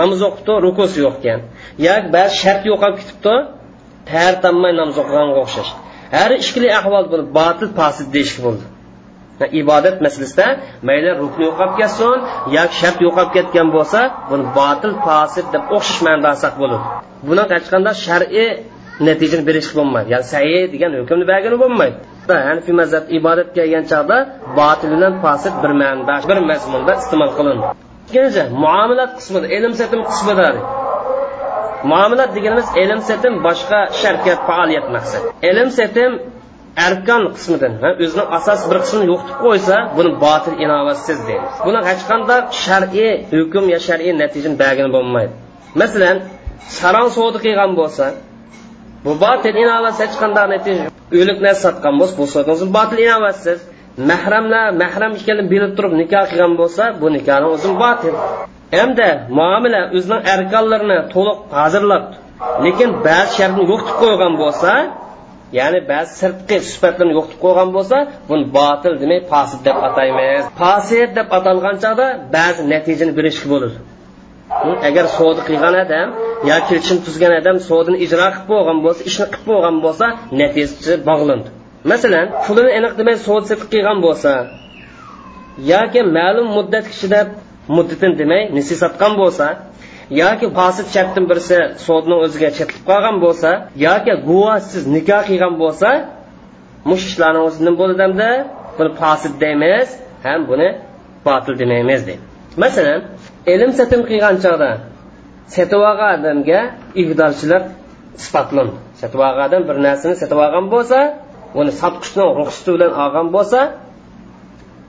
namoz 0.00 0.20
o'qibdi 0.28 0.52
rukusi 0.66 0.98
yo'q 1.06 1.16
ekan 1.20 1.40
yoki 1.86 2.08
ba'zi 2.16 2.34
shart 2.42 2.62
yo'qolib 2.70 2.96
ketibdi 3.00 3.34
tayyor 4.08 4.36
tanmay 4.44 4.72
namoz 4.80 4.96
o'qiganga 5.02 5.34
o'xshash. 5.44 5.70
Har 6.16 6.30
ikkili 6.42 6.68
ahvol 6.80 7.04
bo'lib 7.12 7.28
botil 7.38 7.68
posid 7.78 8.06
deyishga 8.14 8.40
bo'ldi. 8.46 8.64
Ibodat 9.60 9.96
masalasida 10.06 10.46
mayli 10.88 11.10
rukni 11.22 11.42
yo'qolib 11.48 11.74
ketsin 11.80 12.18
yoki 12.56 12.74
shart 12.80 12.98
yo'qolib 13.06 13.32
ketgan 13.36 13.68
bo'lsa 13.76 14.00
buni 14.30 14.44
botil 14.58 14.92
posid 15.06 15.46
deb 15.54 15.62
o'xshash 15.76 16.00
ma'noda 16.06 16.28
olsak 16.34 16.54
bo'ladi 16.62 16.84
buni 17.28 17.42
hech 17.54 17.66
qanday 17.72 17.94
shar'iy 18.06 18.48
natijani 19.08 19.44
berish 19.48 19.70
bo'lmaydi. 19.78 20.08
Ya'ni 20.14 20.26
sayi 20.34 20.60
degan 20.74 20.90
hukmni 21.00 21.24
bergani 21.32 21.56
bo'lmaydi. 21.64 21.96
Hanifiy 22.48 22.74
mazhab 22.80 23.04
ibodat 23.18 23.48
kelgan 23.56 23.84
chog'da 23.92 24.16
botil 24.58 24.88
bilan 24.94 25.14
posid 25.24 25.54
bir 25.62 25.72
ma'noda 25.82 26.14
bir 26.28 26.38
mazmunda 26.50 26.92
iste'mol 27.00 27.30
qilindi. 27.38 27.66
Ikkinchi 28.12 28.42
muomalat 28.64 29.10
qismida 29.18 29.46
ilm 29.56 29.72
setim 29.80 30.00
qismida 30.10 30.48
muomalat 31.92 32.30
deganimiz 32.36 32.68
ilm 32.82 33.00
setim 33.10 33.34
boshqa 33.46 33.80
sharkat 34.00 34.38
faoliyat 34.48 34.86
maqsad 34.96 35.22
ilm 35.50 35.68
setim 35.80 36.12
arkan 36.86 37.22
qismidan 37.36 37.72
o'zining 38.04 38.28
asos 38.38 38.60
bir 38.70 38.78
qismini 38.84 39.06
yo'qitib 39.12 39.36
qo'ysa 39.44 39.76
buni 39.96 40.10
botil 40.24 40.54
inovatsiz 40.64 41.18
deymiz 41.28 41.54
buni 41.66 41.80
hech 41.88 42.02
qanday 42.10 42.40
shar'iy 42.64 43.10
hukm 43.32 43.64
yo 43.74 43.78
shar'iy 43.88 44.12
natijani 44.22 44.56
bergani 44.62 44.90
bo'lmaydi. 44.96 45.32
Masalan 45.80 46.16
sharon 46.78 47.08
savdo 47.16 47.38
qilgan 47.44 47.72
bo'lsa 47.80 48.06
bu 49.04 49.12
botil 49.24 49.54
inovatsiz 49.64 50.00
hech 50.04 50.16
qanday 50.22 50.46
natija 50.54 50.84
o'lik 51.20 51.38
narsa 51.46 51.62
sotgan 51.66 51.94
bo'lsa 52.00 52.38
bu 52.48 52.66
botil 52.78 52.98
inovatsiz. 53.06 53.58
Mahramlar 54.10 54.66
mahram 54.82 55.12
ekanini 55.20 55.44
bilib 55.52 55.72
turib 55.76 55.92
nikoh 56.02 56.24
qilgan 56.30 56.52
bo'lsa 56.60 56.82
bu 57.00 57.06
nikohni 57.16 57.46
o'zi 57.54 57.70
botil 57.82 58.14
hamda 58.78 59.08
muomala 59.38 59.80
o'zining 59.96 60.22
arkonlarini 60.34 60.98
to'liq 61.14 61.38
hozirlab 61.58 62.04
lekin 62.64 62.90
ba'zi 63.06 63.30
shartni 63.38 63.62
yo'qitib 63.70 63.96
qo'ygan 64.02 64.32
bo'lsa 64.42 64.70
ya'ni 65.58 65.80
ba'zi 65.92 66.10
sirtqi 66.20 66.56
sifatlarni 66.70 67.12
yo'qitib 67.18 67.38
qo'ygan 67.44 67.68
bo'lsa 67.76 67.96
buni 68.28 68.44
botil 68.58 68.92
demay 69.02 69.20
fasid 69.32 69.60
deb 69.66 69.76
ataymiz. 69.88 70.42
Fasid 70.62 71.10
deb 71.18 71.28
atalgan 71.38 71.76
chog'da 71.84 72.06
ba'zi 72.36 72.60
natijani 72.72 73.12
berishki 73.18 73.46
bo'ladi 73.52 73.76
agar 74.88 75.04
savdo 75.16 75.40
qilgan 75.48 75.74
odam 75.84 76.08
yo 76.50 76.56
kelishim 76.68 76.98
tuzgan 77.06 77.32
odam 77.40 77.56
sodini 77.68 77.98
ijro 78.04 78.26
qilib 78.34 78.46
bo'lgan 78.52 78.78
bo'lsa 78.84 79.00
ishni 79.10 79.26
qilib 79.32 79.46
bo'lgan 79.50 79.76
bo'lsa 79.84 80.06
natijasi 80.40 80.92
bog'landi 81.10 81.50
masalan 81.90 82.26
pulini 82.44 82.70
aniq 82.78 82.92
demay 83.00 83.16
savdo 83.26 83.46
setib 83.50 83.68
qilgan 83.74 83.98
bo'lsa 84.06 84.32
yoki 85.72 86.00
ma'lum 86.16 86.46
muddat 86.56 86.86
ichida 86.94 87.20
muddatini 87.76 88.14
demay 88.22 88.42
nisi 88.56 88.74
sotgan 88.82 89.12
bo'lsa 89.22 89.46
yoki 90.22 90.46
fosil 90.58 90.86
shartdan 90.94 91.24
birisi 91.30 91.58
sodni 91.86 92.14
o'ziga 92.24 92.50
chetlib 92.58 92.82
qolgan 92.90 93.16
bo'lsa 93.24 93.50
yoki 93.86 94.12
guvohsiz 94.28 94.82
nikoh 94.96 95.22
qilgan 95.30 95.54
bo'lsa 95.62 95.88
mush 96.90 97.04
ishlarni 97.10 97.40
o'zi 97.46 97.58
nima 97.66 97.76
bo'ladi 97.80 98.02
hamda 98.06 98.30
buni 98.78 98.90
fosil 99.00 99.32
deymiz 99.42 99.88
ham 100.26 100.40
buni 100.50 100.68
botil 101.26 101.54
demaymiz 101.62 102.00
deydi 102.08 102.22
masalan 102.64 103.00
ilm 103.52 103.70
satim 103.78 104.00
qilgan 104.10 104.36
chog'da 104.44 104.70
setib 105.54 105.80
olgan 105.90 106.10
odamga 106.18 106.60
igdorchilik 107.02 107.64
sifatlandi 108.24 108.76
setib 109.00 109.20
olgan 109.28 109.44
odam 109.48 109.62
bir 109.68 109.76
narsani 109.86 110.14
setib 110.22 110.38
olgan 110.44 110.66
bo'lsa 110.74 110.98
uni 111.60 111.72
sotqichni 111.80 112.24
ruxsati 112.40 112.70
bilan 112.76 112.92
olgan 113.02 113.26
bo'lsa 113.36 113.60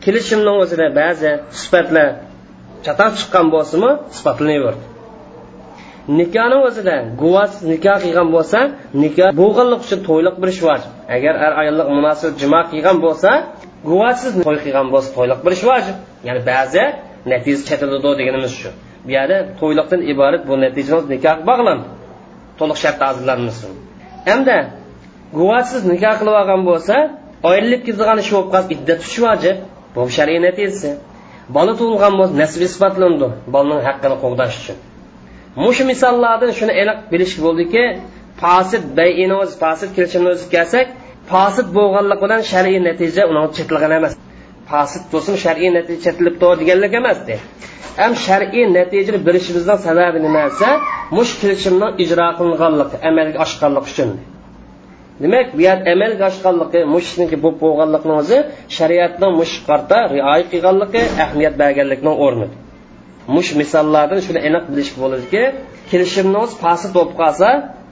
kelishimni 0.03 0.51
o'zida 0.61 0.86
ba'zi 0.99 1.32
sifatlar 1.61 2.07
chatoq 2.86 3.11
chiqqan 3.20 3.45
bo'lsimi 3.55 3.89
sifatlanaverdi 4.18 4.86
nikohni 6.20 6.57
o'zida 6.68 6.95
guvohsiz 7.22 7.61
nikoh 7.74 7.97
qilgan 8.05 8.28
bo'lsa 8.36 8.59
nikoh 9.03 9.30
bo'lganlik 9.41 9.80
uchun 9.86 9.99
to'yliq 10.09 10.36
birish 10.41 10.61
vojib. 10.68 10.91
Agar 11.16 11.34
er 11.45 11.53
ayollik 11.61 11.88
munosib 11.97 12.32
jimo 12.41 12.61
qilgan 12.72 12.97
bo'lsa 13.05 13.30
guvohsiz 13.89 14.32
to'y 14.47 14.57
qilgan 14.66 14.88
bo'lsa 14.93 15.09
to'yliq 15.18 15.39
birish 15.45 15.64
vojib. 15.70 15.95
Ya'ni 16.28 16.41
ba'zi 16.51 16.84
natija 17.32 17.61
chetiladi 17.70 18.09
deganimiz 18.20 18.53
shu. 18.61 18.70
Bu 19.05 19.11
yerda 19.18 19.38
to'yliqdan 19.59 20.01
iborat 20.11 20.41
bu 20.49 20.53
natija 20.66 20.95
nikoh 21.14 21.38
bog'landi 21.49 21.88
to'liq 22.59 22.78
shartda 22.84 23.03
hozirlanmasin 23.09 23.72
hamda 24.30 24.57
guvohsiz 25.38 25.82
nikoh 25.92 26.16
qilib 26.20 26.36
olgan 26.42 26.62
bo'lsa 26.70 26.96
oylik 27.50 27.82
ketadigan 27.88 28.18
ish 28.24 28.32
bo'lib 28.36 28.50
qolsa 28.54 28.70
iddat 28.76 28.98
tutish 29.04 29.20
vojib. 29.26 29.58
Bu 29.96 30.02
shar'iy 30.18 30.40
natijasi. 30.48 30.90
Bola 31.56 31.74
tug'ilgan 31.80 32.14
bo'lsa 32.20 32.34
nasib 32.44 32.62
isbotlandi 32.70 33.28
bolaning 33.54 33.82
haqqini 33.88 34.16
qo'g'dash 34.24 34.56
uchun. 34.62 34.78
Mushu 35.64 35.84
misollardan 35.92 36.52
shuni 36.60 36.74
aniq 36.82 36.98
bilish 37.12 37.36
bo'ldiki 37.46 37.84
fosid 38.42 38.84
bayini 39.00 39.36
o'zi 39.42 39.54
fosid 39.64 39.90
kelishimni 39.96 40.30
o'zi 40.36 40.46
kelsak 40.56 40.88
fosid 41.32 41.68
bo'lganlik 41.78 42.20
bilan 42.26 42.42
shar'iy 42.52 42.80
natija 42.90 43.24
uni 43.32 43.42
chetilgan 43.58 43.94
emas. 44.00 44.14
Fosid 44.72 45.04
bo'lsin 45.14 45.36
shar'iy 45.46 45.70
natija 45.78 46.00
chetilib 46.06 46.36
chetilibdi 46.42 46.60
deganlik 46.62 46.94
emasdi 47.02 47.36
ham 48.02 48.14
shar'iy 48.26 48.66
natijani 48.78 49.20
bilishimizning 49.28 49.80
sababi 49.88 50.20
nima 50.26 50.42
desa 50.50 50.70
mush 51.18 51.34
kelishimni 51.42 51.88
ijro 52.04 52.28
qilinganligi 52.38 52.96
amalga 53.10 53.38
oshganligi 53.46 53.90
uchun. 53.92 54.10
Demak 55.22 55.47
bu 55.57 55.61
yer 55.68 55.78
amalga 55.93 56.26
oshganligi 56.32 56.80
mushniki 56.95 57.38
bo'lib 57.43 57.59
bo'lganlikni 57.66 58.14
o'zi 58.22 58.38
shariatning 58.78 59.32
mush 59.41 59.53
qarta 59.68 59.97
rioya 60.14 60.45
qilganligi 60.51 61.01
ahamiyat 61.24 61.55
berganlikni 61.61 62.11
o'rni. 62.26 62.47
Mush 63.36 63.49
misollardan 63.61 64.20
shuni 64.26 64.39
aniq 64.47 64.64
bilish 64.72 64.91
bo'ladiki 65.01 65.41
kelishimni 65.91 66.38
o'zi 66.43 66.55
fasid 66.64 66.91
bo'lib 66.97 67.14
qolsa 67.22 67.49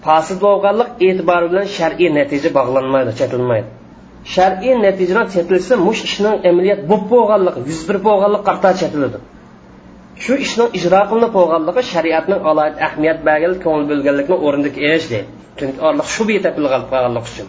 fasid 0.07 0.37
bo'lganlik 0.45 0.89
e'tibori 1.07 1.47
bilan 1.51 1.67
shar'iy 1.77 2.09
natija 2.19 2.49
bog'lanmaydi 2.57 3.11
chetilmaydi. 3.19 3.69
Shar'iy 4.35 4.73
natijadan 4.85 5.27
chetilsa 5.35 5.73
mush 5.87 6.01
ishning 6.07 6.35
amaliyat 6.49 6.81
bo'lib 6.89 7.07
bo'lganligi 7.15 7.59
yuz 7.69 7.81
bir 7.89 7.97
bo'lganlik 8.07 8.41
qarta 8.49 8.69
chetiladi. 8.81 9.17
Shu 10.23 10.33
ishning 10.45 10.69
ijro 10.77 11.01
qilinib 11.09 11.31
bo'lganligi 11.37 11.81
shariatning 11.93 12.41
alohida 12.49 12.79
ahamiyat 12.87 13.19
bergan 13.27 13.53
ko'ngil 13.63 13.87
bo'lganlikni 13.91 14.37
o'rniga 14.47 14.79
ish 14.93 15.05
deydi 15.13 15.29
chunki 15.59 15.79
orliq 15.87 16.07
shubha 16.15 16.49
qolganlik 16.91 17.25
uchun. 17.31 17.47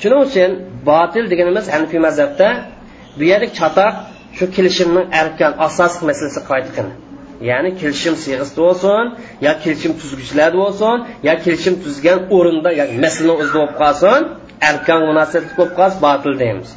Shuning 0.00 0.20
uchun 0.28 0.50
botil 0.88 1.24
deganimiz 1.32 1.66
hanifiy 1.74 2.00
mazhabda 2.06 2.48
bu 3.18 3.24
yerda 3.30 3.48
chatoq 3.58 3.94
shu 4.36 4.44
kelishimning 4.56 5.06
arkan 5.20 5.52
asosiy 5.66 6.02
masalasi 6.10 6.40
qaytgan 6.50 6.88
ya'ni 7.50 7.70
kelishim 7.80 8.14
siyg'isida 8.24 8.60
bo'lsin 8.66 9.04
yo 9.46 9.52
kelishim 9.62 9.92
tuzgichlarda 10.00 10.56
bo'lsin 10.64 10.96
yo 11.28 11.34
kelishim 11.44 11.74
tuzgan 11.84 12.18
o'rinda 12.36 12.70
yo 12.80 12.84
masalani 13.04 13.34
o'zida 13.42 13.56
bo'lib 13.58 13.74
qolsin 13.82 14.20
arkan 14.70 15.00
munosabat 15.08 15.52
bo'lib 15.58 15.72
qolsin 15.78 16.00
botil 16.06 16.34
deymiz. 16.42 16.70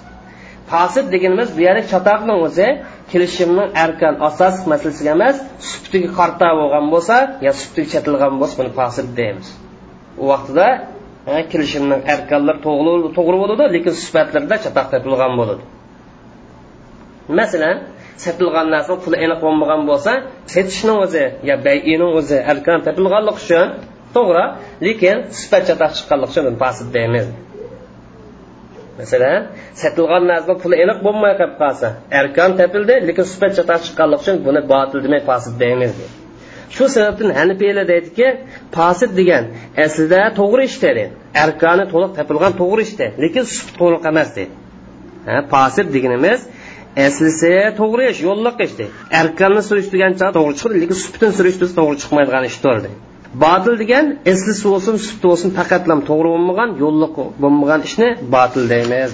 Fasid 0.71 1.05
deganimiz 1.13 1.49
bu 1.57 1.61
yerda 1.67 1.83
chatoqni 1.91 2.35
o'zi 2.45 2.67
kelishimning 3.11 3.69
arkan 3.85 4.15
asos 4.29 4.55
masalasiga 4.71 5.11
emas 5.17 5.37
suftiga 5.71 6.09
qarta 6.19 6.47
bo'lgan 6.59 6.85
bo'lsa 6.93 7.15
yo 7.45 7.51
suftiga 7.61 7.87
chetilgan 7.93 8.33
bo'lsa 8.41 8.55
buni 8.59 8.71
fasid 8.79 9.07
deymiz. 9.19 9.47
U 10.21 10.23
vaqtida 10.31 10.67
kelishimning 11.51 12.01
arkanlar 12.13 12.55
to'g'ri 13.17 13.37
bo'ladi 13.43 13.65
lekin 13.75 13.93
sifatlarda 14.03 14.55
chatoq 14.63 14.87
topilgan 14.93 15.33
bo'ladi. 15.39 15.63
Masalan 17.39 17.77
sotilgan 18.23 18.67
narsa 18.75 18.93
puli 19.03 19.17
aniq 19.25 19.39
bo'lmagan 19.45 19.81
bo'lsa 19.89 20.11
setishni 20.53 20.93
o'zi 21.03 21.25
yo 21.49 21.55
bayini 21.67 22.07
o'zi 22.19 22.37
arkan 22.51 22.77
topilganlik 22.87 23.37
uchun 23.43 23.67
to'g'ri 24.15 24.45
lekin 24.87 25.17
sifat 25.39 25.61
chatoq 25.69 25.91
chiqqanligi 25.97 26.31
uchun 26.31 26.55
fasid 26.63 26.87
deymiz. 26.97 27.27
Masalan 28.99 29.41
sotilgan 29.81 30.23
narsa 30.31 30.53
puli 30.63 30.75
aniq 30.83 30.99
bo'lmay 31.07 31.33
qolib 31.39 31.55
qolsa 31.63 31.87
arkon 32.21 32.51
topildi 32.61 32.95
lekin 33.09 33.25
sifat 33.33 33.51
chatoq 33.57 33.81
chiqqanligi 33.85 34.21
uchun 34.23 34.35
buni 34.47 34.61
botil 34.73 34.99
demay 35.05 35.21
fasid 35.29 35.53
deymiz 35.63 35.93
shu 36.75 36.85
sababdan 36.95 37.29
hanifiylar 37.39 37.85
deydiki 37.93 38.27
fasid 38.77 39.11
degan 39.19 39.43
aslida 39.85 40.21
to'g'ri 40.39 40.63
ish 40.69 40.77
dedi. 40.85 41.03
Arkoni 41.43 41.85
to'liq 41.93 42.11
topilgan 42.17 42.53
to'g'ri 42.61 42.81
ish 42.87 42.93
lekin 43.23 43.43
sut 43.55 43.69
to'liq 43.81 44.03
emas 44.11 44.29
deydi 44.37 44.53
fasid 45.53 45.87
deganimiz 45.95 46.39
aslisi 47.07 47.53
to'g'ri 47.79 48.03
ish 48.13 48.21
yo'lliq 48.27 48.57
ish 48.65 48.73
deydi 48.79 48.91
arkonni 49.21 49.61
surishtirgancha 49.69 50.27
to'g'ri 50.37 50.55
chiqdi 50.59 50.75
lekin 50.83 50.97
suptini 51.05 51.33
surishtirsa 51.39 51.75
to'g'ri 51.79 51.97
chiqmaydigan 52.03 52.43
ishdir 52.51 52.77
deydi 52.85 53.08
botil 53.33 53.75
degan 53.81 54.05
eslisi 54.31 54.63
bo'lsin 54.71 54.95
sut 55.05 55.19
bo'lsin 55.29 55.49
faqatlam 55.59 55.99
to'g'ri 56.09 56.29
bo'lmagan 56.35 56.69
yo'lliq 56.83 57.15
bo'lmagan 57.43 57.79
ishni 57.87 58.07
botil 58.35 58.63
deymiz. 58.73 59.11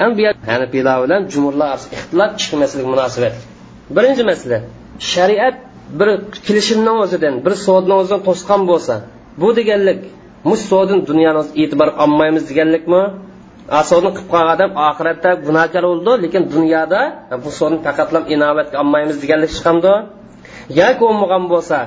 Ham 0.00 0.10
bu 0.16 0.76
bilan 1.04 1.22
jumurlar 1.32 1.68
ixtilof 1.76 2.30
ikki 2.40 2.56
masalaga 2.62 2.88
munosabat 2.94 3.34
birinchi 3.96 4.22
masala 4.30 4.58
shariat 5.12 5.56
bir 5.98 6.08
kelishimni 6.46 6.92
o'zidan 7.02 7.34
bir 7.44 7.54
sodni 7.66 7.94
o'zidan 8.00 8.20
to'sqan 8.28 8.60
bo'lsa 8.70 8.94
bu 9.40 9.48
deganlik 9.58 10.00
mush 10.48 10.62
sodin 10.70 10.98
dunyoni 11.10 11.42
e'tibor 11.62 11.88
olmaymiz 12.04 12.44
deganlikmi? 12.50 13.02
Asodni 13.80 14.10
qilib 14.16 14.28
qolgan 14.32 14.50
odam 14.54 14.70
oxiratda 14.88 15.30
gunohkor 15.46 15.84
bo'ldi 15.90 16.12
lekin 16.24 16.42
dunyoda 16.54 17.00
bu 17.44 17.50
sodni 17.58 17.78
faqatlam 17.86 18.24
inobatga 18.34 18.76
olmaymiz 18.82 19.16
deganlik 19.22 19.50
chiqamdi 19.56 19.92
yoki 20.80 21.00
bo'lmagan 21.02 21.44
bo'lsa 21.52 21.78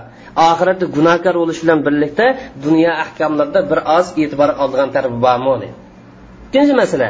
oxiratda 0.50 0.86
gunohkor 0.98 1.36
bo'lish 1.42 1.60
bilan 1.64 1.80
birlikda 1.88 2.26
dunyo 2.66 2.92
ahkomlarida 3.04 3.60
bir 3.72 3.80
oz 3.98 4.08
e'tibor 4.24 4.50
oladigan 4.64 4.90
tarafi 4.96 5.18
bormi 5.26 5.70
ikkinchi 6.48 6.74
masala 6.82 7.10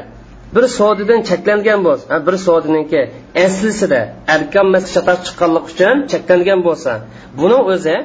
bir 0.56 0.64
sodidan 0.80 1.20
cheklangan 1.30 1.80
bo'lsa 1.88 2.14
bir 2.28 2.36
sodiniki 2.48 3.02
aslisida 3.46 4.02
arkan 4.36 4.68
chatoq 4.94 5.20
chiqqanlik 5.26 5.66
uchun 5.72 5.96
cheklangan 6.12 6.60
bo'lsa 6.68 6.92
buni 7.40 7.58
o'zi 7.74 7.98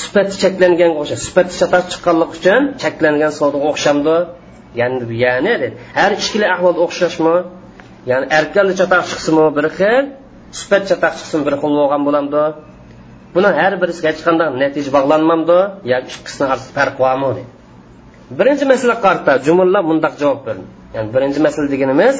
sifati 0.00 0.34
cheklanganga 0.42 0.96
o'xshaydi 1.02 1.22
sifati 1.28 1.52
chatoq 1.60 1.84
chiqqanlik 1.92 2.30
uchun 2.38 2.62
cheklangan 2.82 3.32
sodiga 3.40 3.66
o'xshamdi? 3.72 4.16
Ya'ni 4.80 4.98
ya'ni 5.24 5.68
har 5.98 6.12
ikkala 6.18 6.46
ahvol 6.54 6.76
o'xshashmi? 6.84 7.36
Ya'ni 8.10 8.26
arkanda 8.38 8.72
chatoq 8.80 9.02
chiqsinmi 9.10 9.46
bir 9.56 9.66
xil 9.78 10.04
sifat 10.60 10.82
chatoq 10.90 11.12
chiqsin 11.18 11.40
bir 11.46 11.54
xil 11.60 11.72
bo'lgan 11.80 12.02
bo'lamdi? 12.08 12.42
Buni 13.34 13.48
har 13.58 13.72
birisiga 13.82 14.08
hech 14.12 14.22
qanday 14.26 14.48
natija 14.62 14.90
bog'lanmamdi 14.96 15.58
yoki 15.92 16.10
ikkisini 16.18 16.44
orasida 16.52 16.72
farq 16.78 16.96
bormi 17.04 17.44
birinchi 18.38 18.64
masala 18.72 18.94
qarta 19.04 19.32
jumurlar 19.46 19.82
bundoq 19.90 20.14
javob 20.20 20.40
berdi. 20.46 20.66
Ya'ni 20.94 21.08
birinchi 21.14 21.40
masala 21.46 21.66
deganimiz 21.74 22.16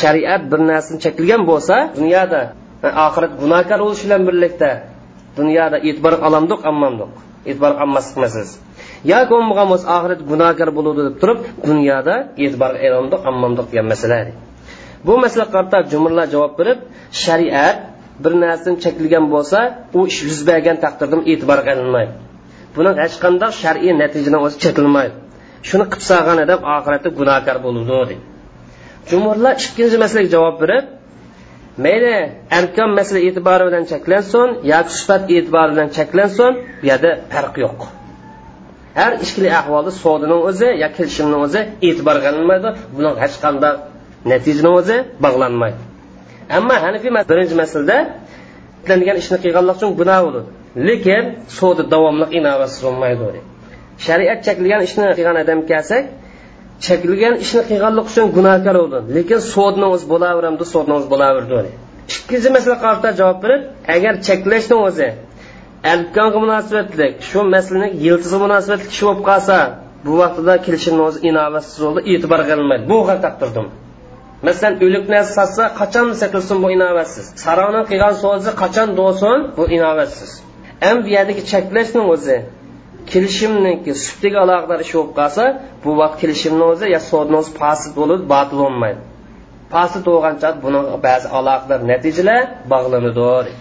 shariat 0.00 0.42
bir 0.50 0.60
narsani 0.70 0.98
cheklagan 1.04 1.42
bo'lsa 1.50 1.76
dunyoda 1.98 2.40
e, 2.86 2.88
oxirat 3.06 3.32
gunohkor 3.42 3.78
bo'lish 3.84 4.02
bilan 4.06 4.22
birlikda 4.28 4.70
dunyoda 5.38 5.76
e'tibor 5.88 6.14
olamdiq 6.26 6.60
olmamdiq 6.70 7.10
e'tibor 7.48 7.72
olmaslik 7.82 8.16
masalasi. 8.24 8.56
Yoki 9.12 9.30
bo'lmagan 9.32 9.66
bo'lsa 9.72 9.86
oxirat 9.96 10.20
gunohkor 10.30 10.68
bo'ludi 10.78 11.02
deb 11.08 11.16
turib 11.22 11.40
dunyoda 11.68 12.14
e'tibor 12.44 12.72
olamdiq 12.88 13.20
olmamdiq 13.30 13.66
degan 13.70 13.86
masala 13.92 14.18
bu 15.06 15.12
masala 15.24 15.46
qarta 15.54 15.76
jumurlar 15.92 16.26
javob 16.34 16.52
berib 16.58 16.78
shariat 17.24 17.76
bir 18.24 18.32
narsani 18.44 18.78
cheklagan 18.84 19.24
bo'lsa 19.34 19.58
u 19.98 20.00
ish 20.10 20.20
yuz 20.28 20.40
bergan 20.50 20.76
taqdirda 20.84 21.16
e'tibor 21.32 21.60
qilinmaydi. 21.68 22.12
Buni 22.76 22.90
hech 23.02 23.16
qanday 23.24 23.50
shar'iy 23.62 23.92
natijadan 24.02 24.40
o'zi 24.46 24.56
chekilmaydi. 24.64 25.14
Shuni 25.68 25.84
qilib 25.92 26.04
solgan 26.10 26.38
odam 26.44 26.60
oxiratda 26.76 27.10
gunohkor 27.18 27.56
bo'ludi 27.66 27.88
deydi. 27.92 28.14
Jumhurlar 29.10 29.54
ikkinchi 29.64 29.96
masalaga 30.04 30.30
javob 30.36 30.56
berib 30.62 30.84
mayli 31.84 32.14
arkon 32.58 32.90
masala 32.98 33.20
e'tibori 33.28 33.64
bilan 33.68 33.84
cheklansin 33.92 34.48
yoki 34.72 34.92
sifat 35.00 35.22
e'tibori 35.36 35.70
bilan 35.74 35.88
cheklansin 35.96 36.52
bu 36.80 36.84
yerda 36.90 37.10
farq 37.32 37.54
yo'q. 37.64 37.80
Har 39.00 39.12
ikkili 39.24 39.48
ahvolda 39.60 39.92
sodining 40.04 40.40
o'zi 40.50 40.68
yo 40.82 40.88
kelishimni 40.96 41.36
o'zi 41.46 41.60
e'tibor 41.88 42.16
qilinmaydi 42.26 42.68
buni 42.96 43.10
hech 43.22 43.36
qanday 43.44 43.74
natijani 44.32 44.70
o'zi 44.78 44.96
bog'lanmaydi. 45.24 45.80
Ammo 46.58 46.74
hanifiy 46.84 47.10
birinchi 47.30 47.54
maslda 47.62 47.96
degan 48.88 49.16
ishni 49.22 49.36
qilganlik 49.44 49.76
uchun 49.78 49.90
gunoh 50.00 50.18
bo'ladi 50.26 50.50
lekin 50.88 51.24
sudi 51.58 51.82
davomli 51.94 52.26
inovatsiz 52.38 52.80
bo'lmaydi 52.86 53.40
shariat 54.06 54.38
chekilgan 54.46 54.80
ishni 54.88 55.04
qilgan 55.18 55.36
odam 55.42 55.60
kelsak 55.70 56.04
chekilgan 56.86 57.34
ishni 57.44 57.62
qilganlik 57.70 58.06
uchun 58.10 58.26
gunohkor 58.36 58.76
bo'ldi. 58.82 58.98
Lekin 59.16 59.40
sudni 59.54 59.86
o'zi 59.94 60.06
bo'laveramdi 60.12 60.64
sudni 60.72 60.92
o'zi 60.98 61.08
bo'laverdi 61.12 61.70
ikkinchi 62.14 62.48
masala 62.56 62.76
qarta 62.84 63.08
javob 63.20 63.38
berib 63.44 63.62
agar 63.94 64.14
cheklashni 64.26 64.76
o'zi 64.86 65.08
alkanga 65.92 66.38
munosabatli 66.44 67.06
shu 67.28 67.38
masalani 67.54 67.88
yiltizga 68.04 68.38
munosabatli 68.44 68.86
kishi 68.92 69.04
bo'lib 69.08 69.24
qolsa 69.30 69.56
bu 70.06 70.12
vaqtida 70.22 70.54
kelishimni 70.66 71.02
o'zi 71.08 71.18
inovatsiz 71.30 71.76
bo'ldi 71.84 72.00
e'tibor 72.12 72.40
qilinmaydi. 72.48 72.84
Bu 72.92 72.98
taqdirdim. 73.26 73.66
Masalan 74.46 74.74
o'likni 74.84 75.12
narsa 75.16 75.32
satsa 75.38 75.64
qachon 75.80 76.06
sotilsin 76.20 76.58
bu 76.64 76.68
inovatsiz. 76.76 77.26
Saroni 77.44 77.82
qilgan 77.90 78.14
so'zi 78.24 78.50
qachon 78.62 78.88
bo'lsin 79.00 79.36
bu 79.58 79.64
inovatsiz. 79.76 80.30
Ham 80.84 80.96
bu 81.04 81.08
yerdagi 81.16 81.42
cheklashni 81.52 82.02
o'zi 82.14 82.36
kelishimniki 83.10 83.92
sutiga 84.04 84.38
aloqador 84.44 84.78
ish 84.84 84.92
bo'lib 84.96 85.12
qolsa 85.20 85.44
bu 85.82 85.90
vaqt 86.00 86.16
kelishimni 86.22 86.64
o'zi 86.72 86.86
yo 86.94 87.00
sodni 87.10 87.36
o'zi 87.40 87.50
fasid 87.60 87.92
bo'lib 88.00 88.20
botil 88.32 88.56
bo'lmaydi. 88.64 89.00
Fasid 89.72 90.02
bo'lgancha 90.08 90.48
buni 90.64 90.80
ba'zi 91.06 91.26
aloqador 91.38 91.80
natijalar 91.90 92.42
bog'lanadi 92.72 93.52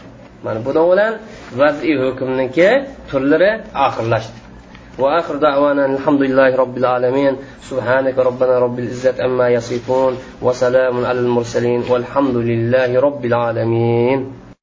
mana 0.46 0.60
buni 0.68 0.84
bilan 0.92 1.14
vaziy 1.60 1.96
hukmniki 2.04 2.70
turlari 3.10 3.52
oxirlashdi. 3.86 4.45
وآخر 5.00 5.36
دعوانا 5.36 5.86
الحمد 5.86 6.22
لله 6.22 6.56
رب 6.56 6.78
العالمين. 6.78 7.36
سبحانك 7.62 8.18
ربنا 8.18 8.60
رب 8.60 8.80
العزة 8.80 9.24
عما 9.24 9.50
يصفون 9.50 10.18
وسلام 10.42 11.06
على 11.06 11.20
المرسلين 11.20 11.84
والحمد 11.90 12.36
لله 12.36 13.00
رب 13.00 13.26
العالمين. 13.26 14.45